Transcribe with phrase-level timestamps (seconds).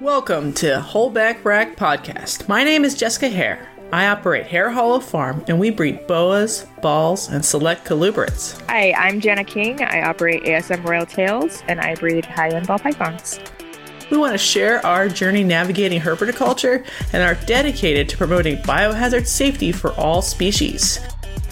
[0.00, 2.48] Welcome to Holdback Rack Podcast.
[2.48, 3.66] My name is Jessica Hare.
[3.94, 8.60] I operate Hare Hollow Farm and we breed boas, balls, and select colubrids.
[8.68, 9.80] Hi, I'm Jana King.
[9.82, 13.40] I operate ASM Royal Tails and I breed high end ball pythons.
[14.10, 19.72] We want to share our journey navigating herpetoculture and are dedicated to promoting biohazard safety
[19.72, 21.00] for all species.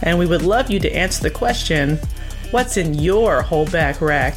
[0.02, 1.98] And we would love you to answer the question
[2.50, 4.36] what's in your holdback rack?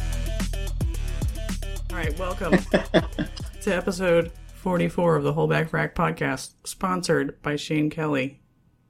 [1.90, 2.58] All right, welcome
[3.68, 8.40] to episode 44 of the Holdback Rack podcast, sponsored by Shane Kelley.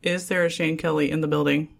[0.05, 1.75] Is there a Shane Kelley in the building?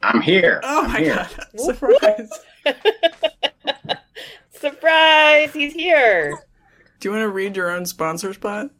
[0.00, 0.60] I'm here.
[0.62, 1.14] Oh I'm my here.
[1.16, 1.28] god,
[1.60, 2.30] surprise!
[4.52, 5.52] Surprise!
[5.52, 6.38] He's here.
[7.00, 8.70] Do you want to read your own sponsor spot?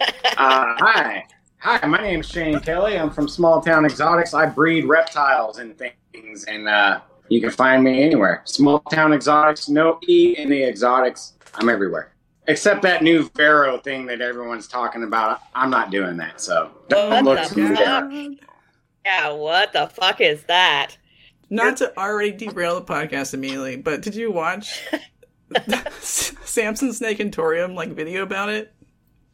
[0.00, 1.22] Uh, hi.
[1.58, 2.98] Hi, my name's Shane Kelley.
[2.98, 4.34] I'm from Small Town Xotics.
[4.34, 8.42] I breed reptiles and things, and uh, you can find me anywhere.
[8.46, 11.34] Small Town Xotics, no E in the exotics.
[11.54, 12.12] I'm everywhere.
[12.48, 15.40] Except that new Pharaoh thing that everyone's talking about.
[15.54, 18.46] I'm not doing that, so don't What look the fuck?
[19.04, 20.96] Yeah, what the fuck is that?
[21.50, 24.82] Not to already derail the podcast immediately, but did you watch
[26.00, 28.72] Samson Snake and Torium like video about it?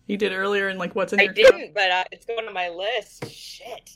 [0.06, 2.52] He did earlier in like what's in I your didn't, but uh, it's going on
[2.52, 3.30] my list.
[3.30, 3.90] Shit.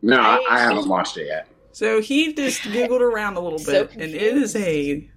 [0.00, 1.46] No, I, I haven't watched it yet.
[1.72, 5.08] So he just giggled around a little So bit, and it is a,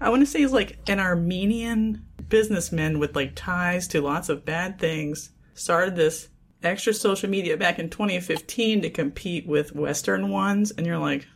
[0.00, 4.44] I want to say he's like an Armenian businessman with like ties to lots of
[4.44, 5.30] bad things.
[5.54, 6.28] Started this
[6.62, 11.26] extra social media back in 2015 to compete with Western ones, and you're like,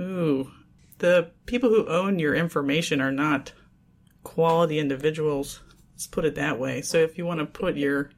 [0.00, 0.50] ooh,
[0.98, 3.52] the people who own your information are not
[4.22, 5.60] quality individuals.
[5.92, 6.82] Let's put it that way.
[6.82, 8.10] So if you want to put your,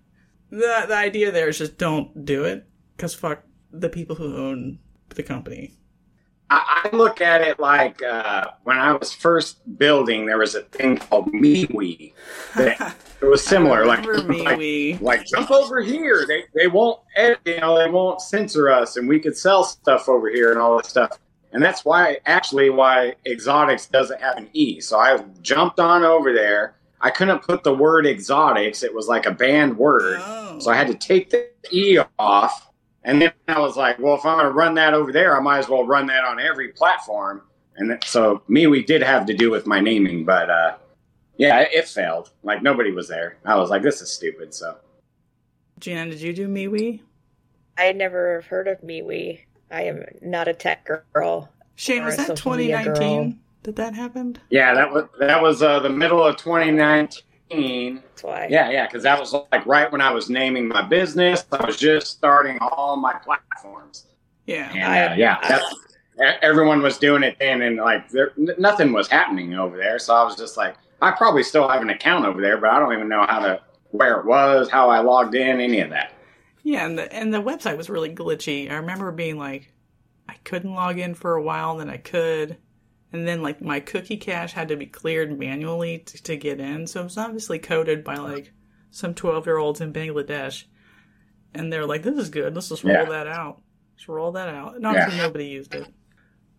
[0.50, 4.78] the the idea there is just don't do it, because fuck the people who own
[5.10, 5.74] the company.
[6.54, 10.62] I, I look at it like uh, when I was first building, there was a
[10.62, 12.12] thing called MeWe.
[12.56, 15.00] that- It was similar, like, like MeWe.
[15.00, 16.26] like jump over here.
[16.28, 20.08] They they won't edit, you know they won't censor us, and we could sell stuff
[20.10, 21.18] over here and all that stuff.
[21.52, 24.80] And that's why actually why exotics doesn't have an e.
[24.80, 26.74] So I jumped on over there.
[27.00, 28.82] I couldn't put the word exotics.
[28.82, 30.18] It was like a banned word.
[30.20, 30.58] Oh.
[30.58, 32.68] So I had to take the E off.
[33.04, 35.40] And then I was like, well, if I'm going to run that over there, I
[35.40, 37.42] might as well run that on every platform.
[37.76, 40.76] And that, so me, we did have to do with my naming, but uh,
[41.36, 42.30] yeah, it, it failed.
[42.42, 43.36] Like nobody was there.
[43.44, 44.54] I was like, this is stupid.
[44.54, 44.76] So
[45.80, 47.00] Jan, did you do MeWe?
[47.76, 49.40] I had never heard of MeWe.
[49.70, 51.50] I am not a tech girl.
[51.74, 54.40] Shane, was that 2019 that that happened?
[54.50, 57.22] yeah, that was that was uh, the middle of 2019.
[57.50, 58.48] That's why.
[58.50, 61.44] Yeah, yeah, because that was like right when I was naming my business.
[61.52, 64.06] I was just starting all my platforms.
[64.46, 64.70] Yeah.
[64.72, 65.74] And I- uh, yeah, I- that's,
[66.42, 69.98] everyone was doing it then, and like there, nothing was happening over there.
[69.98, 72.78] So I was just like, I probably still have an account over there, but I
[72.78, 76.12] don't even know how to where it was, how I logged in, any of that.
[76.62, 78.70] Yeah, and the and the website was really glitchy.
[78.70, 79.72] I remember being like,
[80.28, 82.56] I couldn't log in for a while, then I could,
[83.14, 86.84] and then like my cookie cache had to be cleared manually to, to get in.
[86.88, 88.52] So it was obviously coded by like
[88.90, 90.64] some 12 year olds in Bangladesh,
[91.54, 92.54] and they're like, "This is good.
[92.56, 93.04] Let's just roll Yeah.
[93.04, 93.62] that out.
[93.94, 95.22] Let's roll that out." And obviously Yeah.
[95.22, 95.86] nobody used it.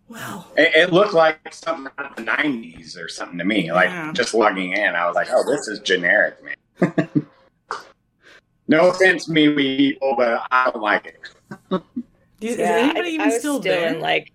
[0.07, 3.73] Well, It, it looked like something out of the '90s or something to me.
[3.73, 4.13] Like Yeah.
[4.13, 7.09] just logging in, I was like, oh, this is generic, man.
[8.69, 11.17] no offense, me, we people, but I don't like it.
[11.69, 11.81] do
[12.47, 13.93] you- is Yeah, anybody even I was still, still, there?
[13.93, 14.31] in like.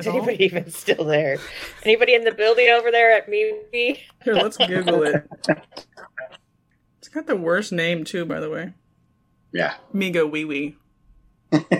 [0.00, 0.16] At Is all?
[0.16, 1.38] anybody even still there?
[1.84, 3.98] Anybody in the building over there at MeWe?
[4.24, 5.28] Here, let's Google it.
[6.98, 8.74] It's got the worst name too, by the way.
[9.52, 9.74] Yeah.
[9.94, 10.76] Migo Wee Wee.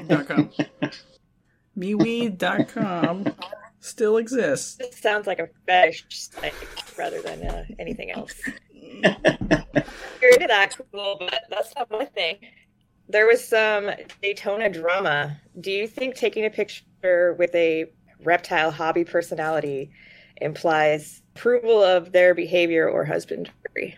[0.08, 0.50] dot com.
[1.78, 3.26] MeWe.com
[3.80, 4.76] still exists.
[4.76, 6.54] This sounds like a fetish site
[6.98, 8.34] rather than uh, anything else.
[8.72, 12.38] You're into that, cool, but that's not my thing.
[13.08, 13.90] There was some
[14.22, 15.38] Daytona drama.
[15.60, 17.92] Do you think taking a picture with a
[18.24, 19.90] reptile hobby personality
[20.40, 23.96] implies approval of their behavior or husbandry?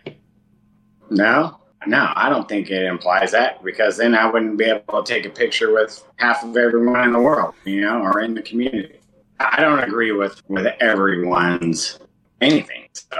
[1.10, 5.14] No, no, I don't think it implies that because then I wouldn't be able to
[5.14, 8.42] take a picture with half of everyone in the world, you know, or in the
[8.42, 9.00] community.
[9.40, 11.98] I don't agree with with everyone's
[12.40, 12.88] anything.
[12.92, 13.18] So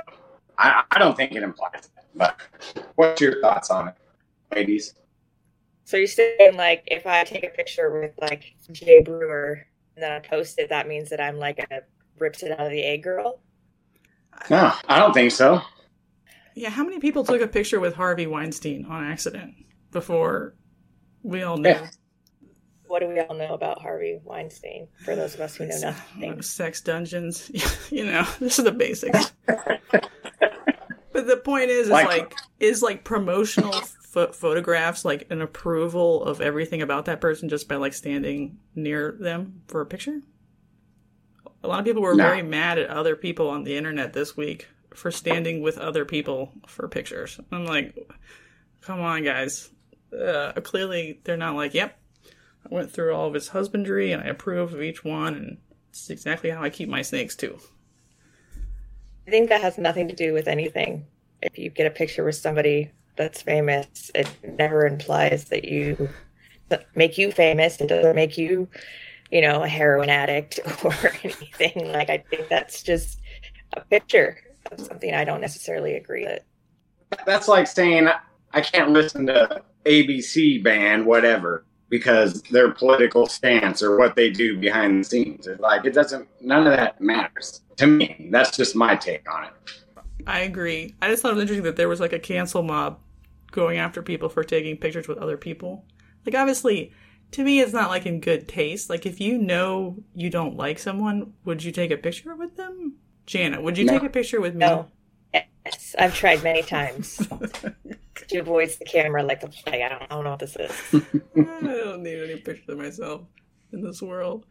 [0.59, 2.07] I, I don't think it implies that.
[2.15, 2.37] But
[2.95, 3.95] what's your thoughts on it,
[4.55, 4.95] ladies?
[5.85, 9.67] So you're saying like if I take a picture with like Jay Brewer
[9.97, 11.83] and then I post it, that means that I'm like a
[12.19, 13.41] ripped it out of the egg girl?
[14.51, 15.61] No, I don't think so.
[16.55, 19.55] Yeah, how many people took a picture with Harvey Weinstein on accident
[19.91, 20.55] before
[21.23, 21.71] we all knew?
[21.71, 21.89] Yeah.
[22.87, 24.89] What do we all know about Harvey Weinstein?
[25.05, 26.39] For those of us who know nothing.
[26.39, 27.51] Uh, sex dungeons,
[27.91, 29.33] you know, this is the basics.
[31.13, 33.75] But the point is, is Like- like, is like promotional
[34.13, 39.13] pho- photographs like an approval of everything about that person just by like standing near
[39.19, 40.21] them for a picture?
[41.65, 42.25] A lot of people were No.
[42.25, 46.53] very mad at other people on the internet this week for standing with other people
[46.67, 47.41] for pictures.
[47.51, 47.97] I'm like,
[48.81, 49.71] come on, guys.
[50.13, 51.99] Uh, clearly, they're not like, yep,
[52.71, 55.59] I went through all of his husbandry and I approve of each one, and
[55.91, 57.59] it's exactly how I keep my snakes too.
[59.27, 61.07] I think that has nothing to do with anything.
[61.41, 64.29] If you get a picture with somebody that's famous, it
[64.59, 66.09] never implies that you
[66.95, 67.81] make you famous.
[67.81, 68.69] It doesn't make you,
[69.31, 71.93] you know, a heroin addict or anything.
[71.93, 73.21] Like I think that's just
[73.75, 74.39] a picture
[74.71, 76.43] of something I don't necessarily agree with.
[77.27, 78.09] That's like saying
[78.53, 84.59] I can't listen to ABC band, whatever, because their political stance or what they do
[84.59, 85.47] behind the scenes.
[85.47, 86.29] It's like it doesn't.
[86.41, 88.29] None of that matters to me.
[88.31, 89.53] That's just my take on it.
[90.27, 90.95] I agree.
[91.03, 92.99] I just thought it was interesting that there was like a cancel mob
[93.51, 95.85] going after people for taking pictures with other people.
[96.25, 96.93] Like, obviously,
[97.33, 98.89] to me, it's not like in good taste.
[98.89, 102.95] Like, if you know you don't like someone, would you take a picture with them?
[103.27, 103.93] Janet, would you No.
[103.95, 104.61] take a picture with me?
[104.61, 104.89] No.
[105.65, 107.21] Yes, I've tried many times.
[108.29, 109.81] she avoids the camera like the plague.
[109.83, 110.71] I don't, I don't know what this is.
[111.37, 113.23] I don't need any pictures of myself
[113.73, 114.45] in this world.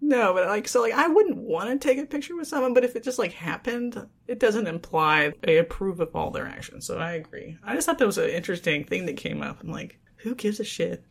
[0.00, 2.84] No, but like, so like, I wouldn't want to take a picture with someone, but
[2.84, 6.86] if it just like happened, it doesn't imply I approve of all their actions.
[6.86, 7.58] So I agree.
[7.62, 9.60] I just thought that was an interesting thing that came up.
[9.62, 11.04] I'm like, who gives a shit?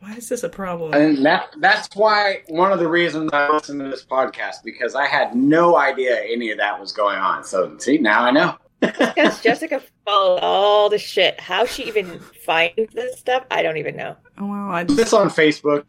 [0.00, 0.92] Why is this a problem?
[0.92, 5.06] And that that's why one of the reasons I listen to this podcast because I
[5.06, 7.42] had no idea any of that was going on.
[7.42, 8.56] So see, now I know.
[8.80, 11.40] Because Jessica followed all the shit.
[11.40, 14.14] How she even finds this stuff, I don't even know.
[14.36, 15.86] oh, well, I just, This on Facebook.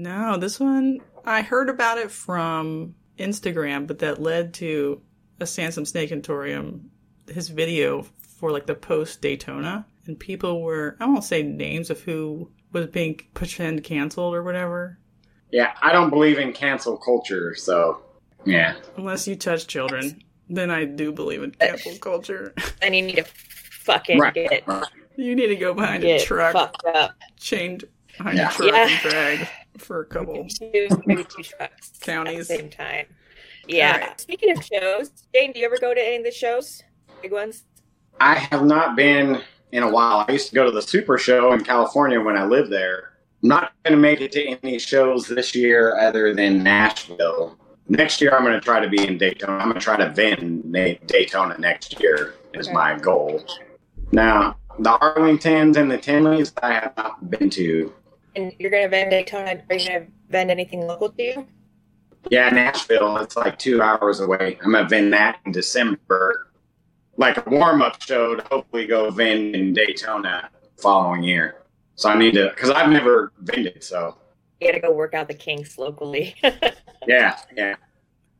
[0.00, 5.02] No, this one, I heard about it from Instagram, but that led to
[5.40, 6.88] a Sansom Snake Entorium,
[7.28, 8.06] his video
[8.38, 9.86] for like the post Daytona.
[10.06, 14.98] And people were, I won't say names of who was being pretend canceled or whatever,
[15.50, 18.00] Yeah, I don't believe in cancel culture, so
[18.44, 18.76] yeah.
[18.96, 20.22] unless you touch children.
[20.48, 22.54] Then I do believe in cancel culture.
[22.82, 24.34] And you need to fucking Right.
[24.34, 24.84] get right.
[25.16, 27.12] you need to go behind a truck, fucked up.
[27.38, 27.84] chained
[28.16, 28.48] behind Yeah.
[28.48, 28.88] a truck Yeah.
[28.88, 29.48] and drag
[29.80, 30.46] for a couple.
[30.48, 32.50] Two, maybe two trucks Counties.
[32.50, 33.06] at the same time.
[33.66, 33.94] Yeah.
[33.94, 34.20] Alright.
[34.20, 36.82] Speaking of shows, Jane, do you ever go to any of the shows?
[37.22, 37.64] Big ones?
[38.20, 39.42] I have not been
[39.72, 40.24] in a while.
[40.28, 43.12] I used to go to the Super Show in California when I lived there.
[43.42, 47.56] I'm Not going to make it to any shows this year other than Nashville.
[47.88, 49.54] Next year, I'm going to try to be in Daytona.
[49.54, 52.74] I'm going to try to win Daytona next year, is Okay.
[52.74, 53.42] my goal.
[54.12, 57.92] Now, the Arlingtons and the Tinleys, I have not been to.
[58.36, 59.62] And you're gonna vend Daytona?
[59.68, 61.46] Are you gonna vend anything local to you?
[62.28, 64.58] Yeah, Nashville, it's like two hours away.
[64.62, 66.48] I'm going to vend that in December.
[67.16, 71.62] Like a warm up show to hopefully go vend in Daytona following year.
[71.94, 73.82] So I need to, because I've never vended.
[73.82, 74.16] So
[74.60, 76.34] You gotta go work out the kinks locally.
[77.06, 77.76] yeah, yeah.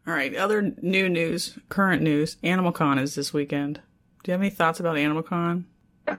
[0.06, 2.38] All right, other new news, current news.
[2.42, 3.80] Animal Con is this weekend.
[4.22, 5.66] Do you have any thoughts about Animal Con?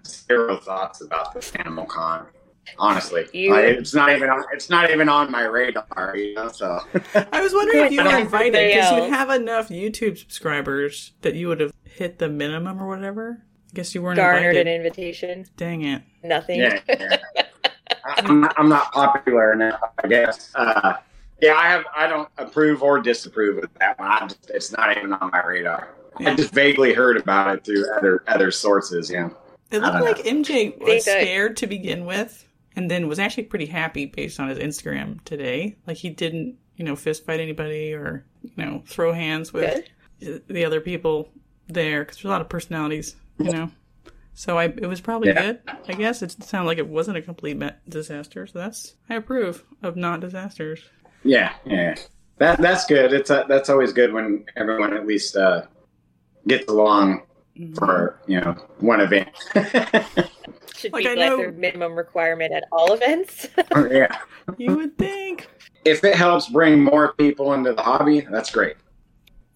[0.05, 2.27] Zero thoughts about this Animal Con.
[2.77, 4.43] Honestly, You- Like, it's not even on.
[4.53, 6.13] It's not even on my radar.
[6.15, 6.79] You know, so
[7.31, 11.47] I was wondering if you were invited because you have enough YouTube subscribers that you
[11.47, 13.41] would have hit the minimum or whatever.
[13.43, 14.85] I guess you weren't Garnered an invited.
[14.85, 15.45] invitation.
[15.57, 16.01] Dang it.
[16.23, 16.59] Nothing.
[16.59, 16.79] yeah.
[16.87, 17.17] yeah.
[18.05, 20.51] I'm, not, I'm not popular enough, I guess.
[20.55, 20.93] Uh,
[21.41, 21.83] yeah, I have.
[21.95, 24.07] I don't approve or disapprove of that one.
[24.09, 25.89] I just, it's not even on my radar.
[26.17, 29.09] I just vaguely heard about it through other other sources.
[29.09, 29.29] Yeah.
[29.71, 33.19] It looked don't like MJ was Think that- scared to begin with, and then was
[33.19, 35.77] actually pretty happy based on his Instagram today.
[35.87, 39.85] Like he didn't, you know, fist fight anybody or you know throw hands with
[40.19, 40.43] Good.
[40.47, 41.29] the other people
[41.67, 43.69] there because there's a lot of personalities, you know.
[44.33, 45.41] So I, it was probably Yeah.
[45.41, 45.59] good.
[45.87, 48.47] I guess it sounded like it wasn't a complete disaster.
[48.47, 50.81] So that's I approve of not disasters.
[51.23, 51.95] Yeah, yeah.
[52.37, 53.13] That that's good.
[53.13, 55.63] It's uh that's always good when everyone at least uh,
[56.47, 57.21] gets along
[57.75, 59.29] for you know one event.
[60.75, 63.47] Should Like, be I like know- their minimum requirement at all events.
[63.75, 64.17] Oh, yeah.
[64.57, 65.47] You would think.
[65.85, 68.75] If it helps bring more people into the hobby, that's great.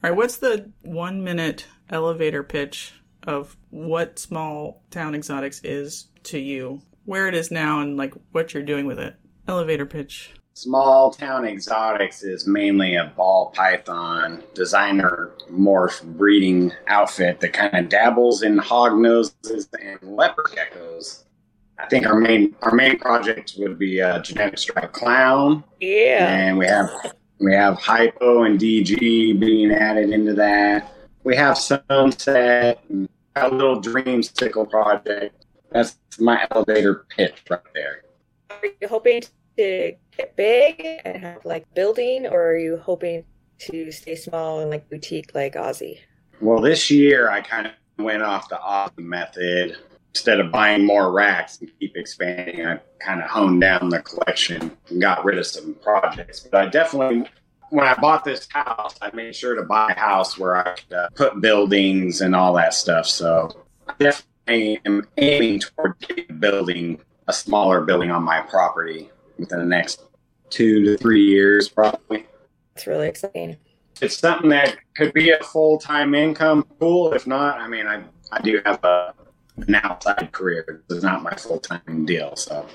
[0.03, 2.93] All right, what's the one minute elevator pitch
[3.23, 6.81] of what Small Town Xotics is to you?
[7.05, 9.15] Where it is now and like what you're doing with it?
[9.47, 10.33] Elevator pitch.
[10.57, 17.89] Small Town Xotics is mainly a ball python designer morph breeding outfit that kind of
[17.89, 21.25] dabbles in hog noses and leopard geckos.
[21.77, 26.25] I think our main our main project would be uh, genetic stripe clown, yeah.
[26.25, 26.89] and we have
[27.39, 30.89] we have hypo and DG being added into that.
[31.25, 35.45] we have Sunset, and a little Dreamsicle project.
[35.69, 38.03] That's my elevator pitch right there.
[38.51, 39.21] Are you hoping
[39.57, 43.23] to get big and have like building, or are you hoping
[43.57, 45.99] to stay small and like boutique like Aussie?
[46.41, 49.77] Well, this year I kind of went off the Ozzy method.
[50.13, 54.71] Instead of buying more racks and keep expanding, I kind of honed down the collection
[54.87, 56.39] and got rid of some projects.
[56.39, 57.29] But I definitely,
[57.69, 60.93] when I bought this house, I made sure to buy a house where I could
[60.93, 63.07] uh, put buildings and all that stuff.
[63.07, 63.51] So
[63.89, 65.95] I definitely am aiming toward
[66.39, 70.03] building a smaller building on my property within the next
[70.49, 72.25] two to three years, probably.
[72.75, 73.57] It's really exciting.
[74.01, 77.13] It's something that could be a full time income pool.
[77.13, 79.13] If not, I mean, I, I do have a,
[79.57, 80.83] an outside career.
[80.89, 82.35] It's not my full time deal.
[82.35, 82.65] So,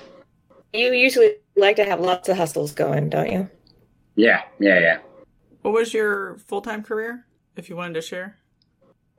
[0.73, 3.49] You usually like to have lots of hustles going, don't you?
[4.15, 4.97] yeah, yeah, yeah.
[5.61, 7.25] What was your full time career,
[7.55, 8.37] if you wanted to share?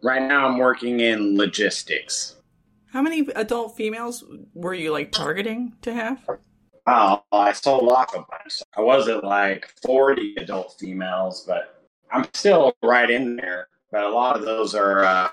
[0.02, 2.34] Right now, I'm working in logistics.
[2.92, 6.28] How many adult females were you like targeting to have?
[6.86, 8.62] Oh, I sold off a bunch.
[8.76, 13.68] I wasn't like 40 adult females, but I'm still right in there.
[13.90, 15.28] But a lot of those are uh,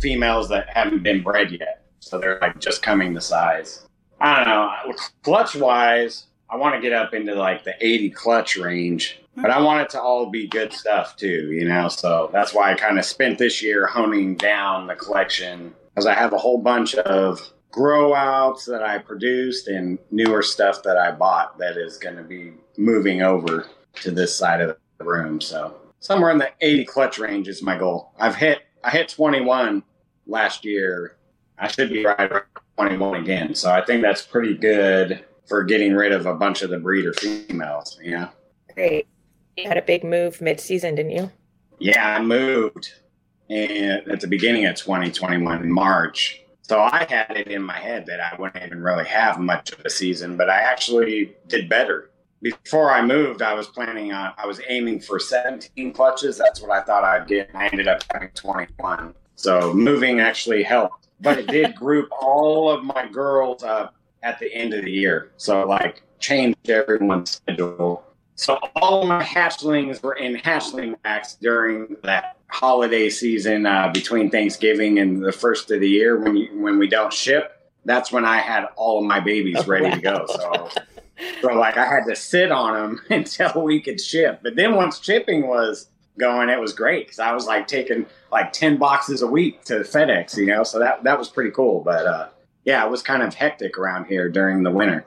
[0.00, 1.84] females that haven't been bred yet.
[2.00, 3.86] So they're like just coming to size.
[4.20, 4.96] I don't know.
[5.22, 9.60] Clutch wise, I want to get up into like the 80 clutch range, but I
[9.60, 11.88] want it to all be good stuff too, you know?
[11.88, 16.14] So that's why I kind of spent this year honing down the collection because I
[16.14, 21.12] have a whole bunch of grow outs that I produced and newer stuff that I
[21.12, 23.66] bought that is going to be moving over
[23.96, 25.42] to this side of the room.
[25.42, 28.12] So somewhere in the 80 clutch range is my goal.
[28.18, 29.82] I've hit I hit 21
[30.26, 31.16] last year.
[31.58, 32.44] I should be right around
[32.78, 33.54] 21 again.
[33.54, 37.12] So I think that's pretty good for getting rid of a bunch of the breeder
[37.12, 38.28] females, you know.
[38.74, 39.06] Great.
[39.56, 41.30] You had a big move mid season, didn't you?
[41.78, 42.94] Yeah, I moved
[43.50, 46.42] and at the beginning of 2021 in March.
[46.68, 49.78] So I had it in my head that I wouldn't even really have much of
[49.84, 52.10] a season, but I actually did better.
[52.42, 56.36] Before I moved, I was planning on, I was aiming for 17 clutches.
[56.36, 57.50] That's what I thought I'd get.
[57.54, 59.14] I ended up having 21.
[59.36, 63.94] So moving actually helped, but it did group all of my girls up
[64.24, 65.30] at the end of the year.
[65.36, 68.02] So like changed everyone's schedule.
[68.34, 74.98] So all my hatchlings were in hatchling racks during that holiday season uh, between Thanksgiving
[74.98, 77.52] and the first of the year when you, when we don't ship.
[77.84, 80.26] That's when I had all of my babies Oh, ready to go.
[80.26, 80.70] So
[81.40, 84.40] so like I had to sit on them until we could ship.
[84.42, 85.88] But then once shipping was
[86.18, 89.80] going, it was great because I was like taking like ten boxes a week to
[89.80, 90.62] FedEx, you know.
[90.62, 91.80] So that that was pretty cool.
[91.80, 92.28] But uh,
[92.64, 95.04] yeah, it was kind of hectic around here during the winter.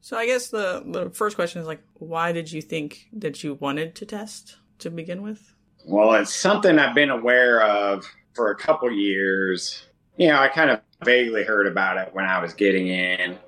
[0.00, 3.54] So I guess the the first question is like, why did you think that you
[3.54, 5.54] wanted to test to begin with?
[5.86, 9.84] Well, it's something I've been aware of for a couple years.
[10.16, 13.38] You know, I kind of vaguely heard about it when I was getting in.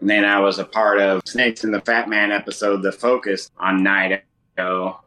[0.00, 3.52] And then I was a part of Snakes and the Fat Man episode that focused
[3.58, 4.24] on night
[4.58, 5.00] echo.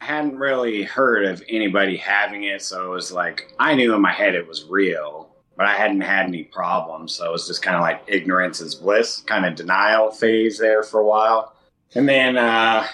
[0.00, 4.00] I hadn't really heard of anybody having it, so it was like I knew in
[4.00, 7.14] my head it was real, but I hadn't had any problems.
[7.14, 10.82] So it was just kind of like ignorance is bliss, kind of denial phase there
[10.82, 11.54] for a while.
[11.94, 12.86] And then uh,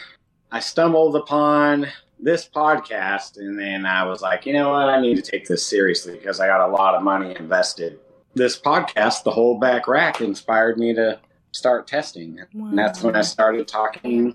[0.50, 1.88] I stumbled upon
[2.24, 4.88] this podcast, and then I was like, you know what?
[4.88, 7.98] I need to take this seriously because I got a lot of money invested.
[8.34, 11.20] This podcast, The Holdback Rack, inspired me to
[11.52, 12.40] start testing.
[12.54, 14.34] And that's when I started talking.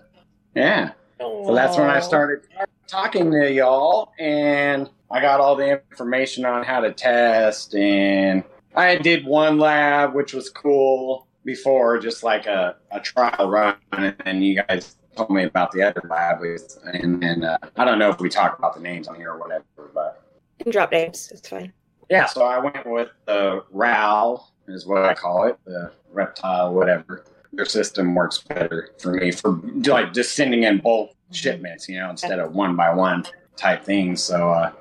[0.55, 0.91] Yeah.
[1.19, 2.41] So that's when I started
[2.88, 7.74] talking to y'all, and I got all the information on how to test.
[7.74, 8.43] And
[8.75, 13.75] I did one lab, which was cool before, just like a, a trial run.
[13.91, 16.39] And then you guys told me about the other lab.
[16.39, 19.31] with- And, and uh, I don't know if we talk about the names on here
[19.31, 20.21] or whatever, but
[20.59, 21.29] You can drop names.
[21.31, 21.73] It's fine.
[22.09, 27.25] yeah, so I went with the RAL, is what I call it, the reptile, whatever.
[27.53, 32.09] Their system works better for me for like just sending in bulk shipments, you know,
[32.11, 33.25] instead of one by one
[33.57, 34.21] type things.
[34.23, 34.71] So, uh,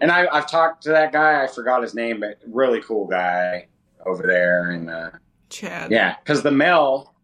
[0.00, 1.42] and I, I've talked to that guy.
[1.42, 3.66] I forgot his name, but really cool guy
[4.06, 4.70] over there.
[4.70, 5.10] And uh,
[5.48, 5.90] Chad.
[5.90, 7.14] yeah, because the mail,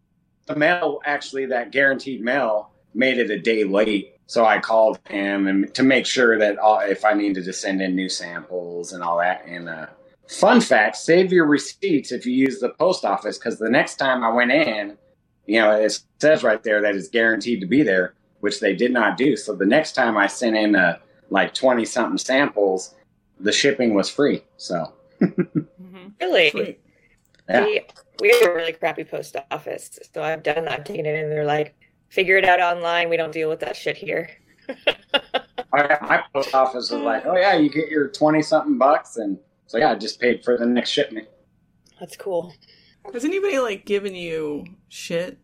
[0.45, 4.13] the mail actually, that guaranteed mail made it a day late.
[4.27, 7.81] So I called him and to make sure that all, if I needed to send
[7.81, 9.45] in new samples and all that.
[9.45, 9.87] And uh,
[10.27, 14.23] fun fact: save your receipts if you use the post office because the next time
[14.23, 14.97] I went in,
[15.45, 18.91] you know, it says right there that it's guaranteed to be there, which they did
[18.91, 19.35] not do.
[19.35, 20.97] So the next time I sent in uh,
[21.29, 22.95] like twenty something samples,
[23.39, 24.43] the shipping was free.
[24.57, 24.91] So
[26.21, 26.79] Really?
[27.49, 27.55] Sweet.
[27.55, 27.65] yeah.
[27.65, 27.85] We,
[28.21, 29.99] we have a really crappy post office.
[30.13, 30.79] So I've done that.
[30.79, 31.29] I've taken it in.
[31.29, 31.75] They're like,
[32.09, 33.09] figure it out online.
[33.09, 34.29] We don't deal with that shit here.
[34.87, 39.37] yeah, my post office was like, oh yeah, you get your twenty something bucks, and
[39.67, 41.27] so yeah, I just paid for the next shipment.
[41.99, 42.53] That's cool.
[43.13, 45.39] Has anybody like given you shit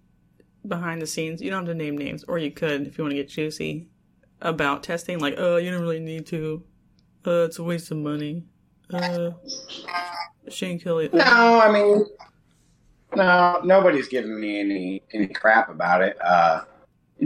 [0.67, 1.41] behind the scenes?
[1.41, 3.89] You don't have to name names, or you could if you want to get juicy
[4.41, 5.20] about testing.
[5.20, 6.63] Like, oh, you don't really need to.
[7.25, 8.46] Uh, it's a waste of money.
[8.93, 9.31] Uh,
[10.50, 11.10] Shane Kelley.
[11.13, 12.05] No, I mean,
[13.15, 16.17] no, nobody's giving me any any crap about it.
[16.21, 16.63] Uh,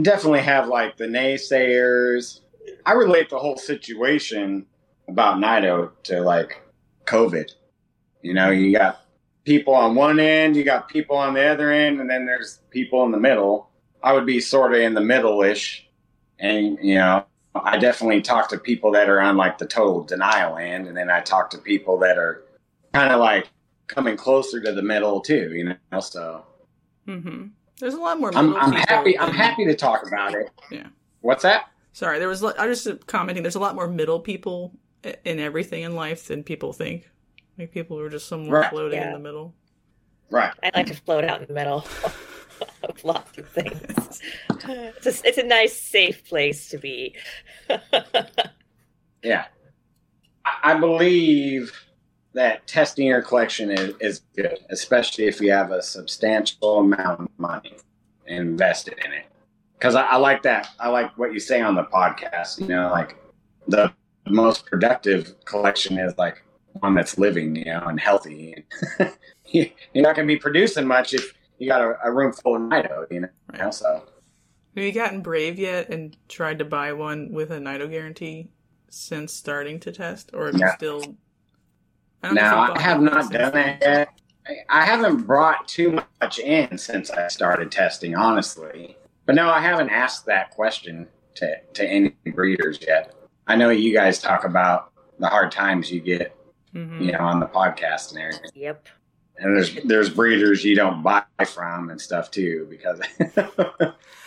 [0.02, 2.40] definitely have like the naysayers.
[2.84, 4.66] I relate the whole situation
[5.08, 6.62] about Nido to like
[7.06, 7.50] COVID.
[8.22, 9.06] You know, you got
[9.44, 13.04] people on one end, you got people on the other end, and then there's people
[13.04, 13.70] in the middle.
[14.02, 15.88] I would be sort of in the middle ish.
[16.38, 17.24] And, you know,
[17.64, 21.10] I definitely talk to people that are on like the total denial end, and then
[21.10, 22.44] I talk to people that are
[22.92, 23.48] kind of like
[23.86, 26.00] coming closer to the middle too, you know.
[26.00, 26.44] So
[27.06, 27.46] Mm-hmm.
[27.78, 28.34] There's a lot more.
[28.36, 29.18] I'm, I'm happy.
[29.18, 30.50] I'm than- happy to talk about it.
[30.70, 30.86] Yeah.
[31.20, 31.66] What's that?
[31.92, 32.42] Sorry, there was.
[32.42, 33.42] I was just commenting.
[33.42, 34.72] There's a lot more middle people
[35.24, 37.08] in everything in life than people think.
[37.58, 38.70] Like people who are just somewhere Right.
[38.70, 39.54] floating in the middle.
[40.30, 40.52] Right.
[40.62, 42.35] I like to float out in the middle of
[43.04, 44.20] lots of things.
[44.50, 47.14] It's a, it's a nice, safe place to be.
[49.26, 49.46] Yeah.
[50.44, 51.72] I, I believe
[52.34, 57.28] that testing your collection is, is good, especially if you have a substantial amount of
[57.36, 57.76] money
[58.26, 59.24] invested in it.
[59.76, 60.68] Because I, I like that.
[60.78, 62.60] I like what you say on the podcast.
[62.60, 63.16] You know, like
[63.66, 63.92] the
[64.28, 66.42] most productive collection is like
[66.80, 68.64] one that's living, you know, and healthy.
[69.46, 72.62] You're not going to be producing much if you got a, a room full of
[72.62, 73.28] Nido, you know.
[73.52, 73.72] Right.
[73.74, 74.04] So
[74.74, 78.50] Have you gotten brave yet and tried to buy one with a Nido guarantee
[78.88, 80.68] since starting to test, or have No.
[80.76, 81.16] still?
[82.22, 82.42] I don't No,
[82.74, 84.08] I have not done that yet.
[84.08, 84.12] I-
[84.68, 88.96] I haven't brought too much in since I started testing, honestly.
[89.24, 93.12] But no, I haven't asked that question to, to any breeders yet.
[93.48, 96.32] I know you guys talk about the hard times you get,
[96.74, 97.04] Mhm.
[97.06, 98.50] you know, on the podcast and everything.
[98.54, 98.86] Yep.
[99.38, 103.00] And there's there's breeders you don't buy from and stuff too because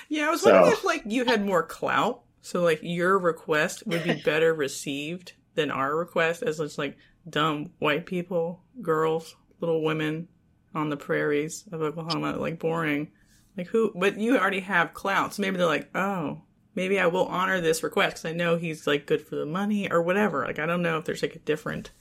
[0.09, 3.85] Yeah, I was So- wondering if like you had more clout, so like your request
[3.87, 6.97] would be better received than our request, as it's like
[7.29, 10.27] dumb white people, girls, little women
[10.73, 13.09] on the prairies of Oklahoma, like boring.
[13.57, 13.91] Like who?
[13.95, 16.41] But you already have clout, so maybe they're like, oh,
[16.75, 19.91] maybe I will honor this request because I know he's like good for the money
[19.91, 20.45] or whatever.
[20.45, 21.91] Like I don't know if there's like a different,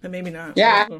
[0.00, 0.56] but maybe not.
[0.56, 0.86] Yeah.
[0.86, 0.98] Mm-hmm.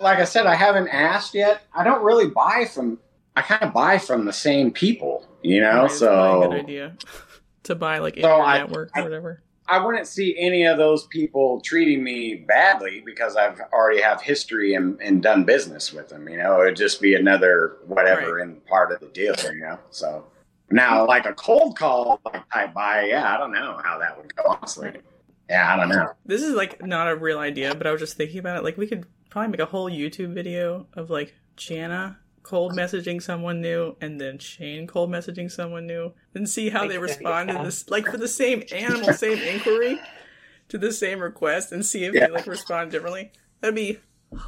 [0.00, 1.62] Like, I said, I haven't asked yet.
[1.74, 2.98] I don't really buy from.
[3.34, 5.82] I kind of buy from the same people, you know.
[5.82, 6.96] Right, so good idea
[7.64, 9.42] to buy like So I- network or whatever.
[9.68, 14.74] I wouldn't see any of those people treating me badly because I've already have history
[14.74, 16.28] and, and done business with them.
[16.28, 19.34] You know, it'd just be another whatever in part of the deal.
[19.44, 20.26] You know, so
[20.70, 24.34] now like a cold call like type buy, yeah, I don't know how that would
[24.34, 24.42] go.
[24.48, 25.02] Honestly, Right.
[25.48, 26.10] yeah, I don't know.
[26.26, 28.64] This is like not a real idea, but I was just thinking about it.
[28.64, 33.60] Like we could probably make a whole YouTube video of like Jana cold messaging someone
[33.60, 37.88] new and then Shane cold messaging someone new and see how they respond to this
[37.88, 39.98] like for the same animal, same inquiry
[40.68, 42.26] to the same request and see if Yeah.
[42.26, 43.32] they like respond differently.
[43.60, 43.98] That'd be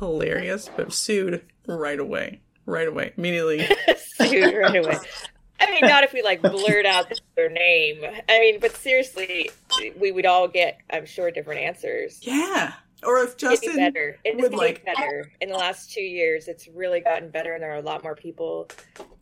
[0.00, 2.40] hilarious, but sued right away.
[2.66, 3.12] Right away.
[3.16, 3.66] Immediately.
[4.16, 4.98] sued right away.
[5.60, 8.02] I mean, not if we like blurt out their name.
[8.28, 9.50] I mean, but seriously,
[9.98, 12.18] we would all get, I'm sure, different answers.
[12.22, 12.72] Yeah.
[13.04, 14.18] Or if Justin better.
[14.24, 15.30] It's would, like- better.
[15.40, 18.14] In the last two years, it's really gotten better, and there are a lot more
[18.14, 18.68] people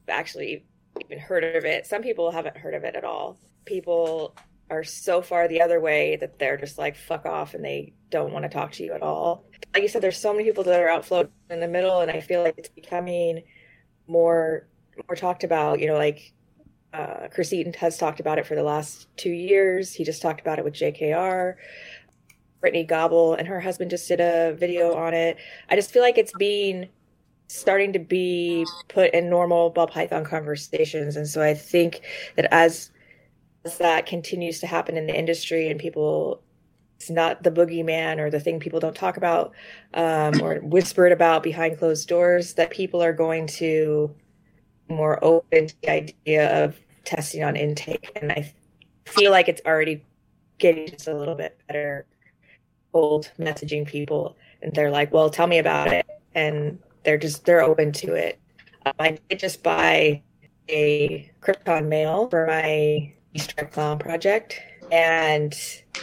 [0.09, 0.65] actually
[1.01, 1.87] even heard of it.
[1.87, 3.39] Some people haven't heard of it at all.
[3.65, 4.35] People
[4.71, 8.33] are so far the other way that they're just like fuck off and they don't
[8.33, 9.45] want to talk to you at all.
[9.75, 12.11] Like you said, there's so many people that are out floating in the middle, and
[12.11, 13.43] I feel like it's becoming
[14.07, 14.67] more
[15.09, 15.81] more talked about.
[15.81, 16.33] You know, like
[16.93, 19.95] uh, Chris Eaton has talked about it for the last two years.
[19.95, 21.55] He just talked about it with JKR.
[22.63, 25.37] Brittany Gobble and her husband just did a video on it.
[25.69, 26.89] I just feel like it's being
[27.49, 32.01] starting to be put in normal ball python conversations, and so I think
[32.37, 32.91] that as
[33.65, 36.43] as that continues to happen in the industry and people
[36.97, 39.53] it's not the boogeyman or the thing people don't talk about
[39.95, 44.13] um, or whispered about behind closed doors that people are going to
[44.89, 48.53] more open to the idea of testing on intake and i
[49.05, 50.05] feel like it's already
[50.59, 52.07] getting just a little bit better
[52.93, 57.63] old messaging people and they're like well tell me about it and they're just they're
[57.63, 58.39] open to it.
[58.87, 60.23] Um, i did just buy
[60.69, 65.55] a krypton male for my easter clown project and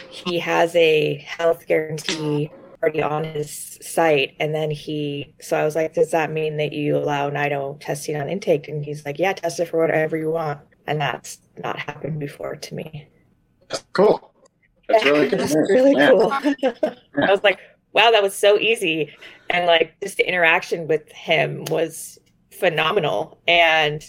[0.08, 2.50] he has a health guarantee
[2.82, 6.72] already on his site and then he so i was like does that mean that
[6.72, 8.68] you allow nido testing on intake?
[8.68, 12.56] And he's like yeah test it for whatever you want and that's not happened before
[12.56, 13.06] to me.
[13.92, 14.29] Cool.
[14.90, 15.38] That's really good.
[15.38, 15.68] That's news.
[15.68, 16.10] really Yeah.
[16.10, 16.38] cool.
[17.22, 17.58] I was like,
[17.92, 19.12] wow, that was so easy.
[19.48, 22.18] And like just the interaction with him was
[22.52, 23.40] phenomenal.
[23.46, 24.02] And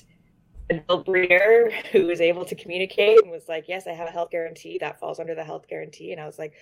[0.88, 4.32] Bill Breeder, who was able to communicate and was like, Yes, I have a health
[4.32, 6.12] guarantee that falls under the health guarantee.
[6.14, 6.54] And I was like,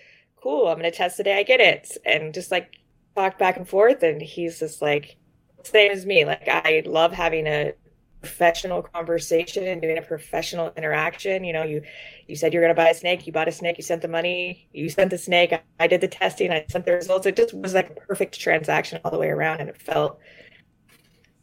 [0.42, 1.98] Cool, I'm gonna test today, I get it.
[2.06, 2.74] And just like
[3.16, 4.04] talk back and forth.
[4.04, 5.18] And he's just like
[5.64, 6.26] same as me.
[6.26, 7.74] Like I love having a
[8.22, 11.44] professional conversation and doing a professional interaction.
[11.44, 11.82] You know, you
[12.28, 14.08] you said you're going to buy a snake, you bought a snake, you sent the
[14.08, 17.26] money, you sent the snake, I, I did the testing, I sent the results.
[17.26, 20.20] It just was like a perfect transaction all the way around, and it felt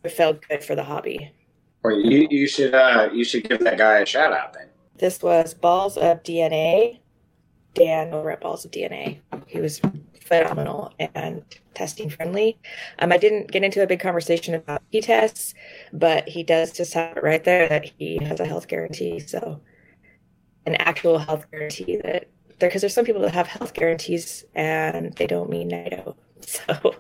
[0.05, 1.33] it felt good for the hobby.
[1.83, 4.69] Well, you you should uh you should give that guy a shout out then.
[4.99, 7.01] This was Balls of DNA,
[7.75, 9.21] Dan over at Balls of DNA.
[9.47, 9.81] He was
[10.27, 11.43] phenomenal and
[11.75, 12.59] testing friendly.
[12.99, 15.55] Um, I didn't get into a big conversation about P tests,
[15.93, 19.21] but he does just have it right there that he has a health guarantee.
[19.21, 19.61] So,
[20.67, 25.13] an actual health guarantee that there, because there's some people that have health guarantees and
[25.15, 26.17] they don't mean Nido.
[26.43, 26.95] So,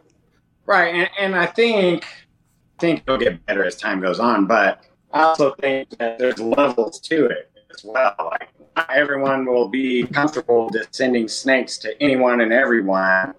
[0.66, 4.84] Right, and, and I think I think it'll get better as time goes on, but
[5.12, 8.14] I also think that there's levels to it as well.
[8.18, 13.34] Like not everyone will be comfortable just sending snakes to anyone and everyone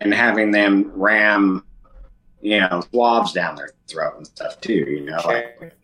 [0.00, 1.64] and having them ram,
[2.40, 4.72] you know, swabs down their throat and stuff too.
[4.72, 5.76] You know, like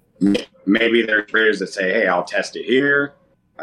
[0.65, 3.15] maybe there's breeders that say, "Hey, I'll test it here."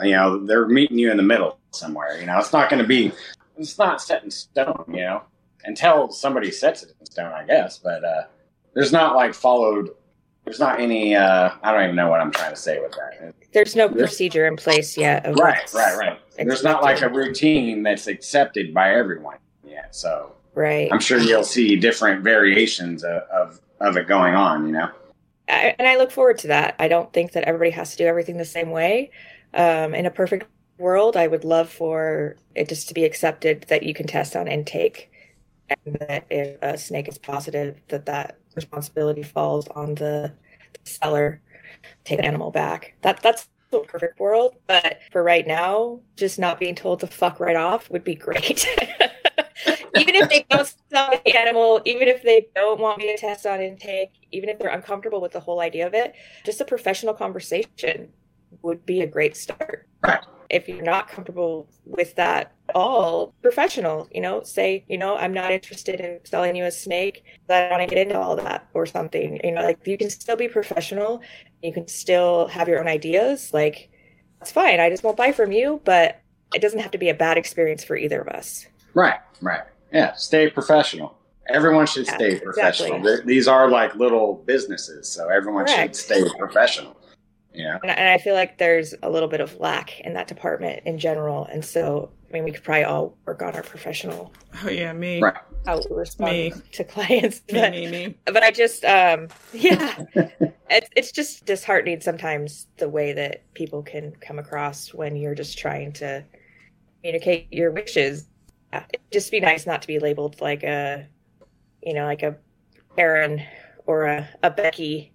[0.01, 2.19] You know, they're meeting you in the middle somewhere.
[2.19, 3.11] You know, it's not going to be,
[3.57, 4.85] it's not set in stone.
[4.87, 5.23] You know,
[5.65, 7.79] until somebody sets it in stone, I guess.
[7.79, 8.23] But uh,
[8.73, 9.89] there's not like followed.
[10.45, 11.15] There's not any.
[11.15, 13.33] Uh, I don't even know what I'm trying to say with that.
[13.53, 15.25] there's no procedure in place yet.
[15.25, 16.19] of Right, right, right.
[16.35, 19.95] There's not like a routine that's accepted by everyone yet.
[19.95, 20.89] So Right.
[20.91, 24.65] I'm sure you'll see different variations of of, of it going on.
[24.65, 24.89] You know.
[25.49, 26.75] I, and I look forward to that.
[26.79, 29.11] I don't think that everybody has to do everything the same way.
[29.53, 33.83] Um, in a perfect world, I would love for it just to be accepted that
[33.83, 35.11] you can test on intake,
[35.85, 40.33] and that if a snake is positive, that that responsibility falls on the,
[40.85, 41.41] seller
[41.83, 42.95] to take the animal back.
[43.01, 44.55] That that's the perfect world.
[44.67, 48.65] But for right now, just not being told to fuck right off would be great.
[49.95, 53.45] even if they don't sell the animal, even if they don't want me to test
[53.45, 57.13] on intake, even if they're uncomfortable with the whole idea of it, just a professional
[57.13, 58.09] conversation
[58.61, 59.87] would be a great start.
[60.05, 60.19] Right.
[60.49, 65.33] If you're not comfortable with that at all, professional, you know, say, you know, I'm
[65.33, 68.67] not interested in selling you a snake, but I want to get into all that
[68.73, 69.39] or something.
[69.43, 71.21] You know, like you can still be professional,
[71.63, 73.51] you can still have your own ideas.
[73.53, 73.89] Like,
[74.41, 74.79] it's fine.
[74.79, 76.21] I just won't buy from you, but
[76.53, 78.67] it doesn't have to be a bad experience for either of us.
[78.93, 79.63] Right, right.
[79.91, 81.17] Yeah, stay professional.
[81.49, 83.01] Everyone should Yeah, stay professional.
[83.03, 85.95] Th- These are like little businesses, so everyone Correct.
[85.95, 86.95] should stay professional.
[87.53, 87.77] Yeah.
[87.81, 90.81] And, I- and I feel like there's a little bit of lack in that department
[90.85, 91.45] in general.
[91.45, 95.21] And so, I mean, we could probably all work on our professional Oh yeah, me,
[95.21, 95.35] Right.
[95.65, 96.53] how we respond Me.
[96.71, 97.41] to clients.
[97.51, 98.17] me, But, me, me.
[98.25, 100.03] but I just, um, yeah,
[100.69, 105.57] it's, it's just disheartening sometimes the way that people can come across when you're just
[105.57, 106.23] trying to
[107.01, 108.27] communicate your wishes.
[108.71, 111.07] Yeah, It'd just be nice not to be labeled like a,
[111.83, 112.35] you know, like a
[112.97, 113.43] Aaron
[113.85, 115.12] or a, a Becky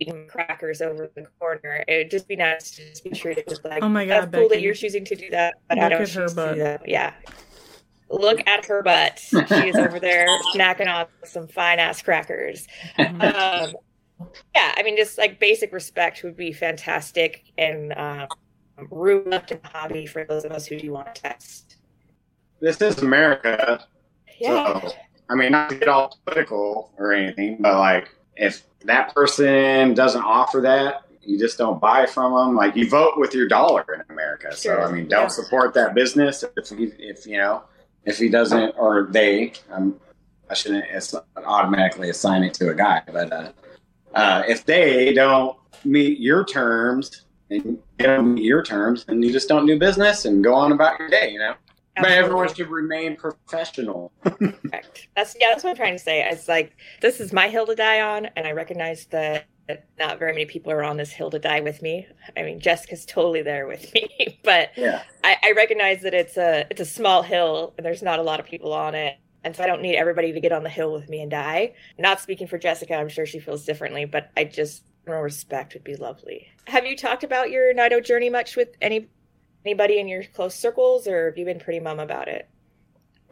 [0.00, 1.84] eating crackers over the corner.
[1.86, 4.38] It'd just be nice to just be treated with like, Oh my god, that's God,
[4.38, 6.54] cool that you're choosing to do that, but I don't at her choose to butt.
[6.54, 6.88] do that.
[6.88, 7.12] Yeah.
[8.08, 9.20] Look at her butt.
[9.20, 9.36] She
[9.68, 12.66] is over there snacking on some fine ass crackers.
[12.98, 13.22] Mhm.
[13.22, 13.74] Um,
[14.54, 18.26] yeah, I mean, just like basic respect would be fantastic and um,
[18.90, 21.76] room left in the hobby for those of us who do want to test.
[22.60, 23.84] This is America,
[24.38, 24.80] Yeah.
[24.80, 24.92] so
[25.30, 30.22] I mean, not to get all political or anything, but like if that person doesn't
[30.22, 32.56] offer that, you just don't buy from them.
[32.56, 34.54] Like you vote with your dollar in America.
[34.56, 35.28] So I mean, don't Yeah.
[35.28, 37.62] support that business if he, if you know
[38.04, 39.52] if he doesn't or they.
[39.70, 40.00] Um,
[40.48, 40.84] I shouldn't
[41.36, 43.52] automatically assign it to a guy, but uh,
[44.14, 49.30] uh, if they don't meet your terms and they don't meet your terms, then you
[49.32, 51.30] just don't do business and go on about your day.
[51.30, 51.54] You know.
[52.02, 54.12] But everyone should remain professional.
[54.24, 55.08] Correct.
[55.16, 55.48] That's yeah.
[55.50, 56.26] That's what I'm trying to say.
[56.28, 59.46] It's like this is my hill to die on, and I recognize that
[59.98, 62.06] not very many people are on this hill to die with me.
[62.36, 65.02] I mean, Jessica's totally there with me, but Yeah.
[65.22, 68.40] I, I recognize that it's a it's a small hill, and there's not a lot
[68.40, 70.92] of people on it, and so I don't need everybody to get on the hill
[70.92, 71.74] with me and die.
[71.98, 75.84] Not speaking for Jessica, I'm sure she feels differently, but I just general respect would
[75.84, 76.48] be lovely.
[76.66, 79.08] Have you talked about your Nido journey much with any
[79.64, 82.48] anybody in your close circles, or have you been pretty mum about it?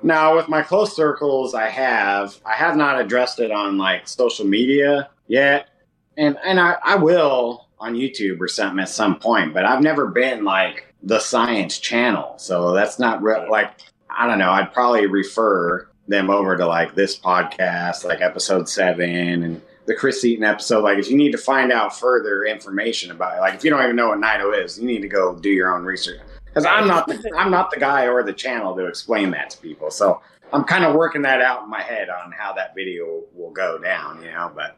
[0.03, 4.47] Now, with my close circles, I have I have not addressed it on like social
[4.47, 5.69] media yet,
[6.17, 9.55] and and I, I will on YouTube or something at some point.
[9.55, 12.35] But I've never been like the science channel.
[12.39, 13.73] So that's not re- like
[14.11, 14.51] I don't know.
[14.51, 20.23] I'd probably refer them over to like this podcast, like episode seven and the Chris
[20.23, 20.85] Eaton episode.
[20.85, 23.83] Like if you need to find out further information about it, like if you don't
[23.83, 26.21] even know what Nido is, you need to go do your own research.
[26.45, 29.59] Because I'm not the, I'm not the guy or the channel to explain that to
[29.59, 29.91] people.
[29.91, 30.21] So
[30.53, 33.79] I'm kind of working that out in my head on how that video will go
[33.79, 34.53] down, you know.
[34.55, 34.77] But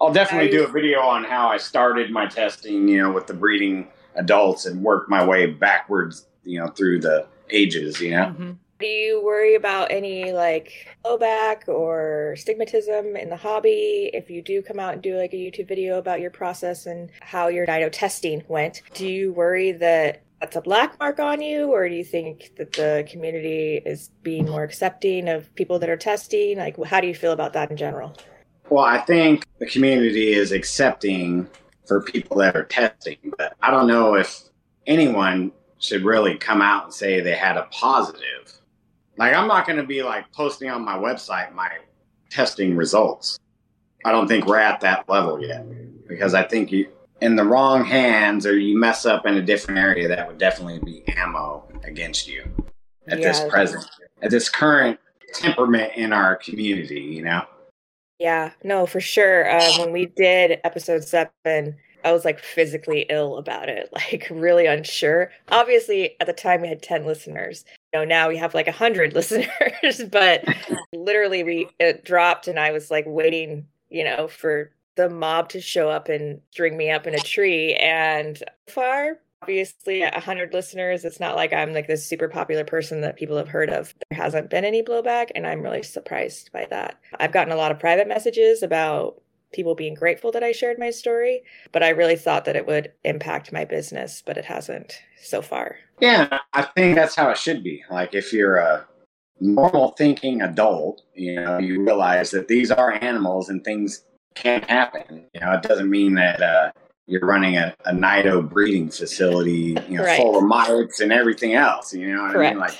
[0.00, 3.34] I'll definitely do a video on how I started my testing, you know, with the
[3.34, 8.24] breeding adults and work my way backwards, you know, through the ages, you know.
[8.24, 8.52] Mm-hmm.
[8.78, 14.60] Do you worry about any like blowback or stigmatism in the hobby if you do
[14.60, 17.88] come out and do like a YouTube video about your process and how your Nido
[17.88, 18.82] testing went?
[18.92, 22.72] Do you worry that that's a black mark on you, or do you think that
[22.72, 26.58] the community is being more accepting of people that are testing?
[26.58, 28.14] Like, how do you feel about that in general?
[28.68, 31.48] Well, I think the community is accepting
[31.86, 34.42] for people that are testing, but I don't know if
[34.86, 38.52] anyone should really come out and say they had a positive.
[39.18, 41.70] Like, I'm not going to be like posting on my website my
[42.30, 43.38] testing results.
[44.04, 45.64] I don't think we're at that level yet
[46.06, 46.88] because I think you,
[47.20, 50.78] in the wrong hands or you mess up in a different area, that would definitely
[50.80, 52.44] be ammo against you
[53.08, 53.28] at Yeah.
[53.28, 53.84] this present,
[54.22, 54.98] at this current
[55.32, 57.42] temperament in our community, you know?
[58.18, 59.50] Yeah, no, for sure.
[59.50, 64.66] Um, when we did episode seven, I was like physically ill about it, like really
[64.66, 65.30] unsure.
[65.48, 67.64] Obviously, at the time we had 10 listeners.
[67.94, 70.44] Know, now we have like a 100 listeners, but
[70.92, 75.60] literally we it dropped and I was like waiting, you know, for the mob to
[75.60, 77.74] show up and string me up in a tree.
[77.74, 83.02] And far, obviously, at 100 listeners, it's not like I'm like this super popular person
[83.02, 83.94] that people have heard of.
[84.10, 86.98] There hasn't been any blowback, and I'm really surprised by that.
[87.20, 89.20] I've gotten a lot of private messages about
[89.52, 92.92] people being grateful that I shared my story, but I really thought that it would
[93.04, 95.76] impact my business, but it hasn't so far.
[96.00, 97.82] Yeah, I think that's how it should be.
[97.90, 98.86] Like if you're a
[99.40, 104.04] normal thinking adult, you know, you realize that these are animals and things
[104.34, 105.24] can happen.
[105.34, 106.72] You know, it doesn't mean that uh,
[107.06, 110.20] you're running a, a Nido breeding facility, you know, Right.
[110.20, 111.94] full of mites and everything else.
[111.94, 112.58] You know what I mean?
[112.58, 112.74] Like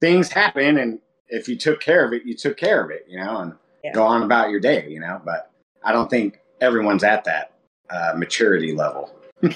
[0.00, 3.06] things happen, and if you took care of it, you took care of it.
[3.08, 3.92] You know, and Yeah.
[3.92, 4.86] go on about your day.
[4.88, 5.50] You know, but
[5.84, 7.54] I don't think everyone's at that
[7.90, 9.14] uh, maturity level.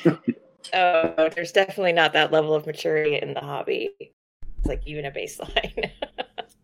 [0.74, 3.90] Oh, there's definitely not that level of maturity in the hobby.
[4.00, 5.90] It's like even a baseline.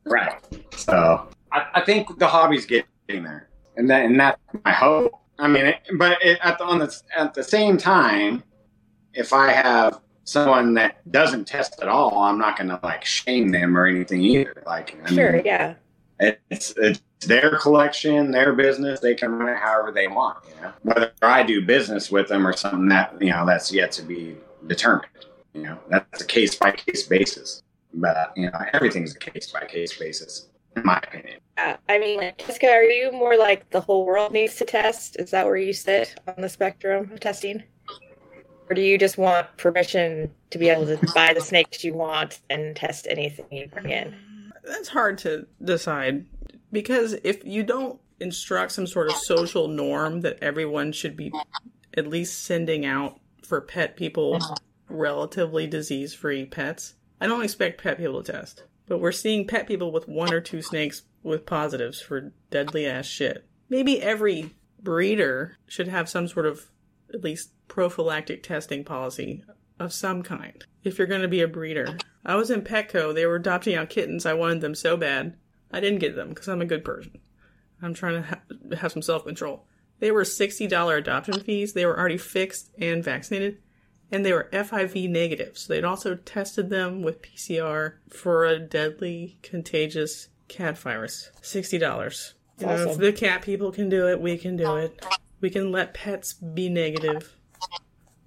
[0.05, 0.35] Right.
[0.77, 5.13] So I, I think the hobby's getting there, and that and that's my hope.
[5.39, 8.43] I mean, it, but it, at the on the at the same time,
[9.15, 13.53] if I have someone that doesn't test at all, I'm not going to like shame
[13.53, 14.63] them or anything either.
[14.67, 15.75] Like, I sure, mean, yeah.
[16.51, 19.01] It's it's their collection, their business.
[19.01, 20.39] They can run it however they want.
[20.49, 23.93] You know, whether I do business with them or something that you know that's yet
[23.93, 25.27] to be determined.
[25.55, 27.63] You know, that's a case by case basis.
[27.95, 31.41] But uh, you know, everything's a case by case basis, in my opinion.
[31.59, 35.17] Yeah, I mean, like, Jessica, are you more like the whole world needs to test?
[35.19, 37.63] Is that where you sit on the spectrum of testing?
[38.71, 42.41] Or do you just want permission to be able to buy the snakes you want
[42.49, 44.15] and test anything you bring in?
[44.63, 46.27] That's hard to decide
[46.71, 51.33] because if you don't instruct some sort of social norm that everyone should be
[51.97, 54.39] at least sending out for pet people
[54.89, 58.65] relatively disease free pets, I don't expect pet people to test.
[58.87, 63.07] But we're seeing pet people with one or two snakes with positives for deadly ass
[63.07, 63.47] shit.
[63.69, 66.69] Maybe every breeder should have some sort of
[67.13, 69.45] at least prophylactic testing policy
[69.83, 71.97] of some kind if you're going to be a breeder.
[72.25, 74.27] I was in Petco, they were adopting out kittens.
[74.27, 75.37] I wanted them so bad.
[75.71, 77.19] I didn't get them because I'm a good person.
[77.81, 79.65] I'm trying to ha- have some self control.
[79.99, 81.73] They were $60 adoption fees.
[81.73, 83.59] They were already fixed and vaccinated,
[84.11, 85.57] and they were FIV negative.
[85.57, 91.31] So they'd also tested them with PCR for a deadly, contagious cat virus.
[91.43, 91.73] $60.
[92.59, 93.01] You know, if Awesome.
[93.01, 95.05] the cat people can do it, we can do it.
[95.41, 97.37] We can let pets be negative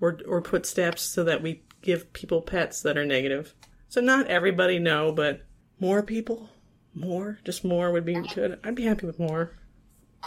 [0.02, 3.54] or or put steps so that we give people pets that are negative.
[3.88, 5.44] So not everybody no, but
[5.80, 6.50] more people,
[6.94, 8.60] more, just more would be good.
[8.64, 9.52] I'd be happy with more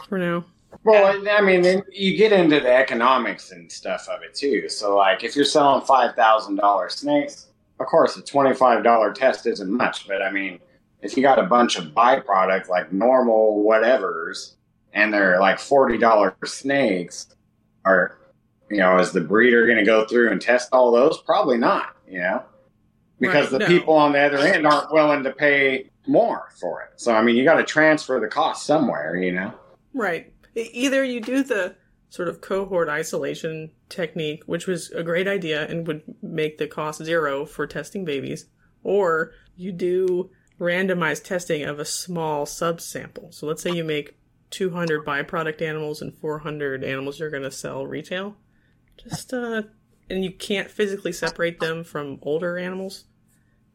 [0.09, 0.47] for now.
[0.85, 4.69] Well, I mean, then you get into the economics and stuff of it too.
[4.69, 7.49] So, like, if you're selling five thousand dollars snakes,
[7.81, 10.07] of course, a twenty-five dollar test isn't much.
[10.07, 10.61] But I mean,
[11.01, 14.55] if you got a bunch of byproduct like normal whatevers,
[14.93, 17.35] and they're like forty dollar snakes,
[17.85, 18.19] are
[18.71, 21.21] you know, is the breeder going to go through and test all those?
[21.23, 21.97] Probably not.
[22.09, 22.43] You know,
[23.21, 23.67] because Right, the no.
[23.67, 27.01] people on the other end aren't willing to pay more for it.
[27.01, 29.17] So, I mean, you got to transfer the cost somewhere.
[29.17, 29.55] You know.
[29.95, 30.33] Right.
[30.55, 31.77] Either you do the
[32.11, 37.05] sort of cohort isolation technique, which was a great idea and would make the cost
[37.05, 38.47] zero for testing babies,
[38.83, 43.33] or you do randomized testing of a small subsample.
[43.33, 44.17] So let's say you make
[44.51, 48.37] 200 byproduct animals and 400 animals you're going to sell retail.
[49.03, 49.63] Just uh
[50.11, 53.05] and you can't physically separate them from older animals.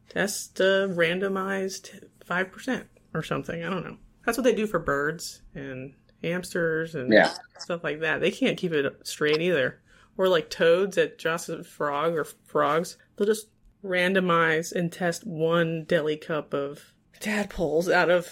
[0.08, 2.84] Test uh, randomized 5%
[3.14, 3.64] or something.
[3.64, 3.96] I don't know.
[4.24, 7.32] That's what they do for birds and hamsters and Yeah.
[7.58, 8.20] stuff like that.
[8.20, 9.80] They can't keep it straight either.
[10.16, 13.48] Or like toads at Joseph Frog or frogs, they'll just
[13.84, 18.28] randomize and test one deli cup of tadpoles out of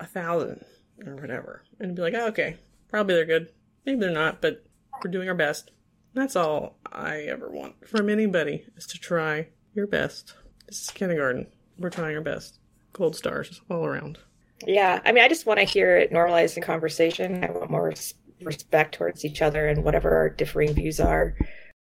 [0.00, 0.64] a thousand
[1.06, 2.56] or whatever, and be like, oh, okay,
[2.88, 3.50] probably they're good.
[3.84, 4.64] Maybe they're not, but
[5.02, 5.70] we're doing our best.
[6.14, 10.34] That's all I ever want from anybody is to try your best.
[10.66, 11.48] This is kindergarten.
[11.76, 12.60] We're trying our best.
[12.92, 14.18] Gold stars all around.
[14.64, 17.42] Yeah, I mean, I just want to hear it normalized in conversation.
[17.42, 17.92] I want more
[18.40, 21.36] respect towards each other and whatever our differing views are.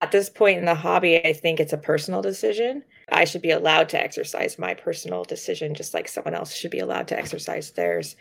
[0.02, 2.84] At this point in the hobby, I think it's a personal decision.
[3.12, 6.80] I should be allowed to exercise my personal decision, just like someone else should be
[6.80, 8.16] allowed to exercise theirs.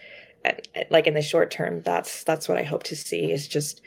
[0.45, 3.83] And, like in the short term, that's that's what I hope to see is just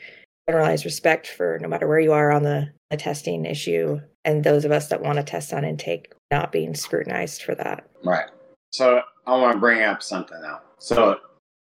[0.48, 4.64] generalized respect for no matter where you are on the, the testing issue, and those
[4.64, 7.88] of us that want to test on intake not being scrutinized for that.
[8.04, 8.26] Right.
[8.70, 10.60] So I want to bring up something now.
[10.78, 11.18] So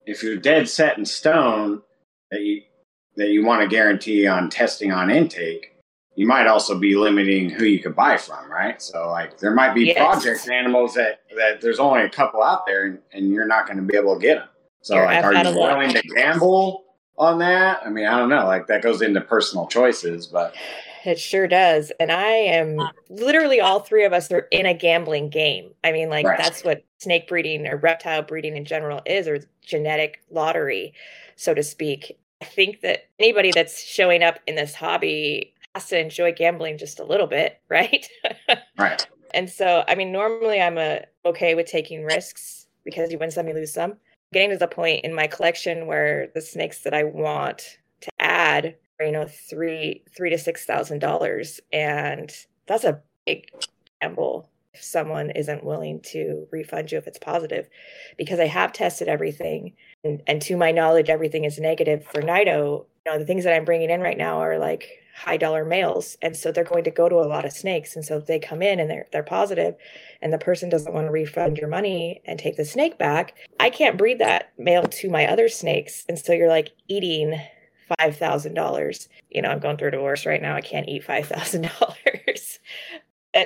[0.06, 1.82] if you're dead set in stone
[2.32, 2.62] that you
[3.16, 5.76] that you want to guarantee on testing on intake,
[6.16, 8.82] you might also be limiting who you could buy from, right?
[8.82, 9.98] So like there might be Yes.
[9.98, 13.78] project animals that that there's only a couple out there and, and you're not going
[13.78, 14.50] to be able to get them.
[14.82, 16.84] So You're like F are you willing to gamble
[17.18, 17.82] on that?
[17.86, 18.46] I mean, I don't know.
[18.46, 20.54] Like that goes into personal choices, but
[21.06, 21.92] It sure does.
[22.00, 25.74] And I am literally all three of us are in a gambling game.
[25.84, 26.38] I mean, like Right.
[26.38, 30.94] that's what snake breeding or reptile breeding in general is, or genetic lottery,
[31.36, 32.18] so to speak.
[32.42, 37.00] I think that anybody that's showing up in this hobby has to enjoy gambling just
[37.00, 38.08] a little bit, right?
[38.78, 39.08] right.
[39.34, 43.48] And so, I mean, normally I'm a, okay with taking risks because you win some,
[43.48, 43.98] you lose some.
[44.34, 48.76] Getting to the point in my collection where the snakes that I want to add
[49.00, 52.32] are, you know, three, three to six thousand dollars, and
[52.68, 53.50] that's a big
[54.02, 57.70] gamble if someone isn't willing to refund you if it's positive,
[58.18, 62.86] because I have tested everything, and, and to my knowledge, everything is negative for Nido.
[63.06, 66.18] You know, the things that I'm bringing in right now are like high dollar males
[66.22, 68.62] and so they're going to go to a lot of snakes and so they come
[68.62, 69.76] in and they're they're positive
[70.22, 73.36] and the person doesn't want to refund your money and take the snake back.
[73.60, 77.40] I can't breed that male to my other snakes and so you're like eating
[78.00, 82.60] $5000 you know i'm going through a divorce right now i can't eat $5000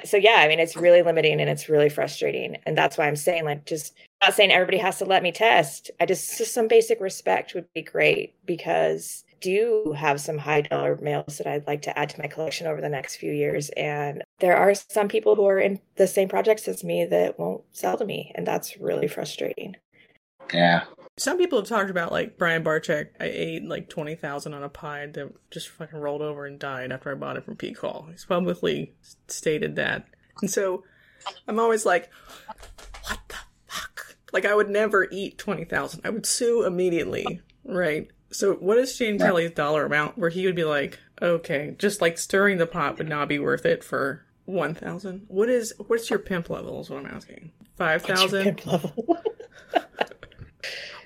[0.04, 3.16] so yeah i mean it's really limiting and it's really frustrating and that's why i'm
[3.16, 5.90] saying like just not saying everybody has to let me test.
[6.00, 10.98] I just just some basic respect would be great because do have some high dollar
[11.02, 13.70] males that I'd like to add to my collection over the next few years.
[13.76, 17.64] And there are some people who are in the same projects as me that won't
[17.72, 18.32] sell to me.
[18.36, 19.76] And that's really frustrating.
[20.54, 20.84] Yeah.
[21.18, 23.10] Some people have talked about like Brian Barczyk.
[23.20, 26.92] I ate like twenty thousand on a pie that just fucking rolled over and died
[26.92, 28.08] after I bought it from Peak Hall.
[28.10, 28.94] He's publicly
[29.28, 30.08] stated that,
[30.42, 30.84] and so
[31.48, 32.10] I'm always like,
[33.04, 33.36] what the
[33.68, 34.16] fuck?
[34.32, 36.02] Like I would never eat twenty thousand.
[36.06, 38.10] I would sue immediately, right?
[38.32, 39.28] So what is Shane Right.
[39.28, 43.10] Kelley's dollar amount where he would be like, okay, just like stirring the pot would
[43.10, 45.26] not be worth it for one thousand?
[45.28, 46.80] What is what's your pimp level?
[46.82, 47.52] Is what I'm asking.
[47.78, 49.18] Five What's pimp level?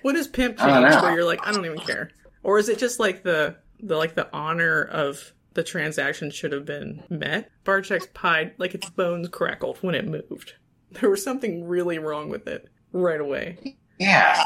[0.01, 0.69] What is pimp change
[1.01, 2.11] where you're like, I don't even care,
[2.43, 6.63] or is it just like the the like the honor of the transaction should have
[6.63, 7.49] been met?
[7.63, 10.53] Barczyk's pie, like its bones crackled when it moved.
[10.91, 13.77] There was something really wrong with it right away.
[13.97, 14.45] Yeah.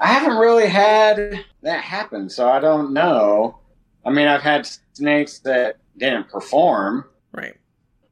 [0.00, 3.58] I haven't really had that happen, so I don't know.
[4.04, 7.04] I mean, I've had snakes that didn't perform.
[7.32, 7.56] Right.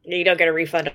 [0.05, 0.93] you don't get a refund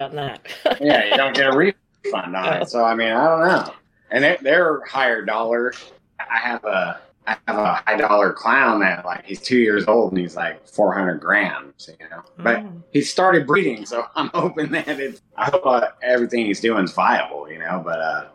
[0.00, 0.46] on that.
[0.80, 2.68] Yeah, you don't get a refund on it.
[2.68, 3.74] So I mean, I don't know.
[4.10, 5.72] And they, they're higher dollar.
[6.20, 10.12] I have a I have a high dollar clown that like he's two years old
[10.12, 12.22] and he's like four hundred grams, you know.
[12.38, 12.82] But Oh.
[12.92, 15.22] he started breeding, so I'm hoping that it's.
[15.36, 17.80] I hope uh, everything he's doing is viable, you know.
[17.84, 18.26] But uh,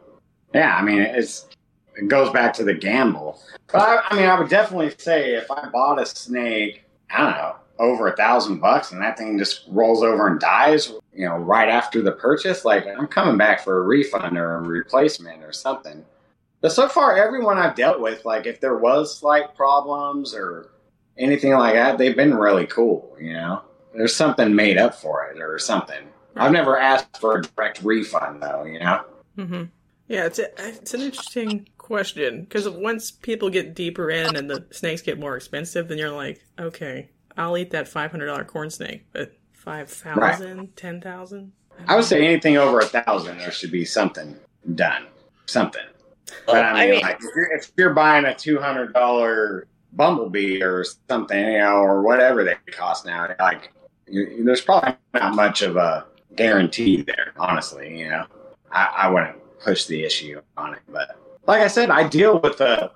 [0.53, 1.47] yeah, I mean, it's
[1.95, 3.39] it goes back to the gamble.
[3.71, 7.31] But I, I mean, I would definitely say if I bought a snake, I don't
[7.31, 11.37] know, over a thousand bucks, and that thing just rolls over and dies, you know,
[11.37, 15.51] right after the purchase, like I'm coming back for a refund or a replacement or
[15.51, 16.05] something.
[16.61, 20.69] But so far, everyone I've dealt with, like if there was slight problems or
[21.17, 23.17] anything like that, they've been really cool.
[23.19, 23.61] You know,
[23.95, 26.07] there's something made up for it or something.
[26.35, 28.63] I've never asked for a direct refund though.
[28.63, 29.03] You know.
[29.35, 29.63] hmm
[30.07, 34.65] Yeah, it's a, it's an interesting question because once people get deeper in and the
[34.71, 38.69] snakes get more expensive, then you're like, okay, I'll eat that five hundred dollar corn
[38.69, 40.75] snake, but five thousand, right.
[40.77, 41.51] ten thousand.
[41.87, 44.37] I would say anything over a thousand, there should be something
[44.75, 45.05] done,
[45.47, 45.83] something.
[46.45, 49.67] But I mean, I mean like if you're, if you're buying a two hundred dollar
[49.91, 53.73] bumblebee or something, you know, or whatever they cost now, like
[54.07, 56.05] you, there's probably not much of a
[56.37, 57.33] guarantee there.
[57.37, 58.25] Honestly, you know,
[58.71, 61.17] I, I wouldn't push the issue on it, but
[61.47, 62.91] like I said, I deal with a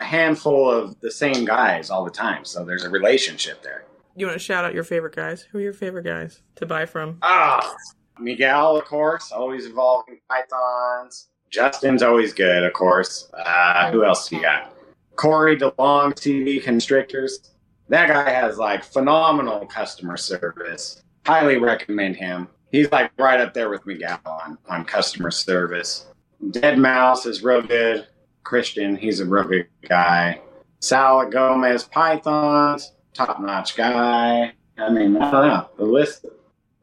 [0.00, 3.84] handful of the same guys all the time, so there's a relationship there.
[4.16, 5.42] You want to shout out your favorite guys?
[5.42, 7.18] Who are your favorite guys to buy from?
[7.22, 7.74] Ah,
[8.18, 11.28] Miguel, of course, always involved in pythons.
[11.50, 13.30] Justin's always good, of course.
[13.34, 14.74] Uh, who else you got?
[15.16, 17.50] Corey DeLong, TV Constrictors.
[17.88, 21.02] That guy has like phenomenal customer service.
[21.26, 22.48] Highly recommend him.
[22.70, 26.06] He's like right up there with Miguel on, on customer service.
[26.50, 28.06] Dead Mouse is real good.
[28.42, 30.40] Christian, he's a real good guy.
[30.80, 34.52] Sal Gomez Pythons, top notch guy.
[34.78, 35.68] I mean, I don't know.
[35.76, 36.24] The list,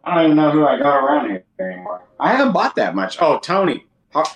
[0.04, 2.04] I don't even know who I got around here anymore.
[2.20, 3.18] I haven't bought that much.
[3.20, 3.86] Oh, Tony.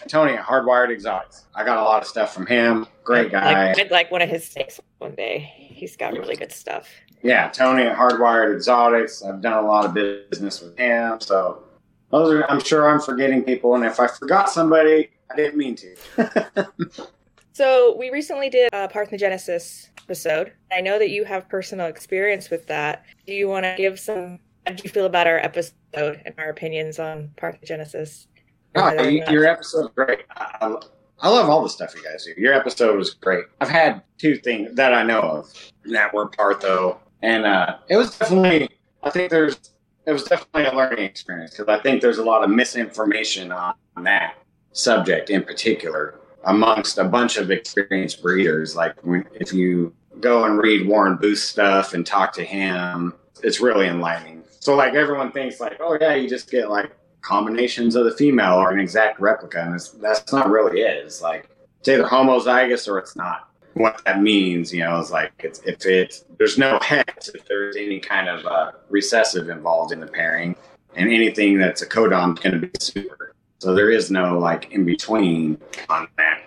[0.07, 1.45] Tony at Hardwired Exotics.
[1.55, 2.87] I got a lot of stuff from him.
[3.03, 3.71] Great guy.
[3.71, 5.51] I'd like, like one of his steaks one day.
[5.57, 6.87] He's got really good stuff.
[7.23, 9.23] Yeah, Tony at Hardwired Exotics.
[9.23, 11.19] I've done a lot of business with him.
[11.19, 11.63] So
[12.11, 15.75] those are, I'm sure I'm forgetting people, and if I forgot somebody, I didn't mean
[15.75, 16.67] to.
[17.53, 20.51] so we recently did a parthenogenesis episode.
[20.71, 23.05] I know that you have personal experience with that.
[23.25, 24.39] Do you want to give some?
[24.67, 28.27] How do you feel about our episode and our opinions on parthenogenesis?
[28.75, 30.19] Oh, your episode is great.
[30.35, 30.75] I,
[31.19, 32.39] I love all the stuff you guys do.
[32.39, 33.45] Your episode was great.
[33.59, 38.17] I've had two things that I know of that were partho, and uh, it was
[38.17, 38.69] definitely.
[39.03, 39.71] I think there's
[40.05, 43.75] it was definitely a learning experience because I think there's a lot of misinformation on
[44.03, 44.35] that
[44.73, 48.75] subject in particular amongst a bunch of experienced breeders.
[48.75, 48.95] Like
[49.33, 54.43] if you go and read Warren Booth stuff and talk to him, it's really enlightening.
[54.59, 56.91] So like everyone thinks like, oh yeah, you just get like
[57.21, 61.05] combinations of the female or an exact replica, and that's not really it.
[61.05, 61.49] It's like
[61.79, 63.50] it's either homozygous or it's not.
[63.73, 67.75] What that means, you know, is like it's, if it there's no hex if there's
[67.75, 70.55] any kind of uh, recessive involved in the pairing,
[70.95, 73.33] and anything that's a codom is going to be super.
[73.59, 75.57] So there is no like in between
[75.89, 76.41] on that.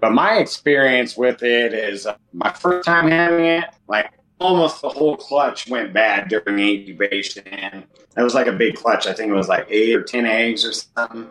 [0.00, 4.88] But my experience with it is uh, my first time having it, like almost the
[4.88, 7.44] whole clutch went bad during incubation.
[7.46, 9.06] It was like a big clutch.
[9.06, 11.28] I think it was like eight or 10 eggs or something.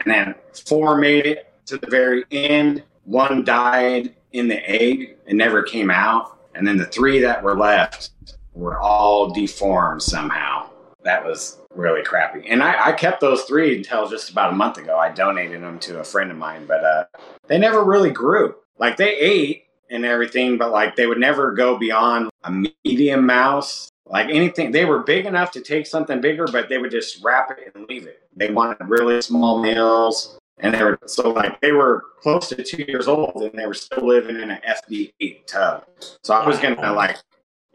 [0.00, 0.34] And then
[0.66, 2.82] four made it to the very end.
[3.04, 6.38] One died in the egg and never came out.
[6.54, 8.10] And then the three that were left
[8.52, 10.70] were all deformed somehow.
[11.04, 12.48] That was really crappy.
[12.48, 14.98] And I, I kept those three until just about a month ago.
[14.98, 17.04] I donated them to a friend of mine, but uh,
[17.46, 18.56] they never really grew.
[18.78, 23.88] Like they ate, and everything, but like they would never go beyond a medium mouse.
[24.06, 27.50] Like anything, they were big enough to take something bigger, but they would just wrap
[27.50, 28.22] it and leave it.
[28.34, 32.84] They wanted really small meals, and they were so like they were close to two
[32.86, 35.84] years old, and they were still living in an FD8 tub.
[36.22, 37.16] So I was gonna like,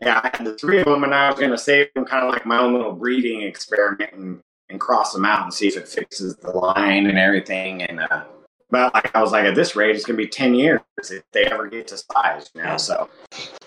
[0.02, 2.32] yeah, I had the three of them, and I was gonna save them, kind of
[2.32, 5.88] like my own little breeding experiment, and, and cross them out and see if it
[5.88, 8.24] fixes the line and everything, and uh,
[8.70, 11.46] but like I was like, at this rate, it's gonna be ten years if they
[11.46, 12.78] ever get to size, you know.
[12.78, 13.10] So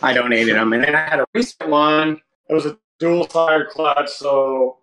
[0.02, 2.20] I donated them, and then I had a recent one.
[2.48, 4.78] It was a dual sire clutch, so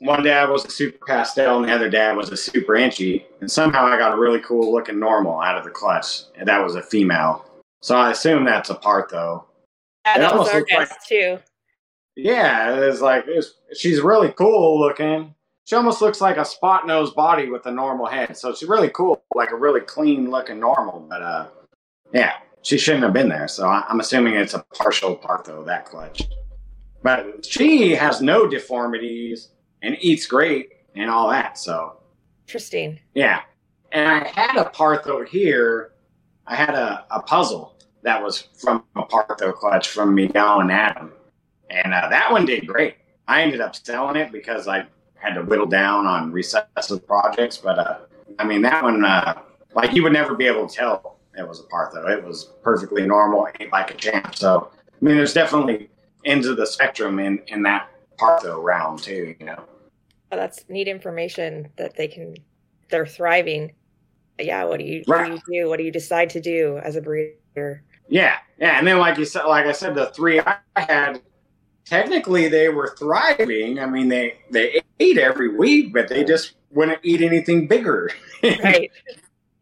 [0.00, 3.24] one dad was a super pastel, and the other dad was a super enchi.
[3.40, 6.62] And somehow I got a really cool looking normal out of the clutch, and that
[6.62, 7.44] was a female.
[7.82, 9.44] So I assume that's a partho.
[10.04, 11.38] Yeah, that was our guess like, too.
[12.16, 15.34] Yeah, it's like it's, she's really cool looking
[15.66, 18.36] she almost looks like a spot nose body with a normal head.
[18.36, 21.04] So she's really cool, like a really clean looking normal.
[21.10, 21.48] But uh,
[22.14, 23.48] yeah, she shouldn't have been there.
[23.48, 26.22] So I'm assuming it's a partial part though, that clutch.
[27.02, 29.48] But she has no deformities
[29.86, 31.58] and eats great and all that.
[31.58, 31.98] So
[32.46, 32.98] interesting.
[33.14, 33.42] Yeah,
[33.92, 35.92] and I had a partho here.
[36.46, 41.12] I had a, a puzzle that was from a partho clutch from Miguel and Adam,
[41.70, 42.96] and uh, that one did great.
[43.28, 47.56] I ended up selling it because I had to whittle down on recessive projects.
[47.56, 47.98] But uh,
[48.38, 49.40] I mean, that one, uh,
[49.74, 52.08] like you would never be able to tell it was a partho.
[52.10, 54.36] It was perfectly normal, ate like a champ.
[54.36, 55.90] So I mean, there's definitely
[56.24, 59.34] ends of the spectrum in in that partho realm too.
[59.38, 59.64] You know.
[60.30, 62.34] That's neat information that they can.
[62.90, 63.74] They're thriving.
[64.38, 64.64] yeah.
[64.64, 65.30] What do you right.
[65.30, 65.68] what do you do?
[65.68, 67.82] What do you decide to do as a breeder?
[68.08, 71.20] Yeah, yeah, and then like you said, like I said, the three I had
[71.84, 73.78] technically they were thriving.
[73.78, 78.10] I mean, they they ate every week, but they just wouldn't eat anything bigger.
[78.42, 78.90] right.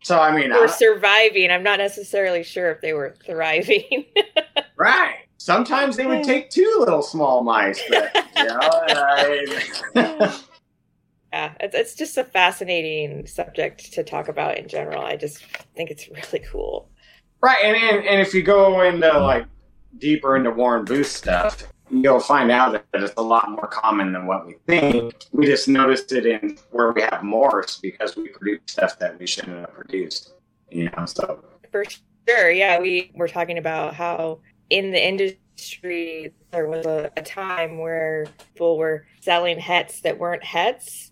[0.03, 1.51] So I mean, were surviving.
[1.51, 4.05] I'm not necessarily sure if they were thriving.
[4.77, 5.17] right.
[5.39, 8.59] Sometimes they would take two little small mice, but you know,
[9.95, 10.41] I-
[11.35, 15.03] yeah, it's, it's just a fascinating subject to talk about in general.
[15.05, 16.89] I just think it's really cool.
[17.43, 17.59] right.
[17.65, 19.47] And, and and if you go into like
[19.99, 24.27] deeper into Warren Booth stuff, you'll find out that it's a lot more common than
[24.27, 25.13] what we think.
[25.33, 29.27] We just noticed it in where we have morphs because we produce stuff that we
[29.27, 30.35] shouldn't have produced.
[30.71, 31.85] You know, so For
[32.29, 32.51] sure.
[32.51, 34.39] Yeah, we were talking about how
[34.71, 40.45] in the industry there was a, a time where people were selling hets that weren't
[40.45, 41.11] hets,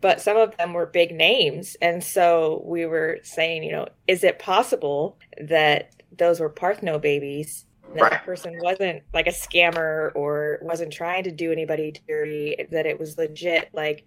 [0.00, 1.76] but some of them were big names.
[1.82, 7.64] And so we were saying, you know, is it possible that those were Partheno babies?
[7.94, 8.12] That Right.
[8.12, 13.00] the person wasn't like a scammer or wasn't trying to do anybody dirty, that it
[13.00, 14.04] was legit like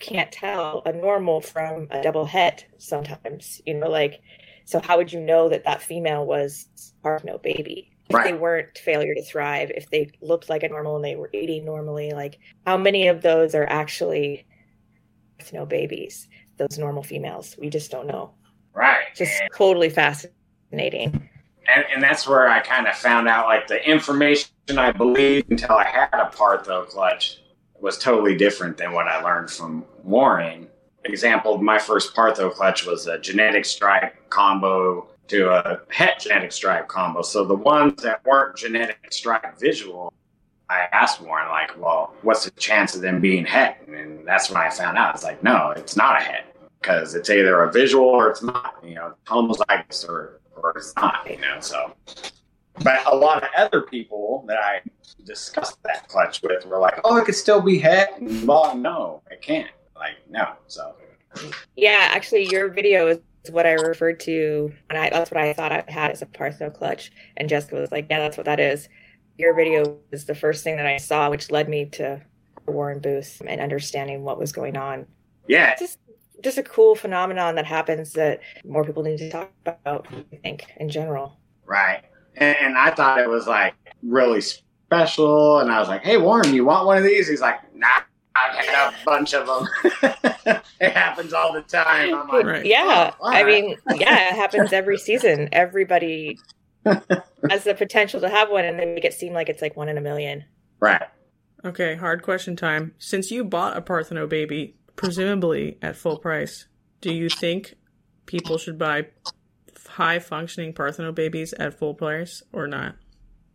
[0.00, 4.20] can't tell a normal from a double het sometimes, you know, like
[4.64, 6.68] so how would you know that that female was
[7.04, 7.90] Partheno baby?
[8.10, 11.30] If they weren't failure to thrive, if they looked like a normal and they were
[11.32, 14.44] eating normally, like how many of those are actually
[15.44, 16.28] Partheno babies?
[16.56, 18.32] Those normal females, we just don't know.
[18.74, 19.14] right.
[19.14, 21.28] Just totally fascinating.
[21.74, 25.76] and, and that's where I kind of found out like the information I believed until
[25.76, 27.40] I had a Partho clutch
[27.80, 30.68] was totally different than what I learned from Warren.
[31.04, 36.88] Example, my first Partho clutch was a genetic stripe combo to a het genetic stripe
[36.88, 37.22] combo.
[37.22, 40.12] So the ones that weren't genetic stripe visual,
[40.70, 43.78] I asked Warren like, well, what's the chance of them being het?
[43.86, 45.14] And that's when I found out.
[45.14, 48.74] It's like, no, it's not a het because it's either a visual or it's not.
[48.82, 51.28] You know, homozygous or or it's not.
[51.30, 51.94] You know, so.
[52.82, 54.80] But a lot of other people that I
[55.24, 59.22] discussed that clutch with were like, "Oh, it could still be het." And, Well, no,
[59.30, 59.70] it can't.
[59.96, 60.54] Like, no.
[60.66, 60.94] So,
[61.76, 63.18] Yeah, actually, your video is
[63.50, 66.72] what I referred to, and I, that's what I thought I had as a Partheno
[66.72, 67.12] clutch.
[67.36, 68.88] And Jessica was like, "Yeah, that's what that is."
[69.38, 72.20] Your video was the first thing that I saw, which led me to
[72.66, 75.06] Warren Booth and understanding what was going on.
[75.48, 75.98] yeah, It's just
[76.42, 80.06] just a cool phenomenon that happens that more people need to talk about.
[80.32, 81.38] I think in general.
[81.64, 82.02] right.
[82.36, 85.60] And, and I thought it was like really special.
[85.60, 87.88] And I was like, "Hey, Warren, you want one of these?" He's like, "Nah."
[88.36, 89.68] I've had a bunch of them.
[90.80, 92.12] it happens all the time.
[92.14, 92.64] I'm like.
[92.64, 95.48] Yeah, Oh, I mean, yeah, it happens every season.
[95.52, 96.40] Everybody
[97.50, 99.88] has the potential to have one, and they make it seem like it's like one
[99.88, 100.44] in a million.
[100.80, 101.02] right.
[101.64, 102.94] Okay, hard question time.
[102.98, 106.66] Since you bought a Partheno baby, presumably at full price,
[107.00, 107.76] do you think
[108.26, 109.06] people should buy
[109.88, 112.96] high functioning Partheno babies at full price or not?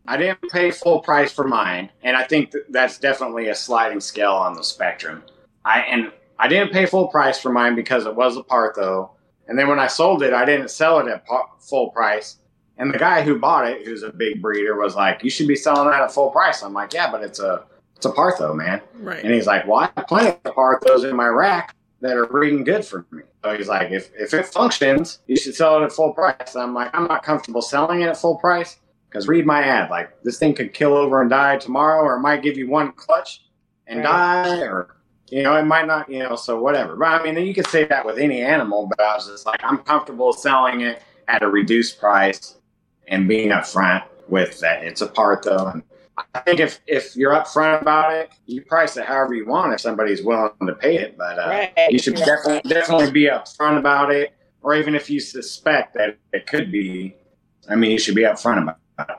[0.07, 3.99] I didn't pay full price for mine, and I think that that's definitely a sliding
[3.99, 5.23] scale on the spectrum.
[5.63, 9.11] I and I didn't pay full price for mine because it was a Partho,
[9.47, 12.37] and then when I sold it, I didn't sell it at par- full price.
[12.79, 15.55] And the guy who bought it, who's a big breeder, was like, "You should be
[15.57, 17.65] selling that at full price." I'm like, "Yeah, but it's a
[17.97, 19.21] it's a Partho, man." Right.
[19.23, 22.63] And he's like, "Well, I have plenty of Parthos in my rack that are breeding
[22.63, 25.91] good for me." So he's like, "If if it functions, you should sell it at
[25.91, 28.77] full price." I'm like, "I'm not comfortable selling it at full price."
[29.09, 32.21] Because read my ad, like this thing could kill over and die tomorrow, or it
[32.21, 33.43] might give you one clutch
[33.87, 34.05] and Right.
[34.05, 34.95] die, or
[35.29, 36.95] you know, it might not, you know, so whatever.
[36.95, 39.59] But I mean, you could say that with any animal, but I was just like,
[39.63, 42.55] I'm comfortable selling it at a reduced price
[43.09, 44.83] and being upfront with that.
[44.83, 45.83] It's a part though, and
[46.35, 49.81] I think if if you're upfront about it, you price it however you want if
[49.81, 51.17] somebody's willing to pay it.
[51.17, 51.73] But uh, Right.
[51.89, 52.25] you should Yeah.
[52.25, 57.15] definitely definitely be upfront about it, or even if you suspect that it could be,
[57.67, 58.77] I mean, you should be upfront about
[59.09, 59.15] it.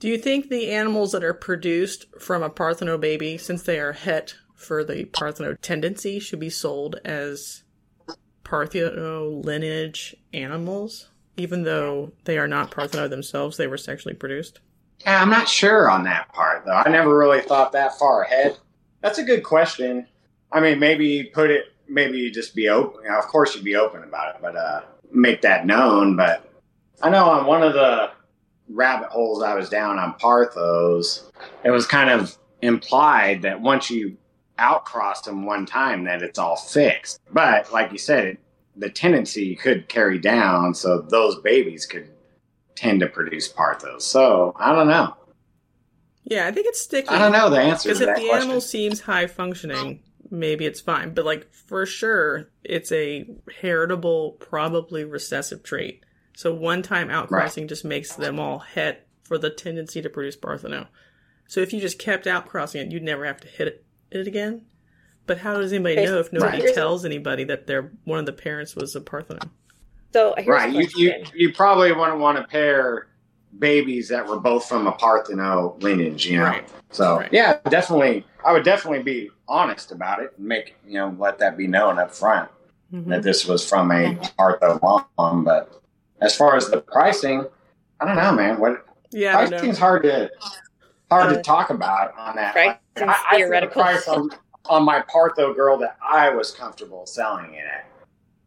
[0.00, 3.92] Do you think the animals that are produced from a Partheno baby, since they are
[3.92, 7.62] het for the Partheno tendency, should be sold as
[8.44, 14.60] Partheno lineage animals, even though they are not Partheno themselves, they were sexually produced?
[15.04, 16.72] Yeah, I'm not sure on that part though.
[16.72, 18.56] I never really thought that far ahead.
[19.00, 20.06] That's a good question.
[20.52, 23.10] I mean, maybe put it, maybe you just be open.
[23.10, 26.14] Of course, you'd be open about it, but uh, make that known.
[26.14, 26.48] But
[27.02, 28.10] I know on one of the
[28.68, 31.30] rabbit holes I was down on Parthos,
[31.64, 34.16] it was kind of implied that once you
[34.58, 37.20] outcross them one time, that it's all fixed.
[37.32, 38.38] But like you said, it,
[38.76, 42.08] the tendency could carry down, so those babies could
[42.74, 44.02] tend to produce Parthos.
[44.02, 45.14] So I don't know.
[46.24, 47.08] Yeah, I think it's sticky.
[47.08, 48.36] I don't know the answer Because if the question.
[48.36, 50.00] animal seems high functioning,
[50.30, 51.14] maybe it's fine.
[51.14, 53.26] But like for sure, it's a
[53.60, 56.04] heritable, probably recessive trait.
[56.34, 60.86] So one time outcrossing just makes them all het for the tendency to produce Partheno.
[61.46, 64.62] So if you just kept outcrossing it, you'd never have to hit it, it again.
[65.26, 66.74] But how does anybody know if nobody Right.
[66.74, 69.48] tells anybody that their one of the parents was a Partheno?
[70.12, 70.72] So here's right.
[70.72, 73.06] You, you you probably wouldn't want to pair
[73.58, 76.44] babies that were both from a Partheno lineage, you know.
[76.44, 76.68] Right.
[76.90, 77.28] So Right.
[77.32, 78.26] yeah, definitely.
[78.44, 81.98] I would definitely be honest about it and make you know let that be known
[81.98, 82.50] up front
[82.92, 83.06] Mhm.
[83.08, 84.80] that this was from a Partho
[85.18, 85.44] mom.
[85.44, 85.80] But
[86.20, 87.46] as far as the pricing,
[88.00, 88.58] I don't know, man.
[88.58, 90.30] What Yeah, I don't pricing's hard to
[91.10, 92.52] hard Uh, to talk about on that.
[92.54, 93.82] Pricing's I, I set the theoretical.
[93.82, 94.30] price on,
[94.66, 97.84] on my Partho girl that I was comfortable selling in it.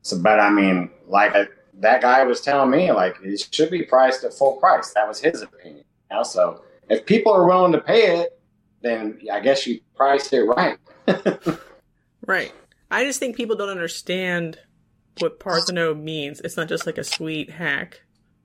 [0.02, 1.46] So, but I mean, like uh,
[1.76, 4.94] that guy was telling me, like it should be priced at full price.
[4.94, 5.84] That was his opinion.
[6.12, 6.24] You know?
[6.24, 8.40] So, if people are willing to pay it,
[8.82, 10.78] then I guess you priced it right.
[12.26, 12.52] Right.
[12.92, 14.58] I just think people don't understand
[15.20, 16.42] what Partheno means.
[16.42, 18.02] It's not just like a sweet hack,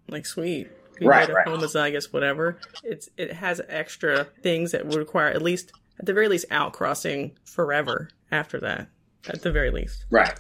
[0.09, 0.69] like sweet.
[1.01, 1.47] You Right, right.
[1.47, 2.59] homozygous, whatever.
[2.85, 7.33] It's it has extra things that would require at least, at the very least, outcrossing
[7.45, 8.89] forever after that.
[9.29, 10.07] At the very least.
[10.11, 10.33] right.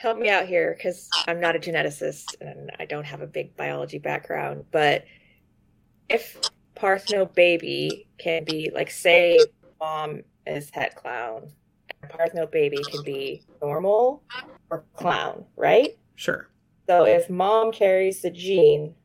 [0.00, 3.56] help me out here because I'm not a geneticist and I don't have a big
[3.56, 4.64] biology background.
[4.72, 5.04] But
[6.08, 6.40] if
[6.74, 9.38] Partheno baby can be like, say,
[9.78, 11.52] mom is het clown,
[12.02, 14.24] and Partheno baby can be normal
[14.68, 15.96] or clown, right?
[16.16, 16.48] Sure.
[16.88, 18.96] So if mom carries the gene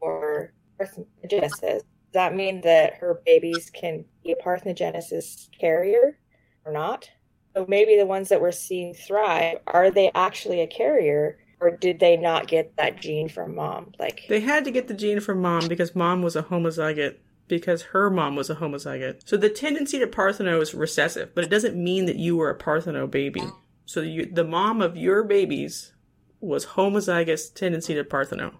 [0.00, 1.82] for parthenogenesis, does
[2.16, 6.18] that mean that her babies can be a parthenogenesis carrier
[6.64, 7.10] or not?
[7.54, 12.00] So maybe the ones that we're seeing thrive, are they actually a carrier or did
[12.00, 13.92] they not get that gene from mom?
[13.98, 17.16] Like They had to get the gene from mom because mom was a homozygote
[17.48, 19.20] because her mom was a homozygote.
[19.24, 22.58] So the tendency to Partheno is recessive, but it doesn't mean that you were a
[22.58, 23.42] Partheno baby.
[23.84, 25.92] So you, the mom of your babies
[26.40, 28.54] was homozygous tendency to Partheno.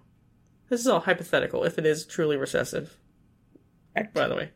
[0.69, 2.97] This is all hypothetical if it is truly recessive.
[4.13, 4.51] By the way.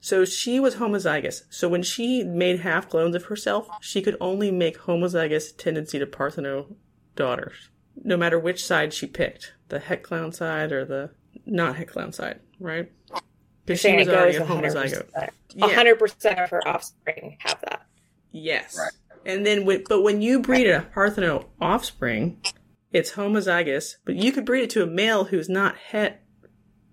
[0.00, 1.42] So she was homozygous.
[1.50, 6.06] So when she made half clones of herself, she could only make homozygous tendency to
[6.06, 6.74] Partheno
[7.16, 7.68] daughters,
[8.02, 11.10] no matter which side she picked, the het clown side or the
[11.44, 12.90] not het clown side, right?
[13.08, 13.20] you're
[13.66, 15.30] Because she was already goes a 100%.
[15.54, 15.74] Yeah.
[15.74, 17.86] hundred percent of her offspring have that.
[18.32, 18.78] Yes.
[18.78, 18.92] Right.
[19.26, 22.40] And then, when, but when you breed a Partheno offspring,
[22.92, 26.19] it's homozygous, but you could breed it to a male who's not het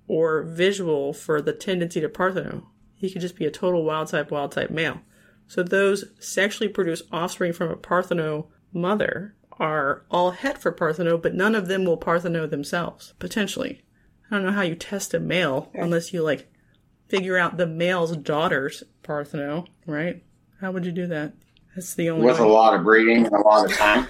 [0.07, 2.63] or visual for the tendency to Partheno.
[2.95, 5.01] He could just be a total wild type, wild type male.
[5.47, 11.33] So those sexually produced offspring from a Partheno mother are all het for Partheno, but
[11.33, 13.81] none of them will Partheno themselves, potentially.
[14.29, 16.51] I don't know how you test a male unless you like
[17.07, 20.23] figure out the male's daughter's Partheno, right?
[20.59, 21.33] How would you do that?
[21.75, 22.45] That's the only With way.
[22.45, 24.07] a lot of breeding and a lot of time.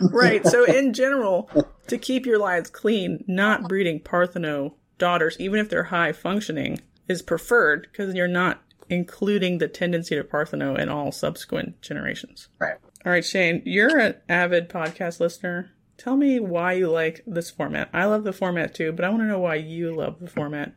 [0.12, 0.46] right.
[0.46, 1.50] So in general,
[1.88, 7.22] to keep your lives clean, not breeding Partheno daughters, even if they're high functioning, is
[7.22, 12.48] preferred because you're not including the tendency to Partheno in all subsequent generations.
[12.60, 12.76] Right.
[13.04, 15.72] All right, Shane, you're an avid podcast listener.
[15.98, 17.88] Tell me why you like this format.
[17.92, 20.72] I love the format too, but I want to know why you love the format.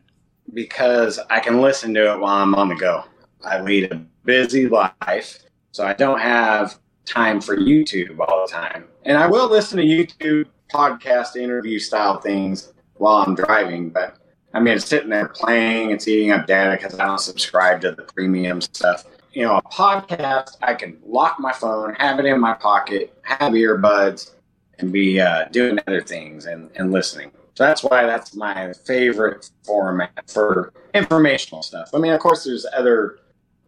[0.52, 3.04] because I can listen to it while I'm on the go.
[3.44, 5.38] I lead a busy life,
[5.70, 8.84] so I don't have time for YouTube all the time.
[9.04, 14.16] And I will listen to YouTube podcast interview style things while I'm driving, but
[14.54, 17.92] I mean, it's sitting there playing, it's eating up data because I don't subscribe to
[17.92, 19.04] the premium stuff.
[19.32, 23.52] You know, a podcast, I can lock my phone, have it in my pocket, have
[23.52, 24.32] earbuds,
[24.78, 27.32] and be uh, doing other things and, and listening.
[27.54, 31.90] So that's why that's my favorite format for informational stuff.
[31.92, 33.18] I mean, of course, there's other,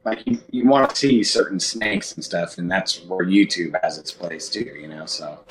[0.04, 3.98] like, you, you want to see certain snakes and stuff, and that's where YouTube has
[3.98, 5.06] its place too, you know?
[5.06, 5.44] So,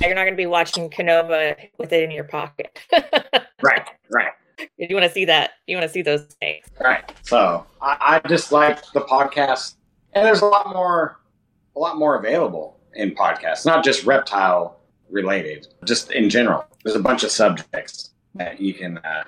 [0.00, 2.78] You're not going to be watching Canova with it in your pocket.
[3.62, 4.32] right, right.
[4.76, 5.52] you want to see that.
[5.66, 6.68] You want to see those snakes.
[6.80, 7.10] Right.
[7.22, 9.76] So I, I just like the podcast,
[10.12, 11.20] and there's a lot more,
[11.76, 14.80] a lot more available in podcasts, not just reptile
[15.10, 16.64] related, just in general.
[16.82, 18.98] There's a bunch of subjects that you can.
[18.98, 19.24] Uh,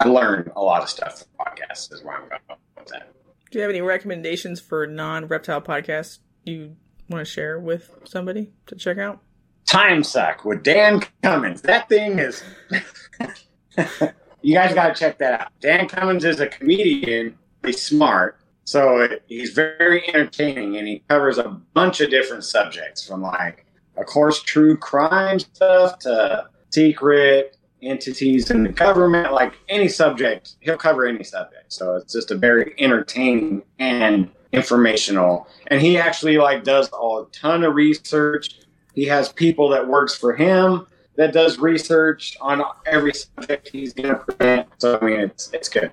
[0.00, 1.92] I learn a lot of stuff from podcasts.
[1.92, 2.40] Is where I'm going
[2.76, 3.12] with that.
[3.50, 6.76] Do you have any recommendations for non reptile podcasts you
[7.08, 9.20] want to share with somebody to check out?
[9.66, 11.62] Time Suck with Dan Cummins.
[11.62, 12.42] That thing is.
[14.42, 15.48] you guys got to check that out.
[15.60, 17.38] Dan Cummins is a comedian.
[17.64, 18.38] He's smart.
[18.64, 24.06] So he's very entertaining and he covers a bunch of different subjects from like, of
[24.06, 31.06] course, true crime stuff to secret entities in the government, like any subject, he'll cover
[31.06, 31.72] any subject.
[31.72, 35.46] So it's just a very entertaining and informational.
[35.68, 38.60] And he actually like does a ton of research.
[38.94, 40.86] He has people that works for him
[41.16, 44.68] that does research on every subject he's going to present.
[44.78, 45.92] So I mean, it's it's good.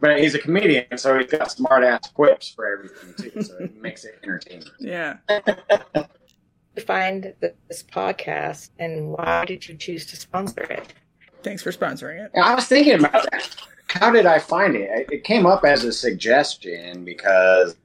[0.00, 3.42] But he's a comedian, so he's got smart ass quips for everything too.
[3.42, 4.68] So it makes it entertaining.
[4.78, 5.16] Yeah.
[5.28, 10.92] you find this podcast, and why did you choose to sponsor it?
[11.42, 12.30] Thanks for sponsoring it.
[12.38, 13.56] I was thinking about that.
[13.88, 15.08] How did I find it?
[15.10, 17.76] It came up as a suggestion because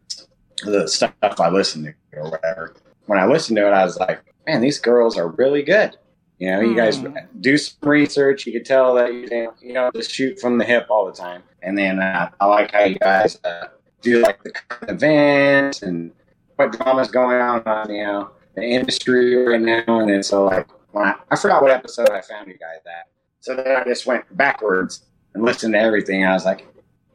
[0.65, 2.75] the stuff I listened to or whatever.
[3.05, 5.97] When I listened to it, I was like, man, these girls are really good.
[6.39, 7.15] You know, you guys Hmm.
[7.39, 8.47] do some research.
[8.47, 11.43] You could tell that you you know, just shoot from the hip all the time.
[11.61, 13.67] And then uh, I like how you guys uh,
[14.01, 14.51] do like the
[14.89, 16.11] events and
[16.55, 19.83] what drama's going on on you know the industry right now.
[19.99, 23.07] And then so like when I, I forgot what episode I found you guys at.
[23.39, 26.25] So then I just went backwards and listened to everything.
[26.25, 26.65] I was like,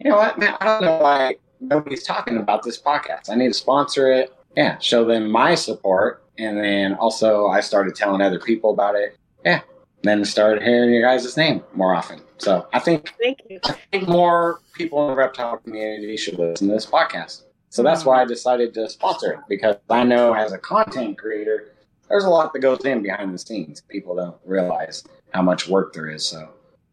[0.01, 3.29] you know what, man, I don't know why nobody's talking about this podcast.
[3.31, 4.33] I need to sponsor it.
[4.57, 6.23] Yeah, show them my support.
[6.39, 9.17] And then also I started telling other people about it.
[9.45, 9.61] Yeah.
[10.03, 12.21] Then started hearing your guys' name more often.
[12.39, 13.59] So I think Thank you.
[13.65, 17.45] I think more people in the reptile community should listen to this podcast.
[17.71, 21.73] So that's why I decided to sponsor it because I know as a content creator,
[22.09, 23.81] there's a lot that goes in behind the scenes.
[23.89, 26.25] People don't realize how much work there is.
[26.27, 26.51] So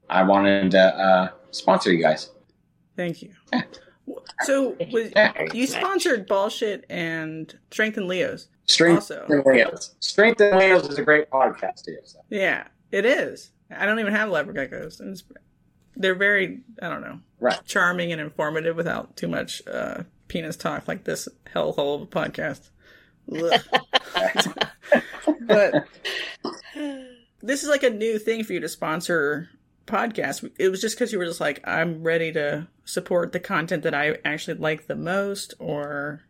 [0.09, 2.31] I wanted to uh, sponsor you guys.
[2.95, 3.31] Thank you.
[4.43, 5.31] So was, Yeah.
[5.53, 8.47] you sponsored Bullshit and Strength and Leos.
[8.65, 9.25] Strength Also.
[9.29, 9.95] and Leos.
[9.99, 11.97] Strength and Leos is a great podcast too.
[12.05, 12.19] So.
[12.29, 13.51] Yeah, it is.
[13.75, 14.99] I don't even have leopard geckos.
[14.99, 15.23] And it's,
[15.95, 17.59] they're very, I don't know, Right.
[17.65, 22.69] charming and informative without too much uh, penis talk like this hellhole of a podcast.
[25.41, 25.85] But
[27.41, 29.49] this is like a new thing for you to sponsor
[29.87, 30.49] podcasts.
[30.57, 33.93] It was just because you were just like, I'm ready to support the content that
[33.93, 36.21] I actually like the most, or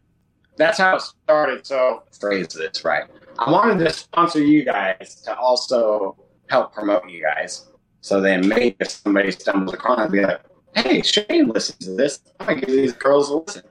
[0.57, 1.65] that's how it started.
[1.65, 3.05] So phrase this right.
[3.39, 6.15] I wanted to sponsor you guys to also
[6.49, 7.67] help promote you guys.
[8.01, 10.41] So then maybe if somebody stumbles across, I'd be like,
[10.75, 12.19] "Hey, Shane listens to this.
[12.39, 13.63] I'm gonna give these girls a listen."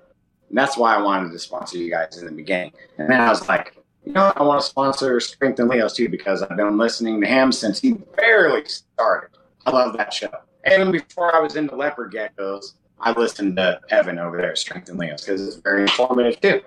[0.49, 2.73] And that's why I wanted to sponsor you guys in the beginning.
[2.99, 4.33] And then I was like, you know?
[4.37, 7.81] I want to sponsor Strength and Leos too because I've been listening to him since
[7.81, 9.31] he barely started.
[9.65, 10.31] I love that show.
[10.65, 14.89] And before I was into leopard geckos, I listened to Evan over there at Strength
[14.91, 16.61] and Leos because it's very informative too.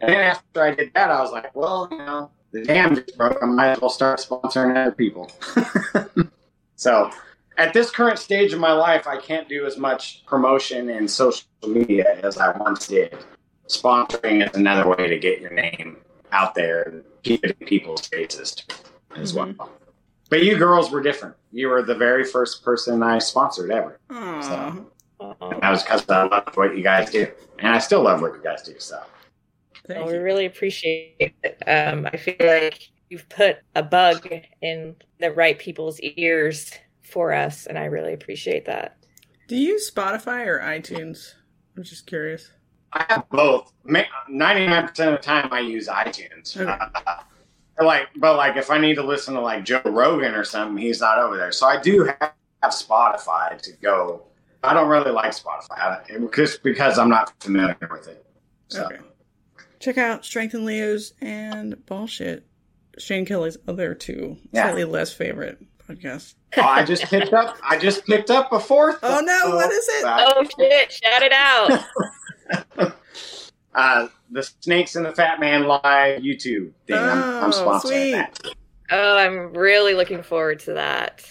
[0.00, 3.16] And then after I did that, I was like, well, you know, the dam just
[3.18, 3.38] broke.
[3.42, 5.30] I might as well start sponsoring other people.
[6.76, 7.10] so
[7.56, 11.46] at this current stage of my life, I can't do as much promotion and social
[11.66, 13.16] media as I once did.
[13.68, 15.96] Sponsoring is another way to get your name
[16.32, 18.56] out there and keep it in people's faces
[19.16, 19.56] as Mhm.
[19.56, 19.70] well.
[20.30, 21.36] But you girls were different.
[21.52, 23.98] You were the very first person I sponsored ever.
[24.10, 24.76] Aw.
[25.20, 27.26] And that was because I loved what you guys do.
[27.58, 28.74] And I still love what you guys do.
[28.78, 29.00] So
[29.88, 31.62] Well, we really appreciate it.
[31.66, 34.28] Um, I feel like you've put a bug
[34.60, 38.96] in the right people's ears for us, and I really appreciate that.
[39.46, 41.34] Do you use Spotify or iTunes?
[41.76, 42.50] I'm just curious.
[42.92, 43.72] I have both.
[43.84, 46.56] Ninety nine percent of the time, I use iTunes.
[46.56, 46.70] Okay.
[46.70, 50.76] Uh, like, but like, if I need to listen to like Joe Rogan or something,
[50.76, 51.52] he's not over there.
[51.52, 54.22] So I do have, have Spotify to go.
[54.64, 58.24] I don't really like Spotify I- just because I'm not familiar with it.
[58.68, 58.98] So Okay.
[59.80, 62.46] Check out Strength and Leos and Bullshit.
[62.98, 64.62] Shane Kelley's other two Yeah.
[64.64, 66.34] slightly less favorite podcasts.
[66.56, 67.56] oh, I just picked up.
[67.62, 68.98] I just picked up a fourth.
[69.02, 70.04] Oh no, what is it?
[70.06, 70.92] Oh shit!
[70.92, 71.84] Shout it out.
[73.74, 76.96] uh, the Snakes and the Fat Man live YouTube thing.
[76.96, 78.12] I'm, I'm Oh, sponsoring sweet.
[78.12, 78.38] that.
[78.90, 81.28] Oh, I'm really looking forward to that.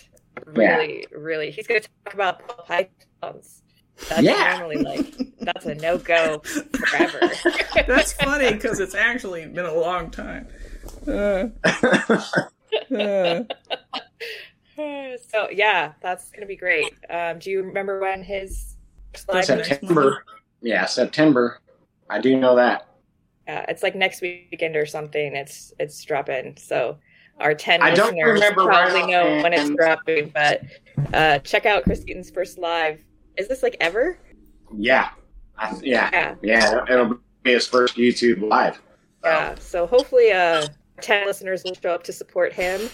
[0.56, 0.76] Yeah.
[0.76, 1.52] Really, really.
[1.52, 2.42] He's going to talk about
[3.24, 3.62] pythons.
[4.10, 4.58] That's Yeah.
[4.58, 7.32] normally like that's a no go forever.
[7.88, 10.48] That's funny because it's actually been a long time.
[11.08, 11.50] Uh,
[12.92, 13.44] uh,
[15.32, 16.94] so yeah, that's gonna be great.
[17.10, 18.76] Um, do you remember when his
[19.32, 19.64] live September.
[19.64, 20.26] September.
[20.62, 21.60] Yeah, September.
[22.10, 22.88] I do know that.
[23.48, 25.36] Yeah, it's like next weekend or something.
[25.36, 26.58] It's it's dropping.
[26.58, 26.98] So
[27.40, 30.30] our ten I don't listeners remember probably right know when it's dropping.
[30.30, 30.64] But
[31.14, 33.04] uh, check out Chris Eaton's first live.
[33.38, 34.18] Is this like ever?
[34.76, 35.10] Yeah.
[35.58, 36.10] I, yeah.
[36.12, 36.36] Yeah.
[36.42, 36.86] Yeah.
[36.90, 38.82] It'll be his first YouTube live.
[39.24, 39.56] Yeah.
[39.56, 40.68] So hopefully, uh,
[41.02, 42.90] ten listeners will show up to support him,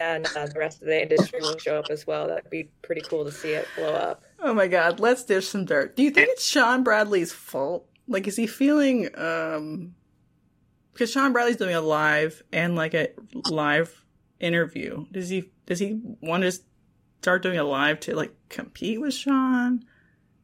[0.00, 2.28] and uh, the rest of the industry will show up as well.
[2.28, 4.24] That'd be pretty cool to see it blow up.
[4.40, 5.96] oh my god, let's dish some dirt.
[5.96, 7.86] Do you think it's Sean Bradley's fault?
[8.08, 9.94] Like, is he feeling, um,
[10.92, 13.08] because Sean Bradley's doing a live and like a
[13.50, 14.04] live
[14.38, 15.06] interview.
[15.12, 16.52] Does he, does he want to
[17.22, 19.84] start doing a live to like compete with Sean?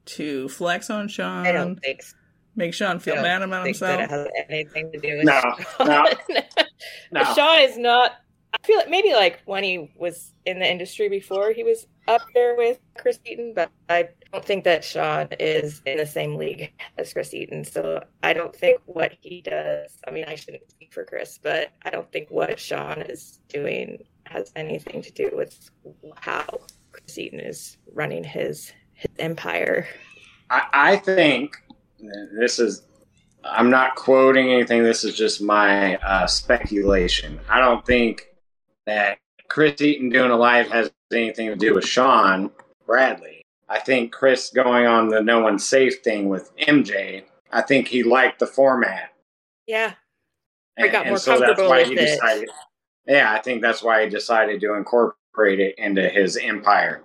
[0.06, 1.46] To flex on Sean?
[1.46, 2.16] I don't think so.
[2.54, 4.28] Make Sean feel I don't bad about think that himself?
[4.34, 5.40] it has anything to do with No,
[5.78, 5.86] Sean.
[5.88, 6.42] no,
[7.22, 7.34] No.
[7.34, 8.12] Sean is not
[8.54, 12.20] I feel like maybe like when he was in the industry before, he was up
[12.34, 16.70] there with Chris Eaton, but I don't think that Sean is in the same league
[16.98, 17.64] as Chris Eaton.
[17.64, 19.96] So I don't think what he does.
[20.06, 24.02] I mean, I shouldn't speak for Chris, but I don't think what Sean is doing
[24.32, 25.70] has anything to do with
[26.16, 26.60] how
[26.90, 29.86] Chris Eaton is running his his empire.
[30.50, 31.56] I, I think
[32.38, 32.82] this is.
[33.44, 34.84] I'm not quoting anything.
[34.84, 37.40] This is just my uh, speculation.
[37.48, 38.28] I don't think
[38.86, 39.18] that
[39.48, 42.50] Chris Eaton doing a live has anything to do with Sean
[42.86, 43.42] Bradley.
[43.68, 47.24] I think Chris going on the no one safe thing with MJ.
[47.50, 49.12] I think he liked the format.
[49.66, 49.94] Yeah,
[50.76, 51.96] and, got and more so comfortable with it.
[51.96, 52.50] decided.
[53.06, 57.02] Yeah, I think that's why he decided to incorporate it into his empire.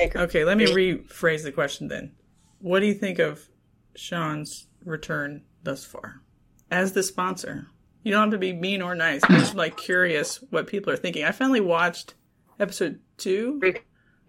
[0.00, 2.12] Okay, let me rephrase the question then.
[2.60, 3.48] What do you think of
[3.96, 6.22] Sean's return thus far?
[6.70, 7.68] As the sponsor.
[8.02, 9.22] You don't have to be mean or nice.
[9.24, 11.24] I'm just like curious what people are thinking.
[11.24, 12.14] I finally watched
[12.60, 13.58] episode two.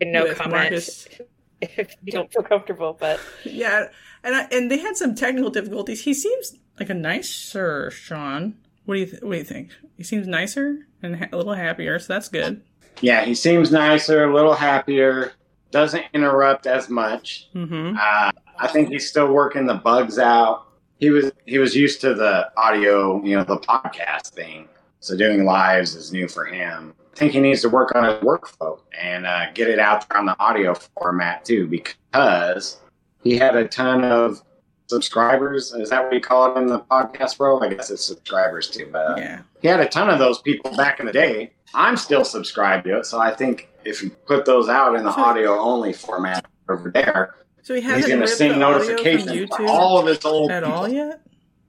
[0.02, 1.08] no with comment Marcus.
[1.62, 2.98] if you don't feel comfortable.
[3.00, 3.90] But Yeah,
[4.24, 6.04] and I, and they had some technical difficulties.
[6.04, 8.56] He seems like a nicer Sean.
[8.86, 9.72] What do you th- what do you think?
[9.98, 12.62] He seems nicer and ha- a little happier, so that's good.
[13.02, 15.34] Yeah, he seems nicer, a little happier,
[15.72, 17.50] doesn't interrupt as much.
[17.56, 17.96] Mm-hmm.
[18.00, 20.66] Uh, I think he's still working the bugs out.
[21.00, 24.68] He was he was used to the audio, you know, the podcast thing.
[25.00, 26.94] So doing lives is new for him.
[27.14, 30.18] I think he needs to work on his workflow and uh, get it out there
[30.18, 32.80] on the audio format too, because
[33.24, 34.42] he had a ton of
[34.90, 35.74] subscribers.
[35.74, 37.64] Is that what you call it in the podcast world?
[37.64, 38.90] I guess it's subscribers too.
[38.92, 39.42] But uh, Yeah.
[39.62, 41.54] he had a ton of those people back in the day.
[41.74, 45.14] I'm still subscribed to it, so I think if you put those out in the
[45.14, 48.66] So- audio only format over there, So he he's hasn't going to ripped send the
[48.66, 50.96] audio from notifications for YouTube all of his old at all people.
[51.10, 51.22] yet.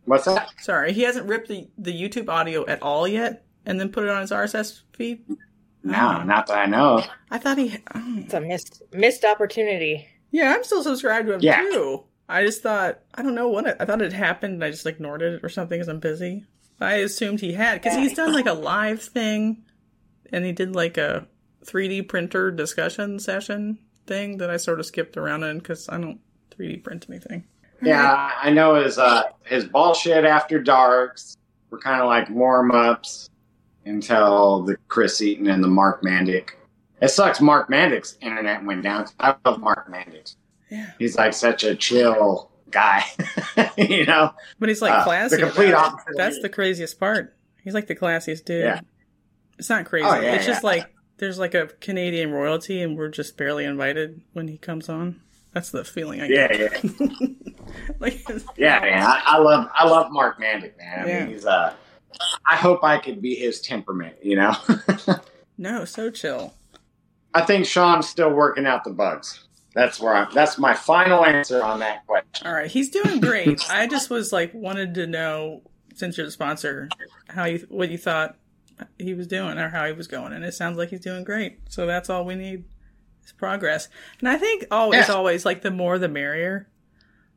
[0.07, 0.49] What's that?
[0.61, 4.11] Sorry, he hasn't ripped the, the YouTube audio at all yet, and then put it
[4.11, 5.23] on his RSS feed.
[5.83, 6.25] No, Oh.
[6.25, 6.99] not that I know.
[6.99, 7.09] of.
[7.31, 7.77] I thought he.
[7.95, 8.15] oh.
[8.19, 10.07] it's a missed missed opportunity.
[10.31, 11.61] Yeah, I'm still subscribed to him Yeah.
[11.61, 12.05] too.
[12.31, 14.55] I just thought I don't know what it, I thought it happened.
[14.55, 16.45] and I just ignored it or something because I'm busy.
[16.81, 19.65] I assumed he had because he's done like a live thing,
[20.33, 21.27] and he did like a
[21.65, 26.21] 3D printer discussion session thing that I sort of skipped around in because I don't
[26.57, 27.45] 3D print anything.
[27.83, 31.37] Yeah, I know his uh, his bullshit after darks
[31.71, 33.29] were kind of like warm ups
[33.85, 36.51] until the Chris Eaton and the Mark Mandic.
[37.01, 37.41] It sucks.
[37.41, 39.07] Mark Mandic's internet went down.
[39.19, 40.35] I love Mark Mandic.
[40.71, 43.05] Yeah, He's like such a chill guy,
[43.77, 44.33] you know.
[44.59, 45.37] but he's like Uh, classy.
[45.37, 47.37] the complete opposite That's the craziest part.
[47.65, 48.65] He's like the classiest dude.
[48.65, 48.81] Yeah.
[49.59, 50.07] It's not crazy.
[50.09, 50.87] Oh, yeah, it's just like
[51.19, 55.21] there's like a Canadian royalty, and we're just barely invited when he comes on.
[55.53, 56.85] That's the feeling I Yeah, get.
[56.85, 57.07] yeah,
[57.99, 58.25] like,
[58.57, 59.03] yeah, man.
[59.03, 61.05] I, I love I love Mark Mandic, man.
[61.05, 61.25] I Yeah.
[61.25, 61.75] mean, he's uh.
[62.49, 64.55] I hope I could be his temperament, you know.
[65.59, 66.55] no, so chill.
[67.35, 69.45] I think Sean's still working out the bugs.
[69.75, 70.29] That's where I'm.
[70.35, 72.47] That's my final answer on that question.
[72.47, 73.61] All right, he's doing great.
[73.71, 75.63] I just was like wanted to know
[75.95, 76.89] since you're the sponsor
[77.29, 78.37] how you what you thought
[78.99, 81.59] he was doing or how he was going, and it sounds like he's doing great.
[81.69, 82.65] So that's all we need
[83.25, 83.89] is progress.
[84.21, 85.15] And I think always, Yeah.
[85.15, 86.69] always like the more the merrier.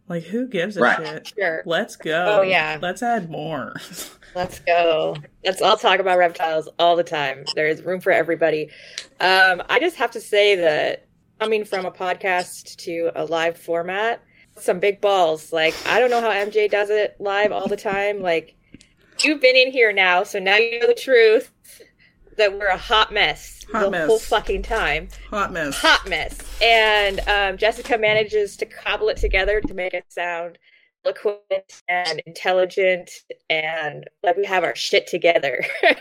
[0.10, 0.98] Like who gives a Right.
[1.08, 1.34] shit?
[1.38, 1.64] Sure.
[1.66, 2.40] Let's go.
[2.40, 2.78] Oh, yeah.
[2.82, 3.74] Let's add more.
[4.36, 5.16] Let's go.
[5.46, 7.46] Let's all talk about reptiles all the time.
[7.56, 8.70] There's room for everybody.
[9.22, 11.06] Um, I just have to say that
[11.40, 14.22] coming from a podcast to a live format,
[14.58, 15.52] some big balls.
[15.54, 18.22] Like I don't know how MJ does it live all the time.
[18.22, 18.56] Like
[19.24, 21.52] you've been in here now, so now you know the truth
[22.38, 24.08] that we're a hot mess Hot the mess.
[24.08, 25.08] whole fucking time.
[25.30, 25.76] Hot mess.
[25.78, 26.38] hot mess.
[26.62, 30.58] And um, Jessica manages to cobble it together to make it sound
[31.06, 33.12] eloquent and intelligent
[33.50, 35.64] and like we have our shit together.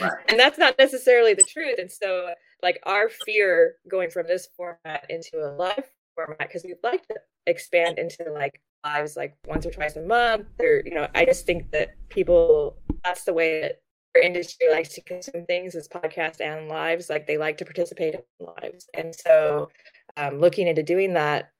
[0.00, 0.10] Right.
[0.28, 1.78] And that's not necessarily the truth.
[1.78, 2.34] And so,
[2.64, 5.84] like, our fear going from this format into a live
[6.16, 7.14] format, because we'd like to
[7.46, 11.46] expand into like lives like once or twice a month, or, you know, I just
[11.46, 13.82] think that people, that's the way that
[14.16, 17.08] our industry likes to consume things is podcasts and lives.
[17.08, 18.88] Like, they like to participate in lives.
[18.94, 19.70] And so,
[20.16, 21.50] um, looking into doing that,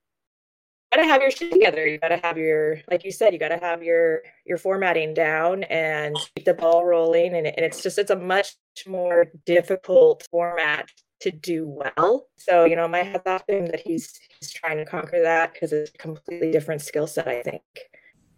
[0.94, 1.86] gotta have your shit together.
[1.86, 6.16] You gotta have your, like you said, you gotta have your your formatting down and
[6.34, 7.34] keep the ball rolling.
[7.34, 10.90] And, and it's just it's a much more difficult format
[11.20, 12.26] to do well.
[12.36, 15.72] So you know, my hats off him that he's he's trying to conquer that because
[15.72, 17.28] it's a completely different skill set.
[17.28, 17.62] I think.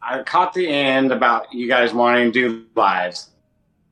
[0.02, 3.30] I caught the end about you guys wanting to do lives.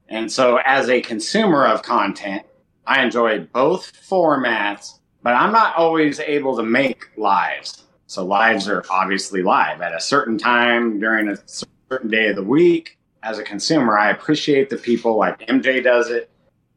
[0.09, 2.45] And so, as a consumer of content,
[2.87, 7.84] I enjoy both formats, but I'm not always able to make lives.
[8.07, 12.43] So, lives are obviously live at a certain time during a certain day of the
[12.43, 12.99] week.
[13.23, 16.31] As a consumer, I appreciate the people like MJ does it.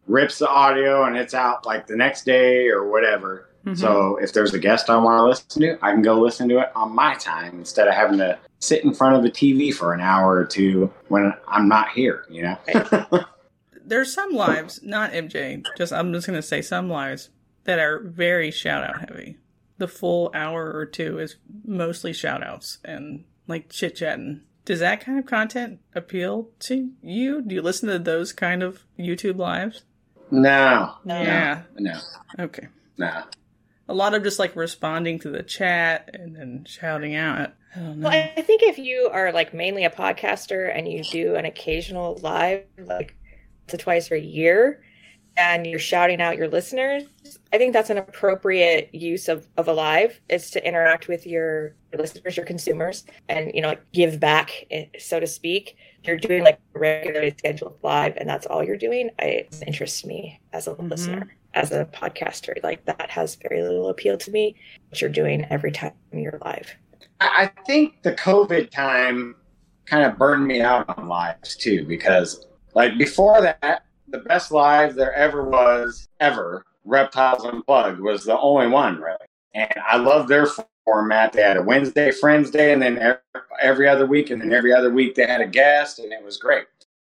[0.09, 3.49] rips the audio and it's out like the next day or whatever.
[3.65, 3.78] Mhm.
[3.78, 6.59] So if there's a guest I want to listen to, I can go listen to
[6.59, 9.93] it on my time instead of having to sit in front of a TV for
[9.93, 12.57] an hour or two when I'm not here, you know?
[13.86, 15.61] there's some lives, not MJ.
[15.78, 17.30] Just I'm just gonna say some lives
[17.65, 19.38] that are very shout out heavy.
[19.78, 24.41] The full hour or two is mostly shout outs and like chit chatting.
[24.65, 27.41] Does that kind of content appeal to you?
[27.41, 29.84] Do you listen to those kind of YouTube lives?
[30.30, 31.21] no, No.
[31.21, 31.61] Yeah.
[31.78, 31.93] no,
[32.39, 32.67] Okay.
[32.97, 33.23] no.
[33.88, 37.53] A lot of just like responding to the chat and then shouting out.
[37.73, 38.09] I don't know.
[38.09, 41.45] Well, I I think if you are like mainly a podcaster and you do an
[41.45, 43.15] occasional live, like
[43.67, 44.82] to twice a year,
[45.38, 47.03] and you're shouting out your listeners,
[47.54, 51.76] I think that's an appropriate use of, of a live is to interact with your
[51.98, 55.78] listeners, your consumers, and you know, like give back, eh, so to speak.
[56.04, 59.10] You're doing like a regularly scheduled live, and that's all you're doing.
[59.20, 60.89] I, it interests me as a Mhm.
[60.91, 62.62] listener, as a podcaster.
[62.64, 64.56] Like that has very little appeal to me.
[64.89, 66.74] What you're doing every time you're live.
[67.20, 69.36] I I think the COVID time
[69.86, 74.95] kind of burned me out on lives too, because like before that, the best live
[74.95, 79.17] there ever was ever, Reptiles Unplugged, was the only one really.
[79.53, 80.47] And I love their
[80.85, 81.33] format.
[81.33, 83.17] They had a Wednesday Friends Day, and then
[83.61, 86.38] every other week, and then every other week they had a guest, and it was
[86.38, 86.65] great.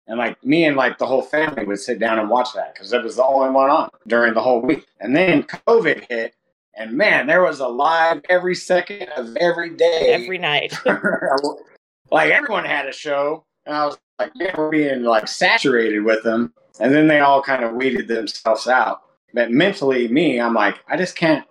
[0.07, 2.91] And like me and like the whole family would sit down and watch that because
[2.93, 4.87] it was the only one on during the whole week.
[4.99, 6.35] And then COVID hit,
[6.75, 10.07] and man, there was a live every second of every day.
[10.13, 10.73] Every night.
[12.11, 16.23] like everyone had a show, and I was like, man, we're being like saturated with
[16.23, 16.53] them.
[16.79, 19.01] And then they all kind of weeded themselves out.
[19.33, 21.45] But mentally, me, I'm like, I just can't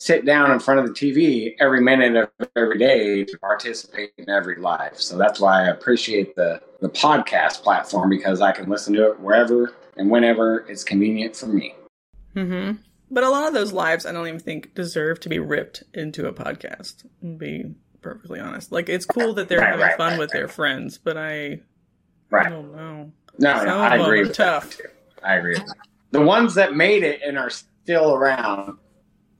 [0.00, 4.28] sit down in front of the TV every minute of every day to participate in
[4.28, 5.00] every live.
[5.00, 9.20] So that's why I appreciate the the podcast platform because I can listen to it
[9.20, 11.74] wherever and whenever it's convenient for me.
[12.34, 12.72] hmm
[13.10, 16.26] But a lot of those lives, I don't even think deserve to be ripped into
[16.26, 17.04] a podcast.
[17.38, 20.48] Be perfectly honest, like it's cool that they're Right, having right, fun right, with their
[20.48, 21.60] friends, but I, I
[22.30, 22.48] Right.
[22.50, 23.12] don't know.
[23.38, 24.76] No, Some no, I agree with tough.
[24.76, 24.92] that.
[25.22, 25.56] I agree.
[26.14, 28.78] The ones that made it and are still around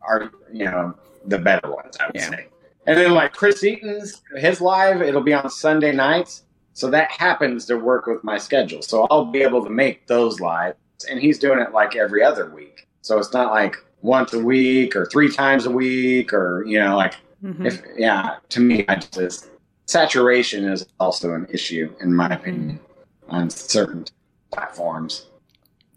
[0.02, 0.92] are, you know,
[1.24, 2.30] the better ones, I would Yeah.
[2.30, 2.48] say.
[2.88, 6.42] And then like Chris Eaton's his live, it'll be on Sunday nights.
[6.72, 8.82] So that happens to work with my schedule.
[8.82, 10.76] So I'll be able to make those lives.
[11.08, 12.88] And he's doing it like every other week.
[13.02, 16.96] So it's not like once a week or three times a week or, you know,
[16.96, 17.14] like
[17.44, 17.66] Mhm.
[17.66, 19.48] if yeah, to me I just
[19.86, 22.80] saturation is also an issue in my opinion
[23.28, 24.06] on certain
[24.50, 25.26] platforms.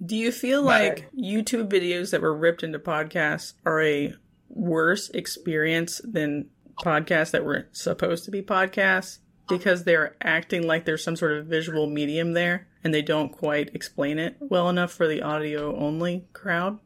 [0.06, 4.14] Do you feel like YouTube videos that were ripped into podcasts are a
[4.50, 9.20] worse experience than podcasts that were supposed to be podcasts
[9.50, 13.74] because they're acting like there's some sort of visual medium there and they don't quite
[13.74, 16.80] explain it well enough for the audio only crowd?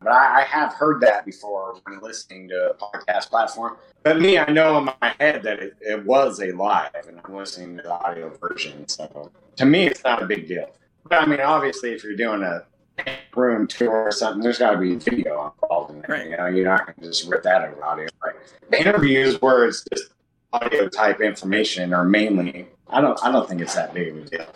[0.00, 3.76] But I, I have heard that before when listening to a podcast platform.
[4.02, 7.34] But me, I know in my head that it, it was a live, and I'm
[7.34, 8.86] listening to the audio version.
[8.86, 10.68] So to me, it's not a big deal.
[11.04, 12.64] But I mean, obviously, if you're doing a
[13.34, 16.08] room tour or something, there's got to be video involved in it.
[16.08, 16.30] Right.
[16.30, 18.08] You know, you're not going to just rip that out of audio.
[18.24, 18.34] Right.
[18.78, 20.10] Interviews where it's just
[20.52, 22.68] audio type information are mainly.
[22.88, 23.18] I don't.
[23.22, 24.46] I don't think it's that big of a deal.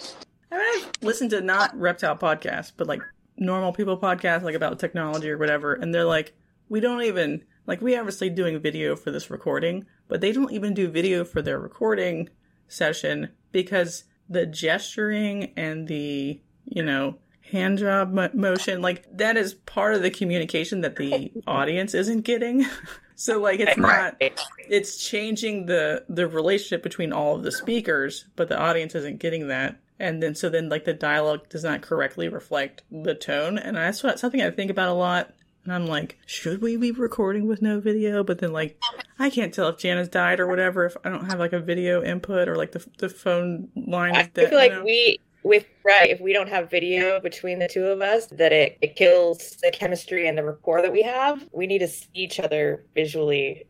[0.50, 3.02] I mean, I've listened to not reptile podcasts, but like
[3.36, 6.34] normal people podcasts, like about technology or whatever, and they're like,
[6.68, 10.74] we don't even like we obviously doing video for this recording, but they don't even
[10.74, 12.28] do video for their recording
[12.66, 17.16] session because the gesturing and the you know
[17.50, 22.22] hand job mo- motion like that is part of the communication that the audience isn't
[22.22, 22.66] getting.
[23.20, 24.22] So like it's not
[24.68, 29.48] it's changing the the relationship between all of the speakers but the audience isn't getting
[29.48, 29.80] that.
[29.98, 33.58] And then so then like the dialogue does not correctly reflect the tone.
[33.58, 35.34] And that's what something i think about a lot
[35.68, 38.24] and i'm like should we be recording with no video?
[38.24, 38.80] But then like
[39.18, 42.02] i can't tell if jana's died or whatever if i don't have like a video
[42.02, 44.84] input or like the, the phone line I dead feel like you know?
[44.84, 48.78] we with right if we don't have video between the two of us that it,
[48.80, 51.48] it kills the chemistry and the rapport that we have.
[51.52, 53.66] We need to see each other visually.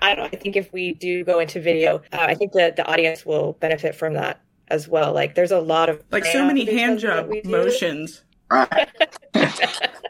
[0.00, 2.86] I don't i think if we do go into video uh, i think that the
[2.86, 5.12] audience will benefit from that as well.
[5.12, 8.88] Like there's a lot of like so many hand job motions Right.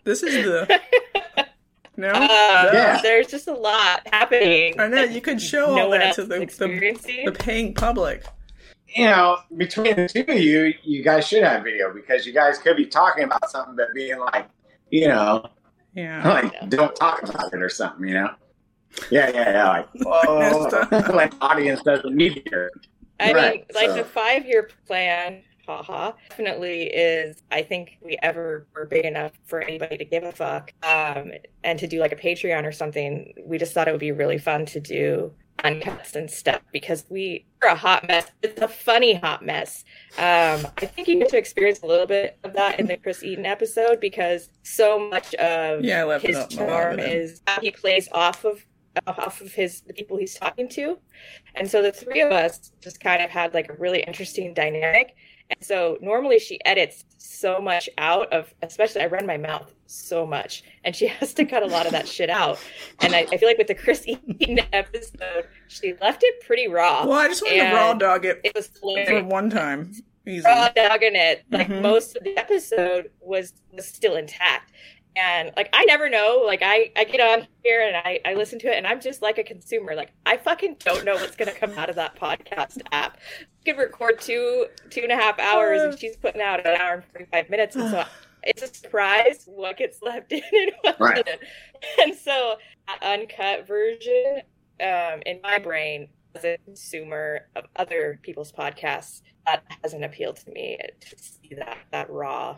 [0.05, 0.81] this is the
[1.97, 3.01] no Uh, Yeah.
[3.03, 6.39] there's just a lot happening i know you could show no all that to the,
[6.41, 8.25] the, the paying public
[8.97, 12.59] you know, between the two of you, you guys should have video because you guys
[12.59, 14.49] could be talking about something but being like,
[14.91, 15.49] you know,
[15.95, 18.31] yeah like don't talk about it or something, you know?
[19.09, 19.69] Yeah, yeah, yeah.
[19.69, 19.95] Like,
[20.41, 22.67] Messed whoa, like audience doesn't need to hear.
[22.75, 22.87] it.
[23.21, 25.45] I Right, mean, like so- the five year plan
[25.79, 26.13] haha.
[26.31, 27.43] Definitely is.
[27.51, 31.33] I think we ever were big enough for anybody to give a fuck, um,
[31.65, 33.33] and to do like a Patreon or something.
[33.45, 35.33] We just thought it would be really fun to do
[35.65, 38.31] uncuts and stuff because we are a hot mess.
[38.43, 39.85] It's a funny hot mess.
[40.17, 43.23] Um, I think you get to experience a little bit of that in the Chris
[43.23, 48.65] Eaton episode because so much of Yeah, his charm is how he plays off of
[49.07, 50.99] off of his the people he's talking to,
[51.55, 55.15] and so the three of us just kind of had like a really interesting dynamic.
[55.51, 60.25] And so normally she edits so much out of, especially I run my mouth so
[60.25, 62.59] much, and she has to cut a lot of that shit out.
[63.01, 67.05] And I, I feel like with the Chris Eaton episode, she left it pretty raw.
[67.07, 69.93] Well, I just wanted to raw dog it It was for one time.
[70.27, 70.45] Easy.
[70.47, 71.45] raw dogging it.
[71.51, 71.81] Like Mhm.
[71.83, 74.71] most of the episode was was still intact.
[75.17, 76.43] And like I never know.
[76.47, 79.23] Like I I get on here and I I listen to it and I'm just
[79.23, 79.95] like a consumer.
[79.95, 83.19] Like I fucking don't know what's gonna come out of that podcast app.
[83.65, 86.95] You can record two two and a half hours and she's putting out an hour
[86.95, 87.75] and forty five minutes.
[87.77, 88.05] And so
[88.45, 91.25] it's a surprise what gets left in and what Right.
[91.27, 91.43] doesn't.
[92.01, 92.57] And so
[92.87, 94.43] that uncut version,
[94.81, 100.51] um, in my brain, as a consumer of other people's podcasts, that hasn't appealed to
[100.53, 102.57] me to see that that raw.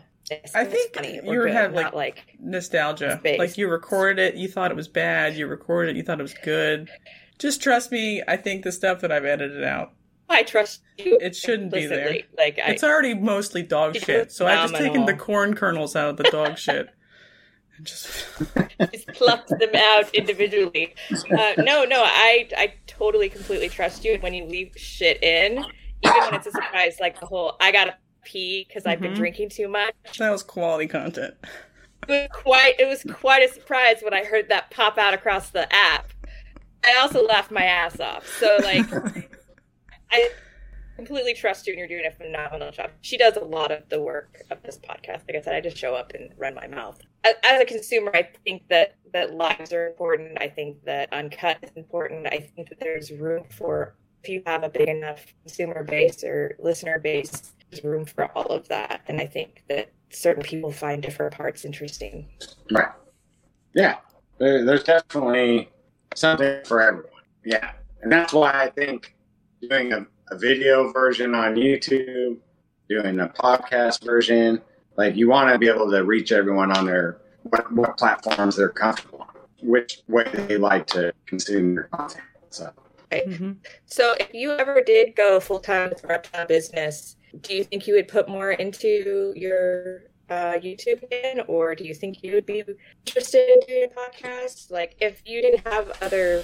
[0.55, 3.19] I think you have, like, not like nostalgia.
[3.23, 5.35] Like you recorded it, you thought it was bad.
[5.35, 6.89] You recorded it, you thought it was good.
[7.39, 8.21] Just trust me.
[8.27, 9.93] I think the stuff that I've edited out,
[10.29, 11.17] I trust you.
[11.21, 12.19] it shouldn't be there.
[12.37, 14.31] Like I, It's already mostly dog shit.
[14.31, 16.89] So I've just taken the corn kernels out of the dog shit.
[17.77, 18.25] And just
[18.93, 20.93] just plucked them out individually.
[21.11, 24.17] Uh, no, no, I I totally completely trust you.
[24.19, 25.53] When you leave shit in,
[26.03, 29.17] even when it's a surprise, like the whole I gotta pee because I've been Mhm.
[29.17, 29.93] drinking too much.
[30.17, 31.35] that was quality content.
[32.07, 35.49] It was quite it was quite a surprise when I heard that pop out across
[35.51, 36.11] the app.
[36.83, 38.27] I also laughed my ass off.
[38.39, 38.85] So like
[40.11, 40.29] I
[40.95, 42.91] completely trust you and you're doing a phenomenal job.
[43.01, 45.21] She does a lot of the work of this podcast.
[45.27, 46.99] Like I said, I just show up and run my mouth.
[47.23, 50.37] As a consumer, I think that that lives are important.
[50.41, 52.27] I think that uncut is important.
[52.27, 56.55] I think that there's room for if you have a big enough consumer base or
[56.59, 59.01] listener base, there's room for all of that.
[59.07, 62.27] And I think that certain people find different parts interesting.
[62.71, 62.89] Right.
[63.73, 63.97] Yeah.
[64.37, 65.69] There, there's definitely
[66.15, 67.09] something for everyone.
[67.45, 67.71] Yeah.
[68.01, 69.15] And that's why I think
[69.61, 72.37] doing a, a video version on YouTube,
[72.89, 74.61] doing a podcast version,
[74.97, 78.69] like you want to be able to reach everyone on their what, what platforms they're
[78.69, 82.23] comfortable on, which way they like to consume your content.
[82.49, 82.71] So
[83.21, 83.57] Mhm.
[83.85, 87.95] So, if you ever did go full time with reptile business, do you think you
[87.95, 92.63] would put more into your uh, YouTube again, or do you think you would be
[93.05, 94.71] interested in doing a podcast?
[94.71, 96.43] Like, if you didn't have other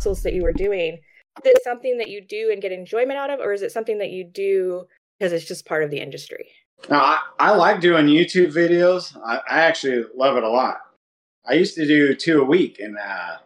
[0.00, 0.98] tools that you were doing,
[1.44, 3.98] is it something that you do and get enjoyment out of, or is it something
[3.98, 4.86] that you do
[5.18, 6.48] because it's just part of the industry?
[6.90, 9.16] No, I, I like doing YouTube videos.
[9.24, 10.78] I, I actually love it a lot.
[11.48, 13.36] I used to do two a week, and uh,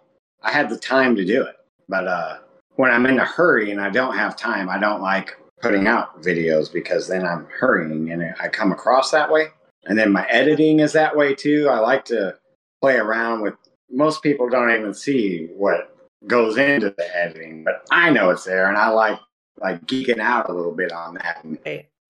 [0.43, 1.57] I had the time to do it.
[1.89, 2.39] But uh,
[2.77, 6.23] when I'm in a hurry and I don't have time, I don't like putting out
[6.23, 9.49] videos because then I'm hurrying and I come across that way.
[9.85, 11.69] And then my editing is that way too.
[11.71, 12.37] I like to
[12.81, 13.55] play around with.
[13.93, 15.97] Most people don't even see what
[16.29, 19.19] goes into the editing, but I know it's there, and I like
[19.61, 21.59] like geeking out a little bit on that and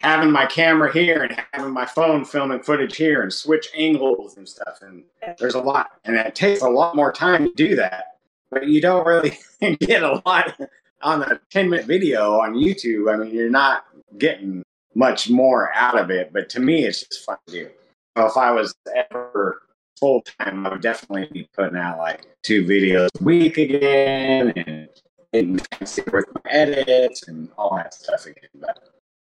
[0.01, 4.48] having my camera here and having my phone filming footage here and switch angles and
[4.48, 4.78] stuff.
[4.82, 5.05] And
[5.38, 8.05] there's a lot, and it takes a lot more time to do that.
[8.51, 9.38] But you don't really
[9.80, 10.59] get a lot
[11.03, 13.12] on a 10 minute video on YouTube.
[13.12, 13.86] I mean, you're not
[14.18, 14.62] getting
[14.94, 16.32] much more out of it.
[16.32, 17.70] But to me, it's just fun to do.
[18.16, 19.62] So if I was ever
[19.98, 24.89] full time, I would definitely be putting out like two videos a week again and
[25.32, 28.51] getting fancy with my edits and all that stuff again.
[28.55, 28.78] But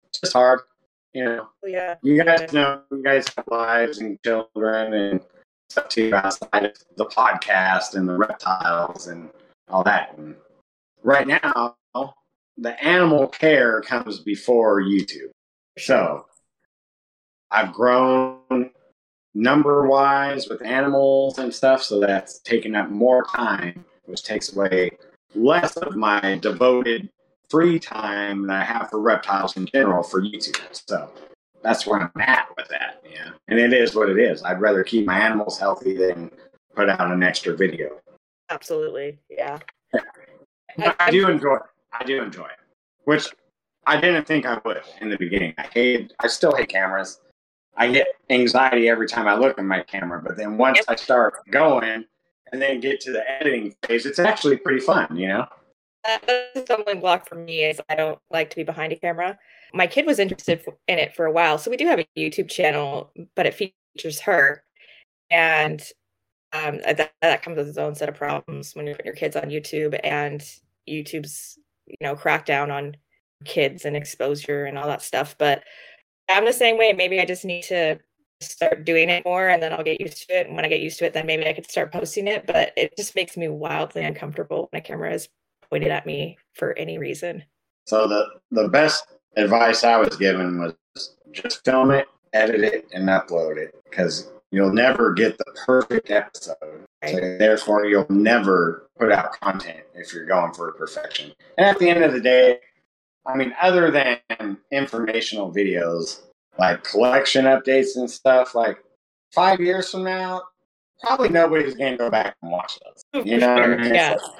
[0.08, 0.60] it's just hard,
[1.12, 1.48] you know.
[1.64, 1.96] Oh, yeah.
[2.02, 5.20] You guys know you guys have lives and children and
[5.70, 9.30] stuff too outside of the podcast and the reptiles and
[9.68, 10.16] all that.
[10.16, 10.36] And
[11.06, 11.76] right now,
[12.58, 15.30] the animal care comes before YouTube.
[15.78, 16.26] So
[17.50, 18.70] I've grown
[19.34, 24.90] number wise with animals and stuff, so that's taken up more time, which takes away
[25.34, 27.10] less of my devoted
[27.50, 30.58] free time that I have for reptiles in general for YouTube.
[30.88, 31.10] So
[31.62, 33.04] that's where I'm at with that.
[33.08, 33.30] Yeah.
[33.48, 34.42] And it is what it is.
[34.42, 36.30] I'd rather keep my animals healthy than
[36.74, 38.00] put out an extra video.
[38.48, 39.18] Absolutely.
[39.28, 39.58] Yeah.
[39.92, 40.02] But
[40.78, 41.62] I do enjoy it.
[41.92, 42.58] I do enjoy it.
[43.04, 43.28] Which
[43.86, 45.54] I didn't think I would in the beginning.
[45.58, 47.20] I hate I still hate cameras.
[47.76, 51.34] I get anxiety every time I look at my camera, but then once I start
[51.50, 52.04] going
[52.52, 55.46] and then get to the editing phase, it's actually pretty fun, you know?
[56.06, 59.38] that's a stumbling block for me is I don't like to be behind a camera.
[59.74, 62.48] My kid was interested in it for a while, so we do have a YouTube
[62.48, 64.62] channel, but it features her,
[65.30, 65.82] and
[66.52, 69.36] um, that that comes with its own set of problems when you put your kids
[69.36, 70.42] on YouTube and
[70.88, 72.96] YouTube's you know crackdown on
[73.44, 75.36] kids and exposure and all that stuff.
[75.38, 75.64] But
[76.28, 76.92] I'm the same way.
[76.92, 77.98] Maybe I just need to
[78.40, 80.46] start doing it more and then I'll get used to it.
[80.46, 82.46] And when I get used to it, then maybe I could start posting it.
[82.46, 85.28] But it just makes me wildly uncomfortable when a camera is
[85.70, 87.44] pointed at me for any reason.
[87.86, 89.06] So the the best
[89.36, 90.74] advice I was given was
[91.32, 96.84] just film it, edit it, and upload it because you'll never get the perfect episode.
[97.06, 101.32] So therefore, you'll never put out content if you're going for perfection.
[101.58, 102.60] And at the end of the day,
[103.26, 106.20] I mean, other than informational videos
[106.58, 108.82] like collection updates and stuff, like
[109.32, 110.42] five years from now,
[111.00, 113.24] probably nobody's going to go back and watch those.
[113.26, 113.94] You know what I mean?
[113.94, 114.16] Yeah.
[114.16, 114.32] So,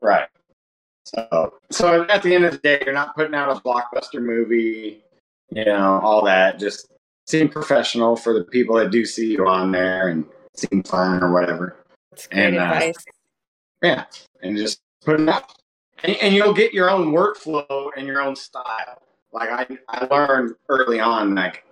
[0.00, 0.28] right.
[1.04, 5.02] So, so at the end of the day, you're not putting out a blockbuster movie,
[5.50, 6.58] you know, all that.
[6.58, 6.91] Just
[7.26, 10.24] seem professional for the people that do see you on there and
[10.54, 11.76] seem fun or whatever.
[12.10, 12.96] That's great and, uh, advice.
[12.96, 14.04] Uh, yeah,
[14.42, 15.52] and just put it out,
[16.04, 19.02] and, and, you'll get your own workflow and your own style.
[19.32, 21.64] Like I, I learned early on, like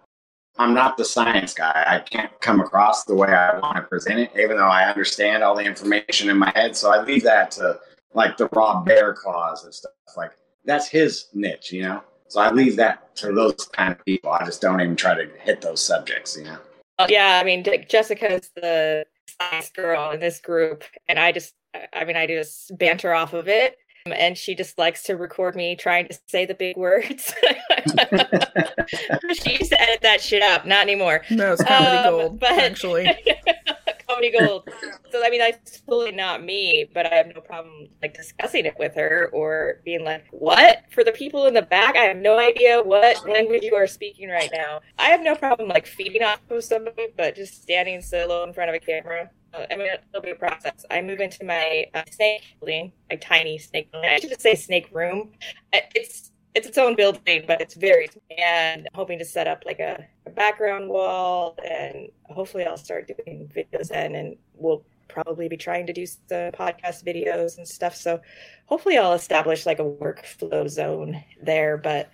[0.58, 1.84] I'm not the science guy.
[1.86, 5.42] I can't come across the way I want to present it, even though I understand
[5.42, 6.76] all the information in my head.
[6.76, 7.78] So I leave that to
[8.14, 9.92] like the raw Bear claws and stuff.
[10.16, 10.32] Like
[10.64, 12.02] that's his niche, you know.
[12.30, 14.30] So I leave that to those kind of people.
[14.30, 16.58] I just don't even try to hit those subjects, you know.
[17.08, 19.04] Yeah, I mean, Jessica's the
[19.40, 21.54] science girl in this group, and I just,
[21.92, 23.78] I mean, I just banter off of it.
[24.06, 27.34] And she just likes to record me trying to say the big words.
[29.34, 30.64] she used to edit that shit up.
[30.64, 31.22] Not anymore.
[31.30, 33.10] No, it's comedy um, gold, but, actually.
[34.28, 34.68] gold.
[35.10, 38.74] So I mean, that's totally not me, but I have no problem like discussing it
[38.78, 42.38] with her or being like, "What?" For the people in the back, I have no
[42.38, 44.80] idea what language you are speaking right now.
[44.98, 48.68] I have no problem like feeding off of somebody, but just standing solo in front
[48.68, 49.30] of a camera.
[49.52, 50.84] Uh, I mean, it'll be a process.
[50.90, 54.10] I move into my uh, snake building, a tiny snake building.
[54.10, 55.32] I should just say snake room.
[55.72, 60.04] It's it's its own building, but it's very and hoping to set up like a,
[60.26, 65.86] a, background wall and hopefully I'll start doing videos then and we'll probably be trying
[65.86, 67.94] to do the podcast videos and stuff.
[67.94, 68.20] So
[68.66, 71.76] hopefully I'll establish like a workflow zone there.
[71.76, 72.10] But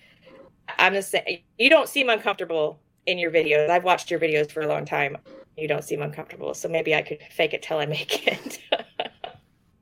[0.79, 3.71] I'm just saying you don't seem uncomfortable in your videos.
[3.71, 5.17] I've watched your videos for a long time.
[5.57, 6.53] You don't seem uncomfortable.
[6.55, 8.61] So maybe I could fake it till I make it.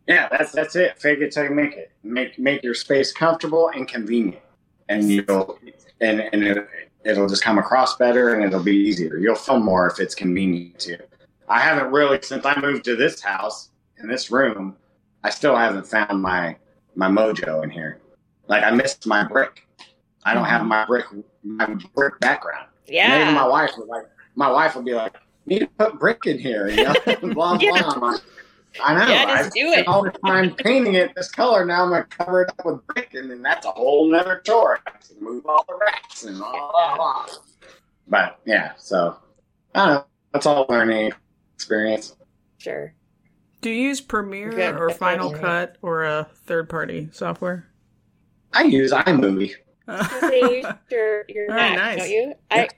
[0.07, 0.99] yeah, that's that's it.
[0.99, 1.93] Fake it till you make it.
[2.03, 4.43] Make make your space comfortable and convenient
[4.89, 5.59] and you'll
[6.01, 6.69] and and it,
[7.05, 9.17] it'll just come across better and it'll be easier.
[9.17, 10.99] You'll film more if it's convenient to you.
[11.49, 14.77] I haven't really since I moved to this house in this room.
[15.23, 16.57] I still haven't found my
[16.95, 18.01] my mojo in here.
[18.49, 19.67] Like I missed my brick.
[20.25, 20.69] I don't have mm-hmm.
[20.69, 21.07] my brick
[21.43, 22.69] my brick background.
[22.87, 23.25] Yeah.
[23.25, 24.05] Maybe my wife would like
[24.37, 25.15] my wife would be like,
[25.47, 26.95] "Need to put brick in here," you know.
[27.33, 27.59] blah blah.
[27.61, 28.17] yeah.
[28.83, 29.13] I know.
[29.13, 29.87] Yeah, just I do it.
[29.87, 31.65] All the time painting it this color.
[31.65, 34.81] Now I'm gonna cover it up with brick, and then that's a whole nother chore.
[34.87, 37.27] I have to move all the racks and blah blah blah.
[38.09, 39.17] But yeah, so
[39.75, 40.05] I don't know.
[40.33, 41.13] That's all learning
[41.55, 42.17] experience.
[42.59, 42.95] Sure.
[43.61, 47.67] Do you use Premiere or Final Cut or a third party software?
[48.53, 49.53] I use iMovie.
[49.89, 51.99] you use your, your oh, Mac, nice.
[51.99, 52.35] don't you?
[52.51, 52.69] I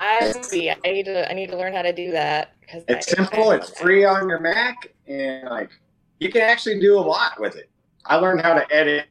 [0.00, 0.70] I see.
[0.70, 3.50] I need to I need to learn how to do that because it's I, simple.
[3.50, 5.70] I it's free on your Mac, and like
[6.18, 7.70] you can actually do a lot with it.
[8.06, 9.06] I learned how to edit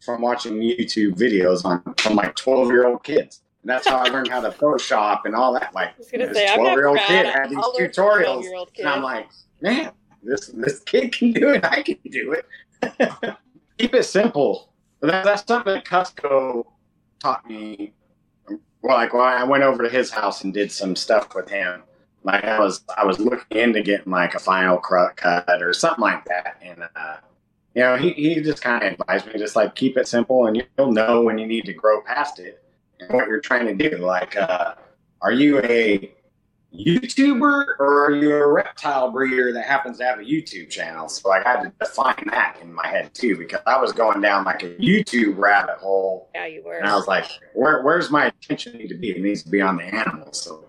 [0.00, 3.42] from watching YouTube videos on from like twelve year old kids.
[3.62, 5.72] And that's how I learned how to Photoshop and all that.
[5.74, 8.44] Like this twelve year old kid had these tutorials,
[8.78, 9.28] and I'm like,
[9.60, 11.64] man, this this kid can do it.
[11.64, 12.46] I can do it.
[13.78, 14.72] Keep it simple.
[15.00, 16.64] That, that's something that Cusco
[17.18, 17.92] taught me
[18.82, 21.82] well, like well, I went over to his house and did some stuff with him.
[22.24, 26.24] Like I was, I was looking into getting like a final cut or something like
[26.26, 27.16] that, and uh,
[27.74, 30.62] you know, he he just kind of advised me just like keep it simple, and
[30.78, 32.62] you'll know when you need to grow past it
[33.00, 33.96] and what you're trying to do.
[33.98, 34.74] Like, uh,
[35.20, 36.12] are you a
[36.74, 41.08] YouTuber or are you a reptile breeder that happens to have a YouTube channel?
[41.08, 44.20] So like, I had to define that in my head too because I was going
[44.20, 46.30] down like a YouTube rabbit hole.
[46.34, 46.76] Yeah, you were.
[46.76, 49.10] And I was like, where, where's my attention need to be?
[49.10, 50.42] It needs to be on the animals.
[50.42, 50.64] So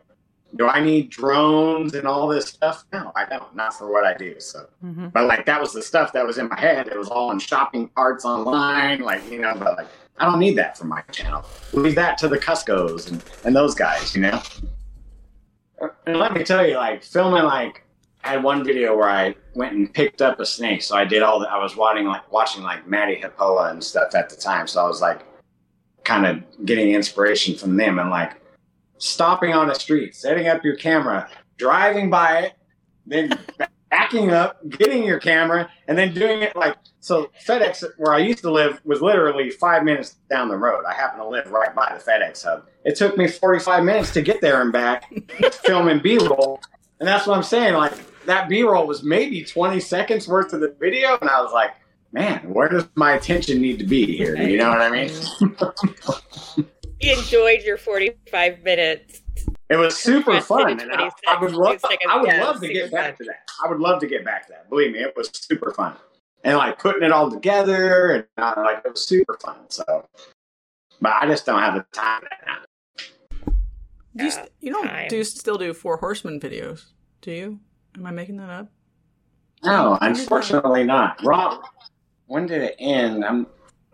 [0.56, 2.86] do I need drones and all this stuff?
[2.94, 3.56] No, I don't.
[3.56, 4.40] Not for what I do.
[4.40, 5.08] So, mm-hmm.
[5.08, 6.88] but like that was the stuff that was in my head.
[6.88, 9.54] It was all in shopping carts online, like you know.
[9.56, 9.88] But like,
[10.20, 11.44] I don't need that for my channel.
[11.74, 14.42] Leave that to the Cuscos and, and those guys, you know
[16.06, 17.84] and let me tell you, like filming like
[18.24, 20.82] I had one video where I went and picked up a snake.
[20.82, 21.50] So I did all that.
[21.50, 24.68] I was watching like watching like Maddie Hippola and stuff at the time.
[24.68, 25.22] So I was like
[26.04, 28.34] kind of getting inspiration from them and like
[29.04, 32.54] stopping on a street, setting up your camera, driving by it,
[33.06, 33.38] then
[33.90, 37.30] backing up, getting your camera, and then doing it like so.
[37.46, 40.84] FedEx, where I used to live, was literally five minutes down the road.
[40.88, 42.66] I happen to live right by the FedEx hub.
[42.86, 45.12] It took me 45 minutes to get there and back,
[45.52, 46.62] filming B roll.
[47.00, 47.74] And that's what I'm saying.
[47.74, 47.94] Like,
[48.26, 51.18] that B roll was maybe 20 seconds worth of the video.
[51.20, 51.72] And I was like,
[52.14, 54.36] man, where does my attention need to be here?
[54.38, 55.12] You know what I mean?
[57.04, 59.22] You enjoyed your 45 minutes.
[59.70, 61.84] It was super fun, and I, I, would love.
[62.08, 63.50] I would love to get back to that.
[63.64, 64.70] I would love to get back to that.
[64.70, 65.96] Believe me, it was super fun,
[66.44, 69.58] and like putting it all together, and uh, like it was super fun.
[69.70, 70.08] So,
[71.02, 73.54] but I just don't have the time now.
[74.16, 75.08] Do you, you don't time.
[75.08, 76.86] do you still do four horsemen videos?
[77.22, 77.60] Do you?
[77.96, 78.68] Am I making that up?
[79.64, 81.24] No, unfortunately not.
[81.24, 81.64] Rob,
[82.28, 83.26] when did it end?
[83.26, 83.48] I'm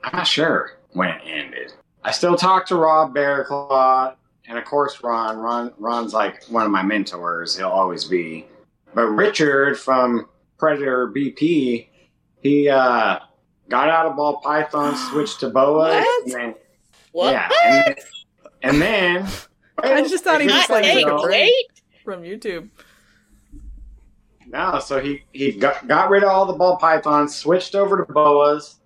[0.03, 1.73] I'm not sure when it ended.
[2.03, 4.15] I still talk to Rob Bearclaw
[4.49, 5.37] and of course Ron.
[5.37, 7.55] Ron Ron's like one of my mentors.
[7.55, 8.45] He'll always be.
[8.93, 10.27] But Richard from
[10.57, 11.87] Predator BP,
[12.41, 13.19] he uh,
[13.69, 15.89] got out of ball python, switched to boa.
[15.89, 16.23] What?
[16.23, 16.55] And then,
[17.11, 17.31] what?
[17.33, 17.95] Yeah, and then,
[18.63, 19.27] and then
[19.83, 20.83] I just thought he was like
[21.23, 21.53] wait
[22.03, 22.69] from YouTube.
[24.47, 28.11] No, so he he got, got rid of all the ball pythons, switched over to
[28.11, 28.79] boas,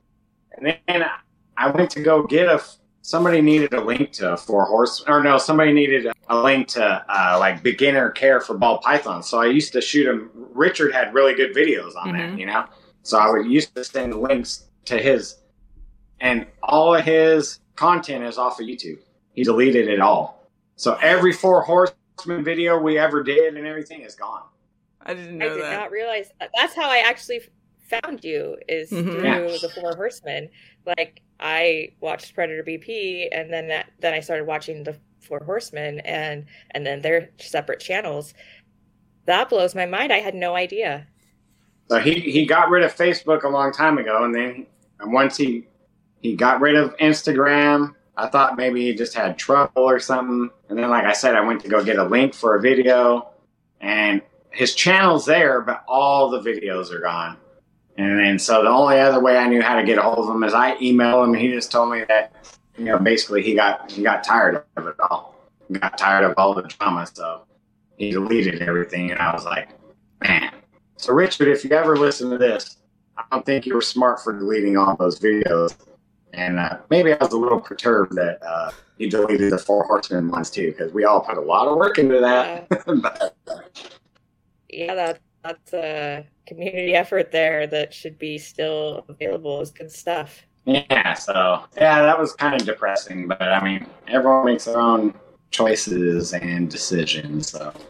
[0.57, 1.05] and then
[1.55, 2.61] I went to go get a
[3.03, 7.37] somebody needed a link to four horse or no somebody needed a link to uh,
[7.37, 11.35] like beginner care for ball pythons so i used to shoot them richard had really
[11.35, 12.17] good videos on mm-hmm.
[12.17, 12.65] that you know
[13.03, 15.39] so i would used to send links to his
[16.21, 18.99] and all of his content is off of youtube
[19.33, 24.15] he deleted it all so every four horseman video we ever did and everything is
[24.15, 24.43] gone
[25.01, 25.73] i didn't know i did that.
[25.73, 26.49] not realize that.
[26.55, 27.41] that's how i actually
[27.81, 29.11] found you is mm-hmm.
[29.11, 29.57] through yeah.
[29.61, 30.47] the four horsemen
[30.85, 35.99] like I watched Predator BP, and then that, then I started watching the Four Horsemen,
[36.01, 38.33] and and then their separate channels.
[39.25, 40.11] That blows my mind.
[40.11, 41.05] I had no idea.
[41.89, 44.65] So he he got rid of Facebook a long time ago, and then
[44.99, 45.67] and once he
[46.21, 50.49] he got rid of Instagram, I thought maybe he just had trouble or something.
[50.69, 53.29] And then, like I said, I went to go get a link for a video,
[53.81, 54.21] and
[54.51, 57.37] his channel's there, but all the videos are gone.
[57.97, 60.35] And then, so the only other way I knew how to get a hold of
[60.35, 61.33] him is I emailed him.
[61.33, 62.33] And he just told me that,
[62.77, 65.35] you know, basically he got he got tired of it all,
[65.67, 67.43] he got tired of all the drama, so
[67.97, 69.11] he deleted everything.
[69.11, 69.69] And I was like,
[70.23, 70.51] man.
[70.97, 72.77] So Richard, if you ever listen to this,
[73.17, 75.75] I don't think you were smart for deleting all those videos.
[76.33, 80.29] And uh, maybe I was a little perturbed that uh, he deleted the Four Horsemen
[80.29, 82.67] ones too, because we all put a lot of work into that.
[82.71, 83.59] Yeah, but, uh,
[84.69, 90.43] yeah that that's a community effort there that should be still available is good stuff.
[90.65, 95.13] Yeah, so yeah, that was kind of depressing, but I mean, everyone makes their own
[95.51, 97.73] choices and decisions, so.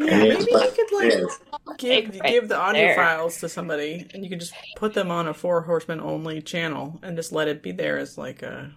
[0.00, 2.94] Yeah, maybe you could like give right give the audio there.
[2.94, 7.00] files to somebody, and you can just put them on a Four Horsemen only channel,
[7.02, 8.70] and just let it be there as like a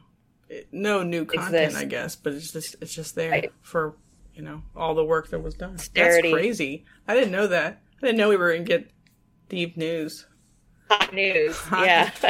[0.72, 3.52] no new content, I guess, but it's just it's just there right.
[3.62, 3.96] for
[4.36, 5.78] you know all the work that was done.
[5.94, 6.86] That's crazy.
[7.08, 7.82] I didn't know that.
[8.02, 8.92] I didn't know we were gonna get
[9.50, 10.26] deep news.
[10.90, 11.58] Hot news.
[11.58, 12.12] Hot yeah.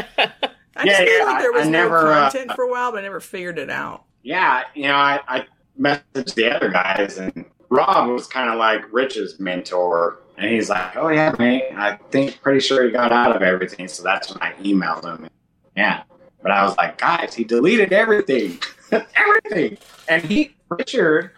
[0.75, 2.71] I just yeah, feel like there was I, I never, no content uh, for a
[2.71, 4.05] while, but I never figured it out.
[4.23, 5.45] Yeah, you know, I, I
[5.79, 10.95] messaged the other guys, and Rob was kind of like Rich's mentor, and he's like,
[10.95, 14.41] "Oh yeah, mate, I think pretty sure he got out of everything." So that's when
[14.41, 15.29] I emailed him.
[15.75, 16.03] Yeah,
[16.41, 18.59] but I was like, guys, he deleted everything,
[18.91, 21.31] everything, and he Richard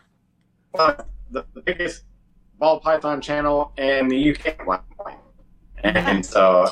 [0.74, 2.04] the, the biggest
[2.60, 5.18] ball python channel in the UK at one point.
[5.84, 6.66] And so,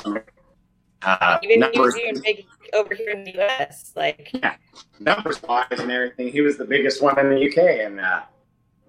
[1.02, 4.56] uh, even numbers, he was big over here in the US, like yeah,
[5.00, 6.28] numbers wise and everything.
[6.28, 8.22] He was the biggest one in the UK, and uh,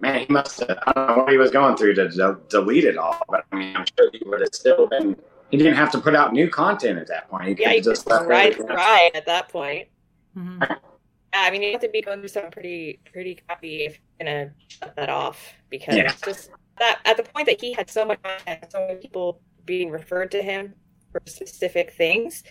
[0.00, 0.78] man, he must have.
[0.86, 3.56] I don't know what he was going through to de- delete it all, but I
[3.56, 5.16] mean, I'm sure he would have still been.
[5.50, 7.48] He didn't have to put out new content at that point.
[7.48, 9.88] He yeah, he just ride ride at that point.
[10.36, 10.72] Mm-hmm.
[11.34, 14.52] I mean, you have to be going through something pretty pretty crappy if you're gonna
[14.68, 16.12] shut that off because yeah.
[16.24, 18.18] just that at the point that he had so much
[18.68, 20.74] so many people being referred to him
[21.14, 22.42] for specific things.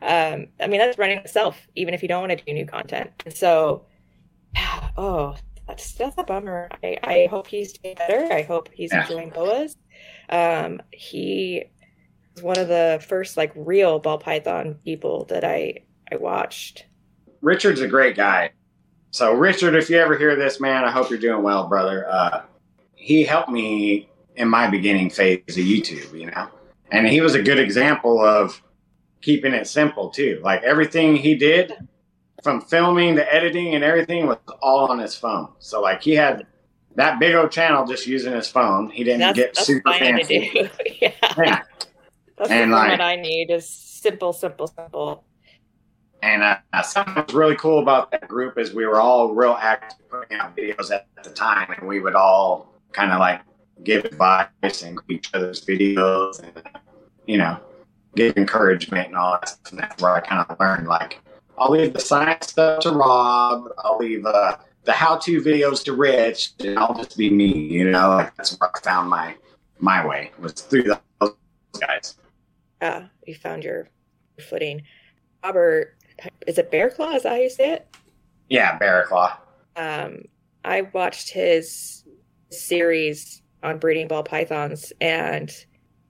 [0.00, 3.10] Um, I mean, that's running itself, even if you don't want to do new content.
[3.24, 3.86] And so,
[4.96, 5.36] oh,
[5.66, 6.68] that's that's a bummer.
[6.82, 8.32] I, I hope he's doing better.
[8.32, 9.02] I hope he's yeah.
[9.02, 9.76] enjoying boas.
[10.28, 11.64] Um, he
[12.34, 16.86] was one of the first like real ball python people that I I watched
[17.42, 18.52] Richard's a great guy.
[19.10, 22.06] So, Richard, if you ever hear this, man, I hope you're doing well, brother.
[22.08, 22.42] Uh,
[22.94, 26.48] he helped me in my beginning phase of YouTube, you know.
[26.90, 28.62] And he was a good example of
[29.20, 30.40] keeping it simple too.
[30.42, 31.74] Like everything he did
[32.42, 35.48] from filming to editing and everything was all on his phone.
[35.58, 36.46] So like he had
[36.96, 38.90] that big old channel just using his phone.
[38.90, 40.50] He didn't That's, get that's super fancy.
[41.00, 41.12] yeah.
[41.38, 41.62] Yeah.
[42.36, 45.24] That's And, the like- format I need is simple, simple, simple.
[46.22, 50.08] And uh, something was really cool about that group is we were all real active
[50.08, 53.40] putting out videos at the time, and we would all kind of like
[53.82, 56.62] give advice and each other's videos, and
[57.26, 57.58] you know,
[58.14, 59.72] give encouragement and all that stuff.
[59.72, 61.20] And that's where I kind of learned like
[61.58, 66.52] I'll leave the science stuff to Rob, I'll leave uh, the how-to videos to Rich,
[66.60, 67.52] and I'll just be me.
[67.52, 69.34] You know, like that's where I found my
[69.78, 70.84] my way was through
[71.20, 71.34] those
[71.80, 72.16] guys.
[72.80, 73.88] Yeah, you found your
[74.40, 74.82] footing.
[75.44, 75.96] Robert,
[76.46, 77.12] is it Bear Claw?
[77.12, 77.96] Is that how you say it?
[78.48, 79.36] Yeah, Barraclaw.
[79.76, 80.22] um,
[80.64, 82.04] I watched his
[82.50, 85.50] series on breeding ball pythons and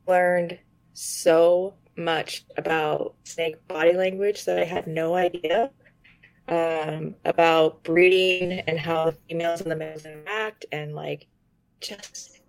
[0.06, 0.58] learned
[0.94, 5.70] so much about snake body language that I had no idea
[6.48, 11.26] um, about breeding and how the females and the males interact and like
[11.80, 12.40] just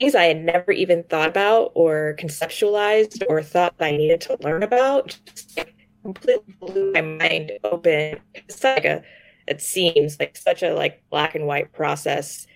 [0.00, 4.38] things I had never even thought about or conceptualized or thought that I needed to
[4.40, 5.18] learn about.
[5.26, 5.74] Just like,
[6.06, 8.20] completely blew my mind open.
[8.34, 9.02] It's like a
[9.48, 12.46] it seems like such a like black and white process.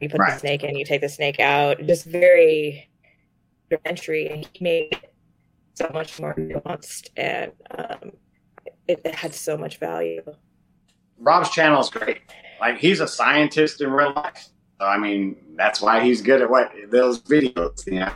[0.00, 2.90] You put the snake in, you take the snake out, just very
[3.84, 5.14] entry, and he made it
[5.74, 8.12] so much more nuanced, and um,
[8.86, 10.22] it, it had so much value.
[11.18, 12.20] Rob's channel is great.
[12.60, 14.48] Like he's a scientist in real life.
[14.80, 18.12] So I mean, that's why he's good at what those videos, you know.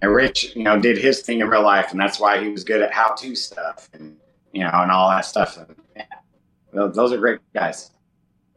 [0.00, 2.64] And, Rich, you know, did his thing in real life, and that's why he was
[2.64, 4.16] good at how-to stuff and
[4.52, 5.56] you know, and all that stuff.
[5.56, 6.04] And yeah,
[6.72, 7.90] those, are great guys.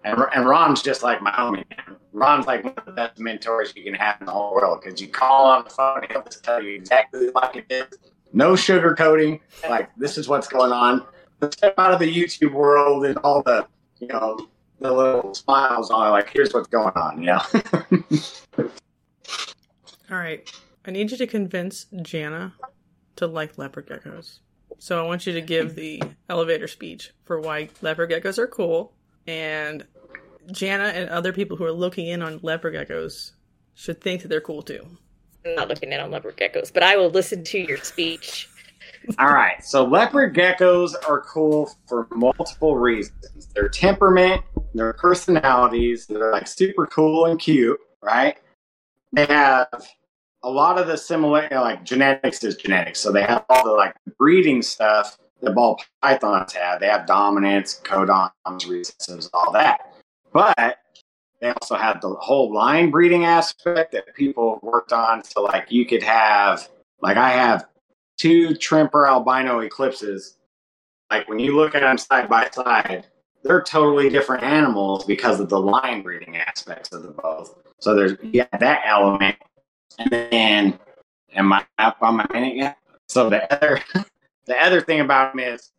[0.03, 1.65] And, and Ron's just like my homie.
[2.13, 5.01] Ron's like one of the best mentors you can have in the whole world because
[5.01, 7.88] you call on the phone, he'll just tell you exactly like it is.
[8.34, 9.39] No sugarcoating.
[9.69, 11.05] Like this is what's going on.
[11.51, 13.65] Step out of the YouTube world and all the
[14.01, 14.38] you know,
[14.80, 17.41] the little smiles on like, here's what's going on, you know?
[20.09, 20.51] All right.
[20.85, 22.53] I need you to convince Jana
[23.17, 24.39] to like leopard geckos.
[24.79, 28.93] So I want you to give the elevator speech for why leopard geckos are cool.
[29.27, 29.85] And
[30.51, 33.31] Jana and other people who are looking in on leopard geckos
[33.75, 34.85] should think that they're cool too.
[35.45, 38.47] I'm not looking in on leopard geckos, but I will listen to your speech.
[39.19, 43.47] All right, so leopard geckos are cool for multiple reasons.
[43.55, 44.43] Their temperament,
[44.73, 48.37] their personalities, they're like super cool and cute, right?
[49.13, 49.67] They have
[50.43, 52.99] a lot of the similar, like genetics is genetics.
[52.99, 56.80] So they have all the like breeding stuff that ball pythons have.
[56.80, 59.93] They have dominance, codoms, recessives, all that.
[60.34, 60.77] But
[61.39, 65.23] they also have the whole line breeding aspect that people worked on.
[65.23, 66.69] So like you could have,
[67.01, 67.65] like I have
[68.18, 70.38] two Tremper albino eclipses.
[71.09, 73.07] Like when you look at them side by side,
[73.43, 77.55] they're totally different animals because of the line breeding aspects of the both.
[77.80, 79.38] So there's yeah that element,
[79.99, 80.80] and then
[81.34, 82.77] am I up on my minute yet?
[83.07, 83.81] So the other
[84.45, 85.72] the other thing about them is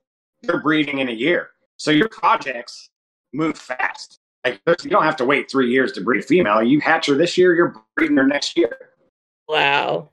[0.43, 2.91] they're breeding in a year, so your projects
[3.33, 4.19] move fast.
[4.45, 6.63] Like you don't have to wait three years to breed a female.
[6.63, 8.77] You hatch her this year, you're breeding her next year.
[9.49, 10.11] Wow.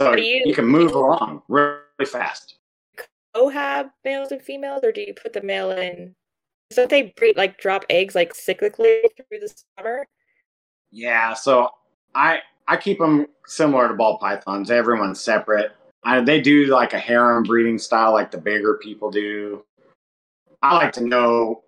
[0.00, 2.56] So you- you can move along really fast.
[3.36, 6.14] Ohab males and females, or do you put the male in?
[6.72, 10.06] So they breed like drop eggs like cyclically through the summer.
[10.90, 11.70] Yeah, so
[12.14, 14.70] I I keep them similar to ball pythons.
[14.70, 15.72] Everyone's separate.
[16.02, 19.64] I, they do like a harem breeding style, like the bigger people do.
[20.62, 21.62] I like to know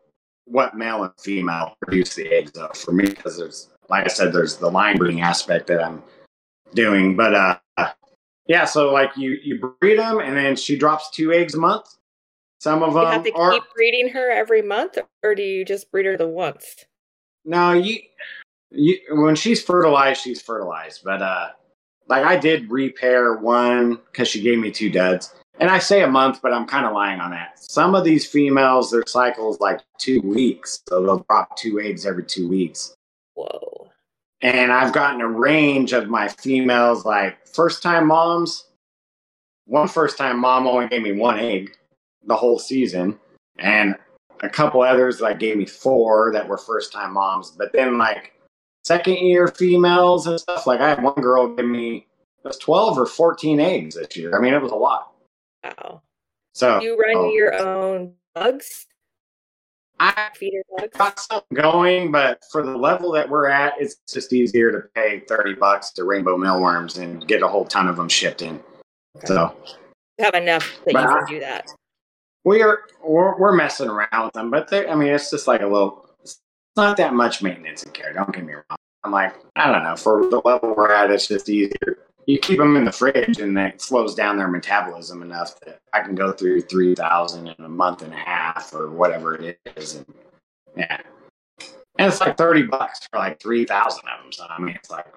[0.44, 4.32] what male and female produce the eggs of for me because there's, like I said,
[4.32, 6.02] there's the line breeding aspect that I'm
[6.74, 7.16] doing.
[7.16, 7.58] But uh,
[8.46, 11.86] yeah, so like you you breed them, and then she drops two eggs a month.
[12.60, 13.02] Some of them.
[13.02, 16.06] You them have to are keep breeding her every month, or do you just breed
[16.06, 16.84] her the once?
[17.44, 17.98] No, you,
[18.72, 21.02] you when she's fertilized, she's fertilized.
[21.04, 21.48] But uh,
[22.08, 26.08] like I did repair one because she gave me two duds, and I say a
[26.08, 27.58] month, but I'm kind of lying on that.
[27.58, 32.24] Some of these females, their cycle's like two weeks, so they'll drop two eggs every
[32.24, 32.94] two weeks.
[33.34, 33.90] Whoa.
[34.40, 38.66] And I've gotten a range of my females, like first time moms.
[39.66, 41.76] One first time mom only gave me one egg
[42.24, 43.18] the whole season,
[43.58, 43.96] and
[44.42, 47.52] a couple others like gave me four that were first time moms.
[47.52, 48.31] But then like
[48.84, 52.06] second year females and stuff, like I had one girl give me
[52.44, 54.36] it was twelve or fourteen eggs this year.
[54.36, 55.12] I mean, it was a lot.
[55.64, 56.02] Wow.
[56.54, 58.86] So You run oh, your own bugs?
[60.00, 60.96] I feeder bugs.
[60.96, 65.20] got something going, but for the level that we're at, it's just easier to pay
[65.28, 68.60] thirty bucks to rainbow mealworms and get a whole ton of them shipped in.
[69.18, 69.26] Okay.
[69.28, 69.54] So
[70.18, 71.70] You have enough that you can do that.
[72.44, 75.60] we are we're, we're messing around with them, but they, I mean, it's just like
[75.60, 76.01] a little.
[76.72, 78.14] It's not that much maintenance and care.
[78.14, 78.78] Don't get me wrong.
[79.04, 79.94] I'm like, I don't know.
[79.94, 81.98] For the level we're at, it's just easier.
[82.26, 86.00] You keep them in the fridge, and it slows down their metabolism enough that I
[86.00, 89.96] can go through three thousand in a month and a half or whatever it is,
[89.96, 90.06] and
[90.74, 90.98] yeah.
[91.98, 94.32] And it's like thirty bucks for like three thousand of them.
[94.32, 95.12] So I mean, it's like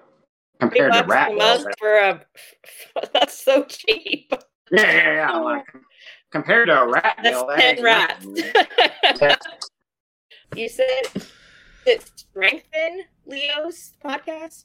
[0.60, 2.26] compared to rat meals, for a
[3.14, 4.30] that's so cheap.
[4.70, 5.36] yeah, yeah, yeah.
[5.38, 5.64] Like,
[6.32, 8.26] compared to a rat That's meal, ten rats.
[10.54, 11.22] you said
[11.86, 14.64] that strengthen Leo's podcast.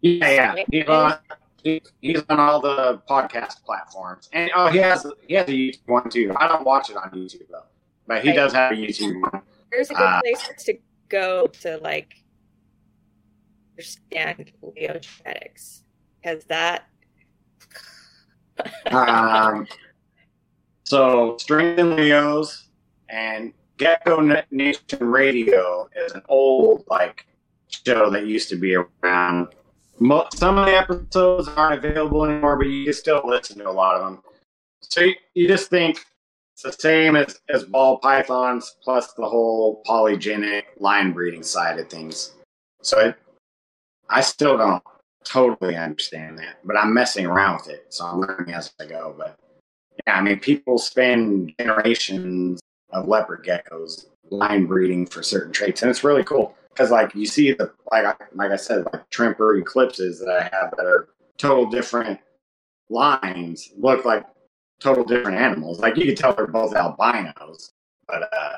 [0.00, 0.64] Yeah, yeah.
[0.70, 1.18] He's on,
[2.00, 6.08] he's on all the podcast platforms, and oh, he has he has a YouTube one
[6.10, 6.34] too.
[6.36, 7.64] I don't watch it on YouTube though,
[8.06, 8.36] but he Right.
[8.36, 9.42] does have a YouTube one.
[9.70, 10.74] Where's a good Uh, place to
[11.08, 12.14] go to like
[13.72, 15.84] understand Leo genetics?
[16.22, 16.88] Because that
[18.86, 19.66] Um,
[20.84, 22.68] so Strengthen Leos
[23.08, 24.20] and Gecko
[24.50, 27.26] Nation Radio is an old like
[27.68, 29.48] show that used to be around.
[29.98, 33.70] Mo- Some of the episodes aren't available anymore, but you can still listen to a
[33.70, 34.22] lot of them.
[34.82, 36.04] So you, you just think
[36.54, 41.88] it's the same as, as ball pythons plus the whole polygenic line breeding side of
[41.88, 42.32] things.
[42.82, 43.16] So it,
[44.08, 44.82] I still don't
[45.24, 49.14] totally understand that, but I'm messing around with it, so I'm learning as I go.
[49.16, 49.36] But
[50.06, 52.60] yeah, I mean, people spend generations
[52.92, 57.26] of leopard geckos line breeding for certain traits, and it's really cool because, like, you
[57.26, 61.08] see the like, I, like I said, like Tremper eclipses that I have that are
[61.38, 62.20] total different
[62.88, 64.24] lines look like
[64.80, 65.80] total different animals.
[65.80, 67.72] Like you could tell they're both albinos,
[68.06, 68.56] but uh,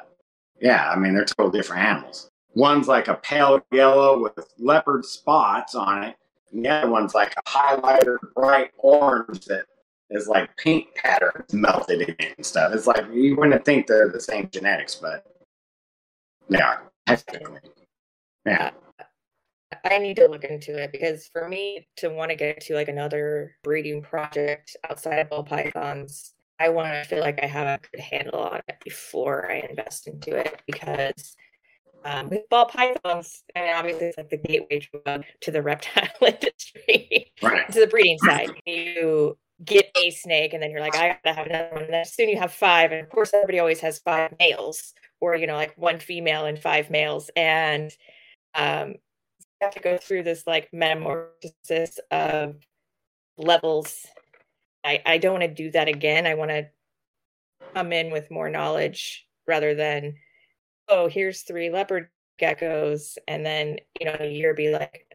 [0.60, 2.30] yeah, I mean, they're total different animals.
[2.54, 6.16] One's like a pale yellow with leopard spots on it,
[6.52, 9.66] and the other one's like a highlighter bright orange that
[10.14, 12.72] is like paint patterns melted in and stuff.
[12.72, 15.24] It's like you wouldn't think they're the same genetics, but
[16.48, 17.60] they are technically.
[18.46, 18.70] Yeah.
[19.84, 22.88] I need to look into it because for me to want to get to like
[22.88, 27.80] another breeding project outside of ball pythons, I want to feel like I have a
[27.90, 31.34] good handle on it before I invest into it because
[32.04, 37.32] um, with ball pythons, and obviously it's like the gateway drug to the reptile industry,
[37.42, 37.70] Right.
[37.72, 38.50] to the breeding side.
[38.66, 41.84] You get a snake and then you're like, I gotta have another one.
[41.84, 42.92] And then soon you have five.
[42.92, 46.58] And of course, everybody always has five males or, you know, like one female and
[46.58, 47.30] five males.
[47.36, 47.90] And
[48.54, 48.96] um, you
[49.62, 52.56] have to go through this like metamorphosis of
[53.36, 54.06] levels.
[54.84, 56.26] I, I don't want to do that again.
[56.26, 56.68] I want to
[57.74, 60.16] come in with more knowledge rather than,
[60.88, 62.08] oh, here's three leopard
[62.40, 63.16] geckos.
[63.26, 65.06] And then, you know, a year be like,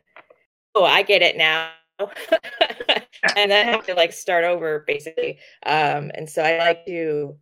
[0.75, 1.69] oh, I get it now.
[3.35, 5.39] and then have to like start over basically.
[5.65, 7.35] Um, and so I like to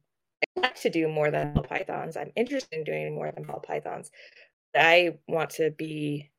[0.58, 2.18] I like to do more than pythons.
[2.18, 4.12] I'm interested in doing more than pythons.
[4.76, 6.30] I want to be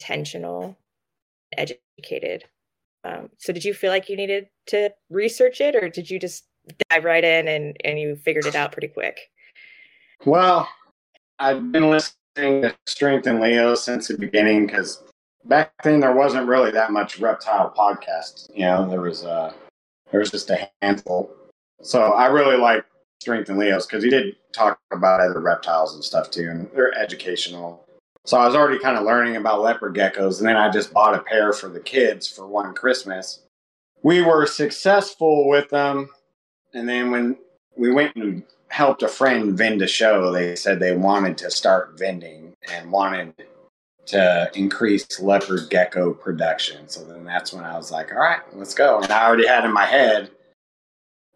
[0.00, 0.78] intentional,
[1.56, 2.44] educated.
[3.04, 6.44] Um, so did you feel like you needed to research it or did you just
[6.88, 9.18] dive right in and, and you figured it out pretty quick?
[10.24, 10.68] Well,
[11.38, 15.02] I've been listening to Strength and Leo since the beginning because
[15.44, 18.50] back then there wasn't really that much reptile podcast.
[18.54, 19.52] You know, there was uh
[20.10, 21.30] there was just a handful.
[21.82, 22.84] So I really like
[23.20, 26.96] Strength and Leo's because he did talk about other reptiles and stuff too, and they're
[26.96, 27.84] educational.
[28.24, 31.14] So I was already kind of learning about leopard geckos, and then I just bought
[31.14, 33.40] a pair for the kids for one Christmas.
[34.02, 36.10] We were successful with them,
[36.72, 37.36] and then when
[37.76, 41.98] we went and helped a friend vend a show, they said they wanted to start
[41.98, 43.34] vending and wanted
[44.06, 46.88] to increase leopard gecko production.
[46.88, 49.00] So then that's when I was like, all right, let's go.
[49.00, 50.30] And I already had in my head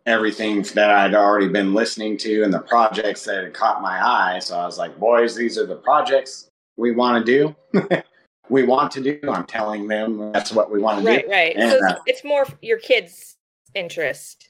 [0.06, 4.38] everything that I'd already been listening to and the projects that had caught my eye.
[4.38, 7.92] So I was like, boys, these are the projects we want to do.
[8.48, 9.20] we want to do.
[9.30, 11.30] I'm telling them that's what we want to Right, do.
[11.30, 11.56] right.
[11.56, 13.36] And, so it's, uh, it's more your kids'
[13.74, 14.48] interest.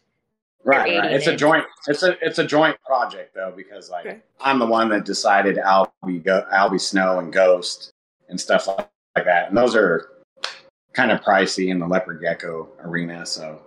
[0.65, 1.13] Right, right.
[1.13, 1.65] It's a joint.
[1.87, 4.19] It's a it's a joint project though because like Okay.
[4.41, 7.93] I'm the one that decided Albie go Albie Snow and Ghost
[8.29, 10.11] and stuff like, like that, and those are
[10.93, 13.25] kind of pricey in the leopard gecko arena.
[13.27, 13.63] So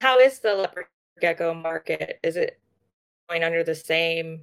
[0.00, 0.86] How is the leopard
[1.20, 2.18] gecko market?
[2.22, 2.58] Is it
[3.28, 4.42] going under the same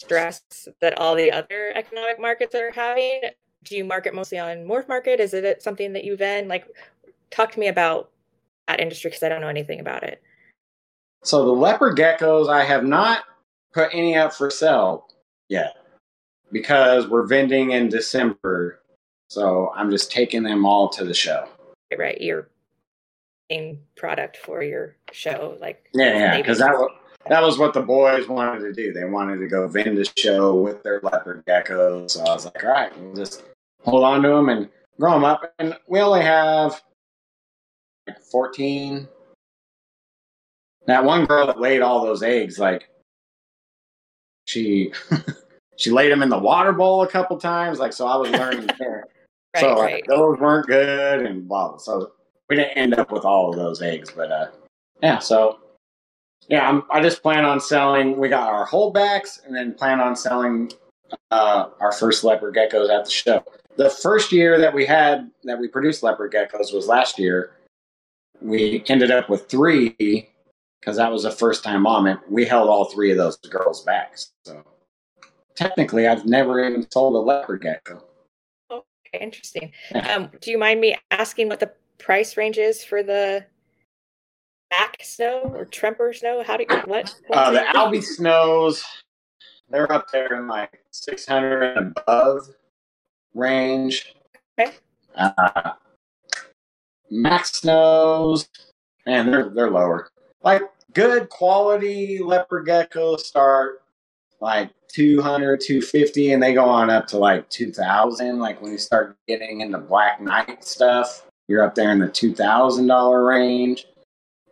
[0.00, 0.42] stress
[0.80, 3.20] that all the other economic markets are having?
[3.64, 5.20] Do you market mostly on morph market?
[5.20, 6.66] Is it something that you then like?
[7.30, 8.10] Talk to me about
[8.68, 10.22] that industry because I don't know anything about it.
[11.24, 13.24] so the leopard geckos I have not
[13.72, 15.06] put any up for sale
[15.48, 15.74] yet
[16.52, 18.80] because we're vending in December.
[19.28, 21.48] So I'm just taking them all to the show.
[21.96, 22.48] Right, your
[23.50, 26.90] main product for your show, like Yeah, yeah, because that was
[27.26, 28.92] that was what the boys wanted to do.
[28.92, 32.12] They wanted to go vend a show with their leopard geckos.
[32.12, 33.42] So I was like, all right, we'll just
[33.82, 34.68] hold on to them and
[35.00, 35.52] grow them up.
[35.58, 36.82] And we only have
[38.06, 39.08] like 14.
[40.86, 42.90] That one girl that laid all those eggs, like
[44.46, 44.92] she
[45.76, 47.78] she laid them in the water bowl a couple times.
[47.78, 49.06] Like so, I was learning there.
[49.54, 50.04] right, so like, right.
[50.08, 51.68] those weren't good and blah.
[51.68, 51.78] blah.
[51.78, 52.12] So
[52.48, 54.46] we didn't end up with all of those eggs, but uh,
[55.02, 55.18] yeah.
[55.18, 55.58] So
[56.48, 58.18] yeah, I'm, I just plan on selling.
[58.18, 60.72] We got our holdbacks, and then plan on selling
[61.30, 63.44] uh, our first leopard geckos at the show.
[63.76, 67.52] The first year that we had that we produced leopard geckos was last year.
[68.40, 70.28] We ended up with three
[70.80, 73.82] because that was the first time mom and we held all three of those girls
[73.84, 74.18] back.
[74.44, 74.62] So
[75.54, 78.02] technically, I've never even sold a leopard gecko.
[78.70, 79.72] Okay, interesting.
[79.90, 80.14] Yeah.
[80.14, 83.44] Um, do you mind me asking what the price range is for the
[84.70, 86.42] Mack snow or Tremper snow?
[86.44, 87.14] How do you what?
[87.32, 87.60] Uh, the?
[87.60, 88.84] Albie Snows,
[89.68, 92.48] they're up there in like 600 and above
[93.34, 94.14] range.
[94.58, 94.72] Okay.
[95.14, 95.72] Uh,
[97.10, 98.48] Mack Snows,
[99.06, 100.08] and they're they're lower.
[100.42, 100.62] Like
[100.92, 103.83] good quality leopard geckos start
[104.44, 108.38] like 200, 250, and they go on up to like 2000.
[108.38, 113.28] Like when you start getting into Black Knight stuff, you're up there in the $2,000
[113.28, 113.86] range.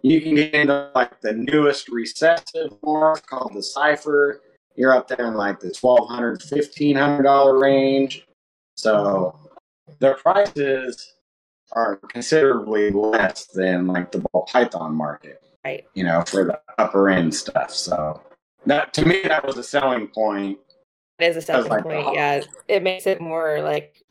[0.03, 4.41] You can get into like the newest recessive morph called the Cipher.
[4.75, 8.27] You're up there in like the $1,200, $1,500 range.
[8.77, 9.39] So
[10.01, 11.13] their prices
[11.73, 15.85] are considerably less than like the ball python market Right.
[15.95, 17.71] you know, for the upper end stuff.
[17.71, 18.21] So
[18.67, 20.59] that to me that was a selling point.
[21.19, 22.07] It is a selling like, point.
[22.07, 22.15] oh.
[22.15, 24.03] Yeah, it makes it more like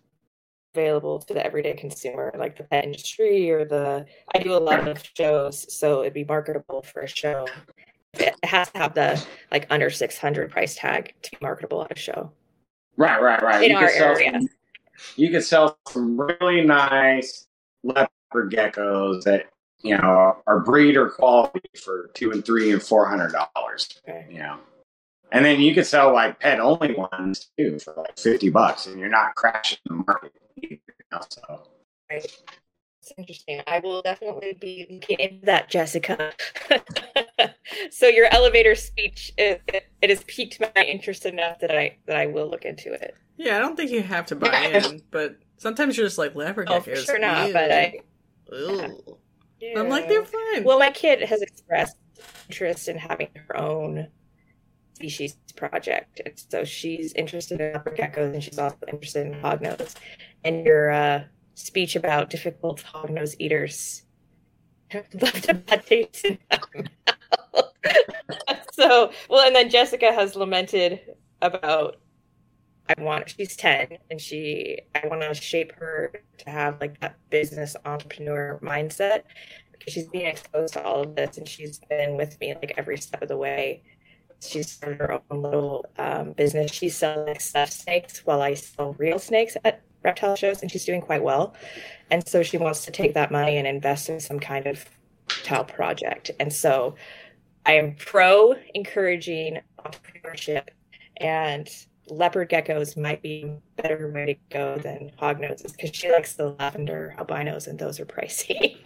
[0.75, 4.05] available to the everyday consumer, like the pet industry or the.
[4.33, 7.47] I do a lot of shows, so it'd be marketable for a show.
[8.13, 11.91] It has to have the like under six hundred price tag to be marketable at
[11.91, 12.31] a show
[12.97, 13.63] Right, right, right.
[13.63, 14.31] in you our could sell area.
[14.33, 14.49] some,
[15.15, 17.47] you could sell some really nice
[17.83, 19.45] leopard geckos that
[19.83, 23.89] you know our are breeder quality for two and three and four hundred dollars.
[24.07, 24.27] Okay.
[24.29, 24.57] You know.
[25.31, 28.99] And then you could sell like pet only ones too for like fifty bucks, and
[28.99, 30.33] you're not crashing the market.
[30.57, 30.79] Either, you
[31.11, 31.63] know, so.
[32.09, 32.25] Right.
[33.01, 33.61] It's interesting.
[33.65, 36.33] I will definitely be looking into that, Jessica.
[37.91, 42.15] so your elevator speech it, it, it has piqued my interest enough that I that
[42.17, 43.15] I will look into it.
[43.37, 46.67] Yeah, I don't think you have to buy in, but sometimes you're just like leopard
[46.69, 46.83] Oh, geckos.
[46.83, 47.51] for sure not.
[47.53, 47.99] But I
[48.51, 49.17] ew.
[49.77, 50.63] I'm like they're fine.
[50.63, 51.97] Well, my kid has expressed
[52.49, 54.07] interest in having her own
[54.95, 59.95] species project, and so she's interested in leopard geckos, and she's also interested in hognose.
[60.43, 61.23] And your uh,
[61.55, 64.03] speech about difficult hognose eaters
[65.13, 66.59] left a bad taste in my
[68.71, 70.99] so, well, and then Jessica has lamented
[71.41, 71.97] about.
[72.97, 73.29] I want.
[73.29, 74.79] She's ten, and she.
[74.95, 79.23] I want to shape her to have like that business entrepreneur mindset
[79.71, 82.97] because she's being exposed to all of this and she's been with me like every
[82.97, 83.81] step of the way.
[84.41, 86.71] She's started her own little um, business.
[86.71, 90.85] She's selling like, stuffed snakes while I sell real snakes at reptile shows, and she's
[90.85, 91.55] doing quite well.
[92.09, 94.85] And so she wants to take that money and invest in some kind of
[95.29, 96.31] reptile project.
[96.39, 96.95] And so
[97.65, 100.69] I am pro encouraging entrepreneurship,
[101.17, 101.69] and
[102.11, 106.49] leopard geckos might be a better way to go than hognoses because she likes the
[106.59, 108.77] lavender albinos, and those are pricey.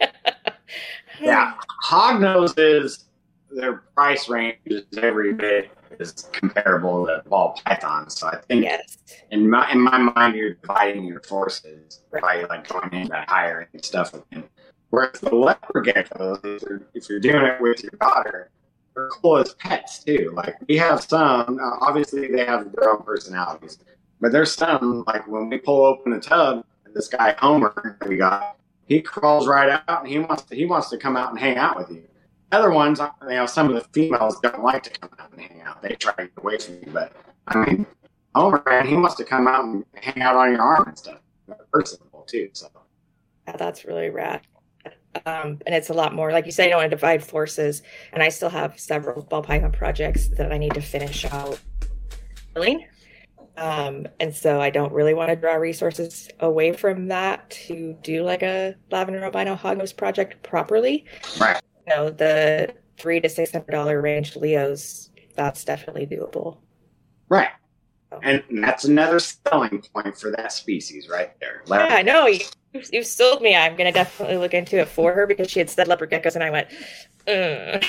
[1.20, 3.04] Yeah, hog noses,
[3.50, 8.18] their price range is every bit is comparable to ball pythons.
[8.18, 8.98] So I think Yes.
[9.30, 13.84] in my in my mind, you're dividing your forces by like going into higher end
[13.84, 14.12] stuff.
[14.32, 14.44] And
[14.90, 18.50] whereas the leopard geckos, if you're, if you're doing it with your daughter,
[18.96, 20.32] they're cool as pets too.
[20.34, 23.78] Like we have some, uh, obviously they have their own personalities,
[24.20, 26.64] but there's some like when we pull open the tub,
[26.94, 28.56] this guy Homer that we got,
[28.86, 31.58] he crawls right out and he wants to, he wants to come out and hang
[31.58, 32.02] out with you.
[32.52, 35.60] Other ones, you know, some of the females don't like to come out and hang
[35.60, 35.82] out.
[35.82, 37.12] They try to get away from you, but
[37.48, 37.86] I mean,
[38.34, 41.20] Homer, man, he wants to come out and hang out on your arm and stuff.
[41.46, 42.48] They're personable too.
[42.54, 42.68] So
[43.46, 44.40] Yeah, that's really rad.
[45.24, 47.82] Um, and it's a lot more, like you said, I don't want to divide forces.
[48.12, 51.60] And I still have several ball python projects that I need to finish out.
[53.56, 58.22] Um, and so I don't really want to draw resources away from that to do
[58.22, 61.06] like a lavender albino hognose project properly.
[61.40, 61.60] Right.
[61.86, 66.58] You know, the three to six hundred dollar range Leos that's definitely doable.
[67.28, 67.50] Right.
[68.22, 71.62] And that's another selling point for that species right there.
[71.66, 72.26] Yeah, I know.
[72.26, 72.40] You,
[72.92, 73.56] you sold me.
[73.56, 76.34] I'm going to definitely look into it for her because she had said leopard geckos,
[76.34, 76.68] and I went,
[77.26, 77.82] mm.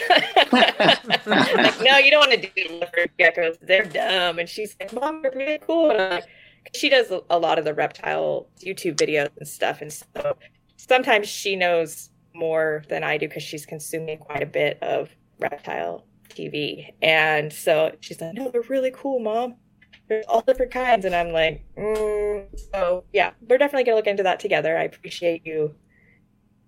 [1.57, 3.57] like, no, you don't want to do leopard geckos.
[3.61, 4.39] They're dumb.
[4.39, 5.91] And she's like, Mom, they're really cool.
[5.91, 6.25] And I'm like,
[6.73, 9.81] she does a lot of the reptile YouTube videos and stuff.
[9.81, 10.37] And so
[10.75, 15.09] sometimes she knows more than I do because she's consuming quite a bit of
[15.39, 16.93] reptile TV.
[17.01, 19.55] And so she's like, no, they're really cool, Mom.
[20.07, 21.05] There's all different kinds.
[21.05, 22.45] And I'm like, mm.
[22.73, 24.77] so yeah, we're definitely going to look into that together.
[24.77, 25.75] I appreciate you.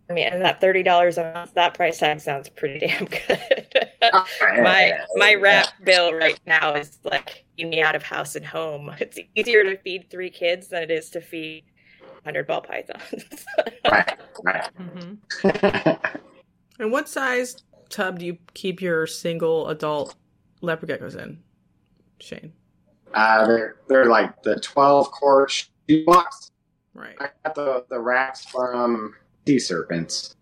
[0.10, 3.68] I mean, and that thirty dollars a month, that price tag sounds pretty damn good.
[4.02, 8.92] my my rep bill right now is like you me out of house and home.
[9.00, 11.64] It's easier to feed three kids than it is to feed
[12.24, 13.46] hundred ball pythons.
[13.92, 14.70] right, right.
[14.80, 16.18] Mm-hmm.
[16.80, 20.16] and what size tub do you keep your single adult
[20.62, 21.40] leopard geckos in,
[22.20, 22.54] Shane?
[23.14, 25.68] Uh, they're they're like the twelve quart
[26.06, 26.52] box.
[26.94, 27.16] Right.
[27.20, 29.16] I got the the racks from
[29.48, 30.36] Sea Serpents.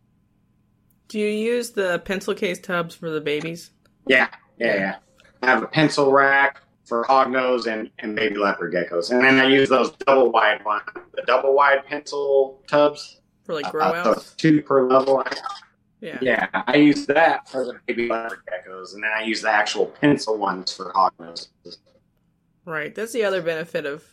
[1.07, 3.71] Do you use the pencil case tubs for the babies?
[4.07, 4.27] Yeah,
[4.57, 4.95] yeah, yeah.
[5.41, 9.47] I have a pencil rack for hognose and, and baby leopard geckos, and then I
[9.47, 10.83] use those double wide ones,
[11.13, 15.23] the double wide pencil tubs for like grow uh, so two per level.
[16.01, 16.17] Yeah.
[16.21, 19.87] Yeah, I use that for the baby leopard geckos, and then I use the actual
[19.87, 21.77] pencil ones for hognoses.
[22.67, 22.93] Right.
[22.93, 24.03] That's the other benefit of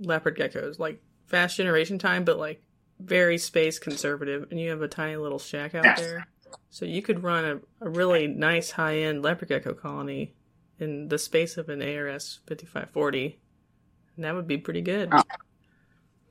[0.00, 2.62] leopard geckos, like fast generation time, but like
[3.00, 6.00] very space conservative, and you have a tiny little shack out Yes.
[6.00, 6.26] there.
[6.70, 10.34] So you could run a, a really nice high end leopard gecko colony
[10.78, 13.38] in the space of an ARS 5540.
[14.16, 15.10] And that would be pretty good.
[15.12, 15.22] Oh.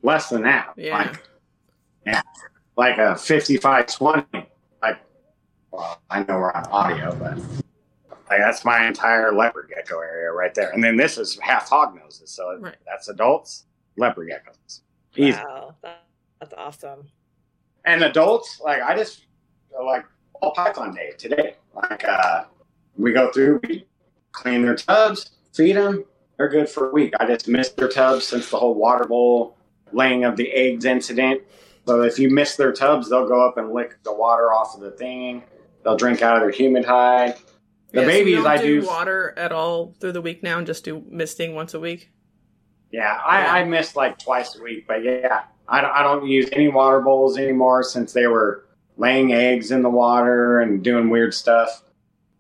[0.02, 0.98] Less than that, Yeah.
[0.98, 1.24] like
[2.08, 2.22] yeah,
[2.76, 4.48] like a fifty-five twenty.
[4.82, 5.00] Like,
[5.72, 7.38] well, I know we're on audio, but
[8.30, 10.70] like that's my entire leopard gecko area right there.
[10.72, 12.76] And then this is half hog noses, so Right.
[12.86, 13.66] that's adults,
[13.98, 14.82] leopard geckos.
[15.16, 15.40] Easy.
[15.40, 15.76] Wow,
[16.40, 17.08] that's awesome.
[17.86, 19.26] and adults like i just
[19.84, 20.06] like
[20.42, 22.44] all python day today like uh
[22.98, 23.86] we go through we
[24.34, 26.04] clean their tubs feed them
[26.38, 29.58] they're good for a week i just mist their tubs since the whole water bowl
[29.94, 31.42] laying of the eggs incident
[31.88, 34.82] so if you miss their tubs they'll go up and lick the water off of
[34.82, 35.42] the thing
[35.84, 37.36] they'll drink out of their humid hide
[37.92, 40.44] the Yeah, so you babies don't i do do water at all through the week
[40.44, 42.12] now and just do misting once a week.
[42.92, 46.50] Yeah, I, I miss like twice a week, but yeah, I don't, I don't use
[46.54, 48.66] any water bowls anymore since they were
[48.96, 51.84] laying eggs in the water and doing weird stuff.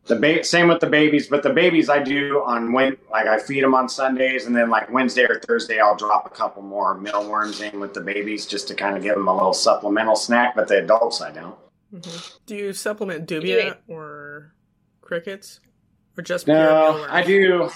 [0.05, 3.39] The ba- same with the babies, but the babies I do on when like I
[3.39, 6.97] feed them on Sundays, and then like Wednesday or Thursday I'll drop a couple more
[6.97, 10.55] mealworms in with the babies just to kind of give them a little supplemental snack.
[10.55, 11.57] But the adults I don't.
[11.93, 12.37] Mhm.
[12.45, 13.73] Do you supplement dubia Yeah.
[13.89, 14.26] or
[15.07, 15.59] crickets?
[16.17, 17.07] Or just pure No, mealworms?
[17.09, 17.69] I do.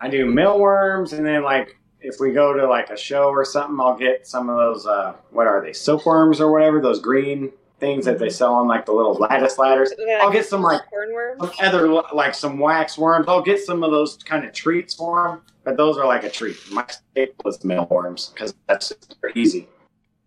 [0.00, 3.78] I do mealworms, and then like if we go to like a show or something,
[3.80, 4.86] I'll get some of those.
[4.86, 5.72] Uh, what are they?
[5.72, 6.80] Silkworms or whatever?
[6.80, 9.92] Those green things that they sell on like the little lattice ladders.
[10.20, 11.54] I'll get some like hornworms.
[11.54, 13.26] some other like some wax worms.
[13.28, 16.30] I'll get some of those kind of treats for them, but those are like a
[16.30, 16.56] treat.
[16.70, 19.68] My staple is mealworms because that's they're easy.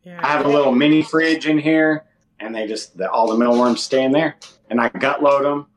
[0.03, 0.20] Yeah.
[0.22, 2.06] I have a little mini fridge in here,
[2.40, 4.36] and they just the, all the mealworms stay in there,
[4.70, 5.68] and I gut load them,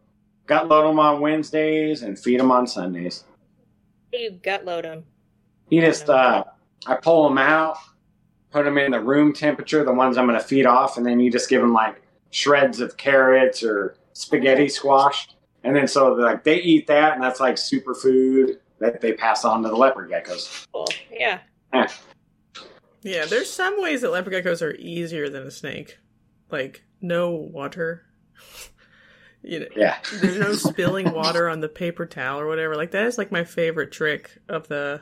[0.46, 3.24] gut load them on Wednesdays, and feed them on Sundays.
[4.12, 5.04] You gut load them.
[5.68, 6.44] You just uh,
[6.86, 7.78] I pull them out,
[8.50, 11.20] put them in the room temperature, the ones I'm going to feed off, and then
[11.20, 15.28] you just give them like shreds of carrots or spaghetti squash,
[15.62, 19.62] and then so like they eat that, and that's like superfood that they pass on
[19.62, 20.66] to the leopard geckos.
[20.72, 20.86] Cool.
[21.10, 21.40] Yeah.
[23.02, 25.98] Yeah, there's some ways that leopard geckos are easier than a snake.
[26.50, 28.06] Like no water.
[29.44, 32.74] you know, Yeah, there's no spilling water on the paper towel or whatever.
[32.76, 35.00] Like that is like my favorite trick of the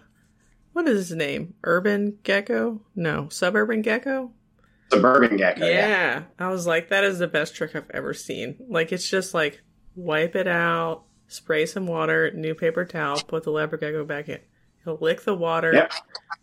[0.72, 1.54] what is his name?
[1.64, 2.80] Urban gecko?
[2.96, 4.32] No, suburban gecko?
[4.90, 5.64] suburban gecko.
[5.64, 5.88] yeah.
[5.88, 8.56] Yeah, I was like, that is the best trick I've ever seen.
[8.68, 9.62] Like it's just like
[9.96, 14.38] wipe it out, spray some water, new paper towel, put the leopard gecko back in.
[14.84, 15.72] He'll lick the water.
[15.72, 15.92] Yep.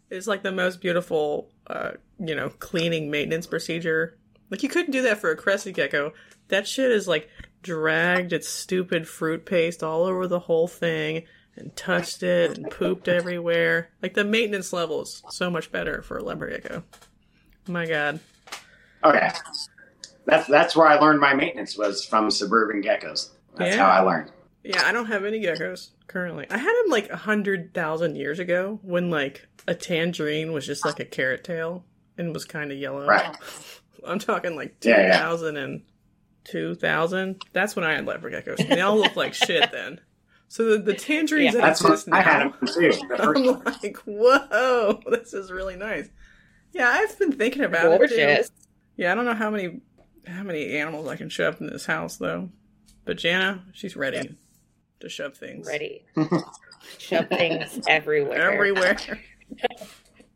[0.10, 4.18] It's like the most beautiful, uh, you know, cleaning maintenance procedure.
[4.50, 6.14] Like you couldn't do that for a crested gecko.
[6.48, 7.30] That shit is like
[7.62, 11.24] dragged its stupid fruit paste all over the whole thing
[11.56, 13.90] and touched it and pooped everywhere.
[14.02, 16.84] Like the maintenance level is so much better for a leopard gecko.
[17.68, 18.20] My God.
[19.04, 19.30] Okay,
[20.26, 23.30] that's that's where I learned my maintenance was from suburban geckos.
[23.56, 23.86] That's Yeah.
[23.86, 24.32] how I learned.
[24.64, 26.46] Yeah, I don't have any geckos currently.
[26.50, 30.86] I had them like a hundred thousand years ago when like a tangerine was just
[30.86, 31.86] like a carrot tail
[32.18, 33.08] and was kind of yellow.
[33.08, 33.36] Right.
[34.06, 35.08] I'm talking like two Yeah,
[35.42, 35.48] yeah.
[35.48, 35.82] and
[36.52, 37.42] two thousand.
[37.54, 38.60] That's when I had leopard geckos.
[38.60, 40.00] And they all look like shit then.
[40.48, 41.62] So the, the tangerines Yeah.
[41.62, 42.50] that That's what exist I had now.
[42.60, 42.92] them too.
[43.08, 43.64] The first I'm one.
[43.66, 46.10] like, whoa, this is really nice.
[46.74, 48.10] Yeah, I've been thinking about it.
[48.10, 48.16] too.
[48.18, 48.52] Gorgeous.
[48.96, 49.82] Yeah, I don't know how many
[50.28, 52.50] how many animals I can shove in this house though.
[53.06, 54.36] But Jana, she's ready
[55.00, 56.06] to shove things Ready.
[56.98, 58.52] Shove things everywhere.
[58.54, 58.98] everywhere.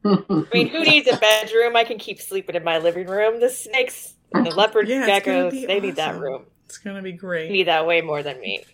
[0.05, 1.75] I mean, who needs a bedroom?
[1.75, 3.39] I can keep sleeping in my living room.
[3.39, 6.45] The snakes, the leopard Yeah, geckos, be they need that room.
[6.65, 7.51] It's gonna be They great.
[7.51, 8.65] need that way more than me.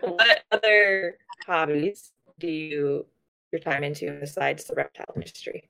[0.00, 3.06] what other hobbies do you
[3.52, 5.68] your time into besides the reptile industry?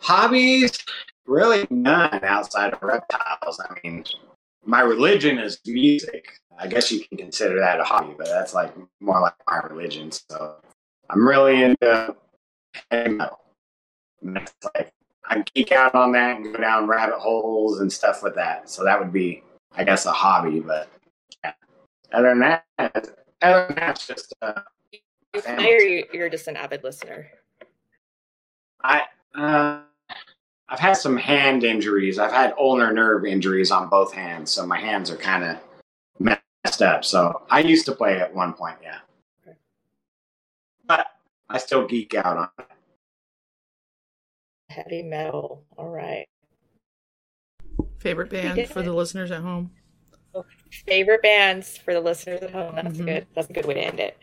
[0.00, 0.78] Hobbies?
[1.26, 3.60] Really none outside of reptiles.
[3.60, 4.04] I mean,
[4.64, 6.28] my religion is music.
[6.58, 10.10] I guess you can consider that a hobby, but that's like more like my religion.
[10.12, 10.56] So
[11.10, 12.14] I'm really into
[12.90, 13.40] heavy metal.
[14.22, 14.92] And that's like
[15.28, 18.70] I geek out on that and go down rabbit holes and stuff with that.
[18.70, 19.42] So that would be,
[19.76, 20.60] I guess, a hobby.
[20.60, 20.88] But
[21.44, 21.52] yeah.
[22.12, 24.60] other than that, other than that, it's just uh,
[24.92, 25.64] You Family.
[25.64, 27.26] play or you, you're just an avid listener?
[28.82, 29.02] I
[29.34, 29.80] uh,
[30.68, 32.18] I've had some hand injuries.
[32.18, 35.58] I've had ulnar nerve injuries on both hands, so my hands are kind of
[36.18, 37.04] messed up.
[37.04, 38.98] So I used to play at one point, yeah,
[40.86, 41.06] but
[41.48, 42.66] I still geek out on it.
[44.76, 45.64] Heavy metal.
[45.78, 46.26] All right.
[47.98, 49.70] Favorite band for the listeners at home.
[50.86, 52.74] Favorite bands for the listeners at home.
[52.74, 53.06] That's Mhm.
[53.06, 53.26] good.
[53.34, 54.18] That's a good way to end it.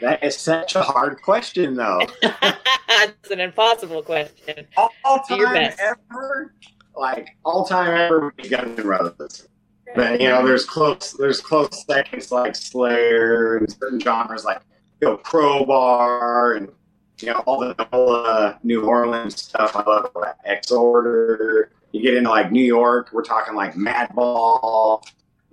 [0.00, 2.00] That is such a hard question, though.
[2.22, 4.66] it's an impossible question.
[4.78, 4.90] All
[5.28, 6.54] Do your time ever,
[6.96, 9.48] like all time ever, would be Guns N' Roses.
[9.94, 14.62] But you know, there's close there's close seconds like Slayer and certain genres like
[15.02, 16.72] you know Crowbar and
[17.20, 19.76] you know all the uh, New Orleans stuff.
[19.76, 21.68] I love like Exhorder.
[21.92, 25.02] You get into like New York, we're talking like Madball.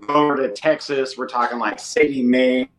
[0.05, 2.69] Go over to Texas, we're talking like Sadie Mae,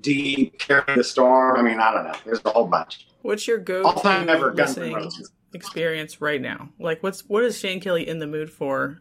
[0.00, 1.58] Deep, Carry the Storm.
[1.58, 2.12] I mean, I don't know.
[2.24, 3.06] There's a whole bunch.
[3.22, 5.32] What's your All time go-to ever Guns N' listening Roses.
[5.54, 6.70] experience right now?
[6.78, 9.00] Like, what's what is Shane Kelley in the mood for?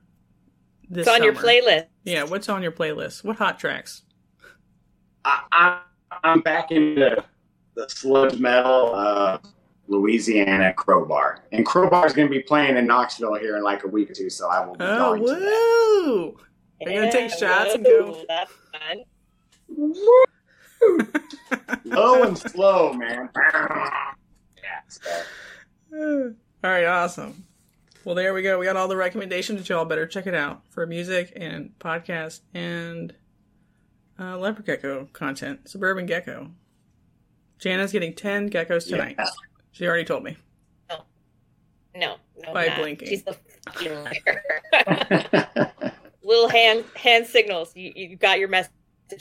[0.90, 1.88] This It's on your playlist.
[2.04, 3.24] Yeah, what's on your playlist?
[3.24, 4.04] What hot tracks?
[5.24, 5.82] I, I,
[6.24, 7.24] I'm back into
[7.80, 9.38] the sludge metal, uh,
[9.88, 13.88] Louisiana Crowbar, and Crowbar is going to be playing in Knoxville here in like a
[13.88, 15.40] week or two, so I will be Oh, going to that.
[15.40, 16.38] woo!
[16.86, 18.24] Are you gonna take shots and go?
[18.28, 19.04] That's fun.
[21.86, 23.30] Low and slow, man.
[24.64, 26.34] yeah, so,
[26.64, 27.44] all right, awesome.
[28.06, 28.58] Well, there we go.
[28.60, 29.60] We got all the recommendations.
[29.60, 33.14] That y'all better check it out for music and podcast and
[34.18, 35.68] uh, leopard gecko content.
[35.68, 36.52] Suburban gecko.
[37.60, 39.16] Jana's getting ten geckos tonight.
[39.18, 39.26] yeah.
[39.72, 40.38] She already told me.
[41.96, 42.78] No, no, By not.
[42.78, 43.08] blinking.
[43.08, 45.72] She's the fucking liar.
[46.24, 47.76] Little hand hand signals.
[47.76, 48.72] You you got your message.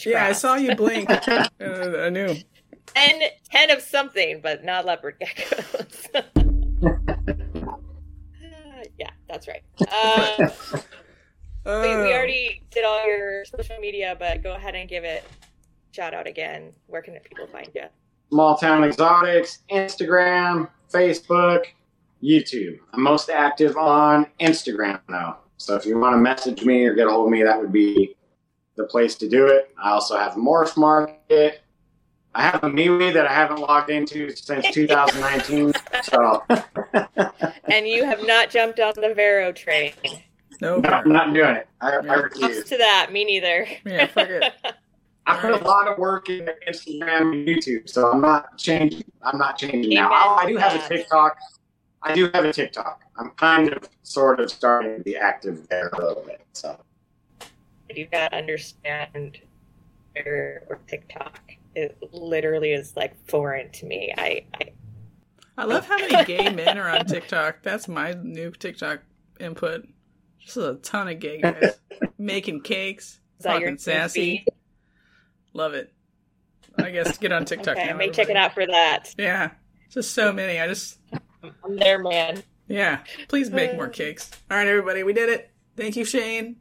[0.04, 1.08] Yeah, I saw you blink.
[1.28, 2.36] uh, I knew.
[2.94, 3.20] 10,
[3.50, 6.06] 10 of something, but not leopard geckos.
[6.14, 6.22] Uh,
[8.98, 9.62] yeah, that's right.
[9.80, 10.50] Um,
[11.66, 15.22] Uh, we, we already did all your social media, but go ahead and give it
[15.92, 16.72] shout out again.
[16.86, 17.82] Where can people find you?
[18.30, 21.64] Small Town Xotics, Instagram, Facebook,
[22.22, 22.78] YouTube.
[22.92, 25.38] I'm most active on Instagram now.
[25.56, 27.72] So if you want to message me or get a hold of me, that would
[27.72, 28.16] be
[28.76, 29.70] the place to do it.
[29.82, 31.62] I also have Morph Market.
[32.34, 35.72] I have a MeWe that I haven't logged into since 2019.
[36.02, 36.44] so
[37.70, 39.92] And you have not jumped on the Vero train.
[40.60, 41.68] no, no, I'm not doing it.
[41.80, 42.12] I, I Yeah.
[42.12, 42.64] Ups refuse.
[42.64, 43.66] to that, me neither.
[43.84, 44.44] Yeah, fuck it.
[45.28, 49.04] I put a lot of work in Instagram and YouTube, so I'm not changing.
[49.22, 50.10] I'm not changing now.
[50.10, 51.36] I do have a TikTok.
[52.02, 53.02] I do have a TikTok.
[53.18, 56.40] I'm kind of, sort of starting to be active there a little bit.
[56.54, 56.80] So
[57.42, 59.38] I do not understand
[60.14, 61.40] Twitter or TikTok.
[61.74, 64.14] It literally is like foreign to me.
[64.16, 64.70] I, I
[65.58, 67.62] I love how many gay men are on TikTok.
[67.62, 69.00] That's my new TikTok
[69.40, 69.86] input.
[70.38, 71.78] Just a ton of gay guys
[72.18, 74.46] making cakes, is talking sassy.
[75.52, 75.92] Love it.
[76.76, 77.76] I guess get on TikTok.
[77.76, 79.14] Okay, now, I may check it out for that.
[79.18, 79.50] Yeah,
[79.90, 80.60] just so many.
[80.60, 80.98] I just
[81.42, 82.42] I'm there, man.
[82.68, 83.00] yeah.
[83.28, 83.90] Please make more uh.
[83.90, 84.30] cakes.
[84.50, 85.50] All right, everybody, we did it.
[85.76, 86.56] Thank you, Shane.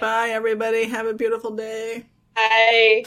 [0.00, 0.84] Bye, everybody.
[0.84, 2.06] Have a beautiful day.
[2.34, 3.04] Bye.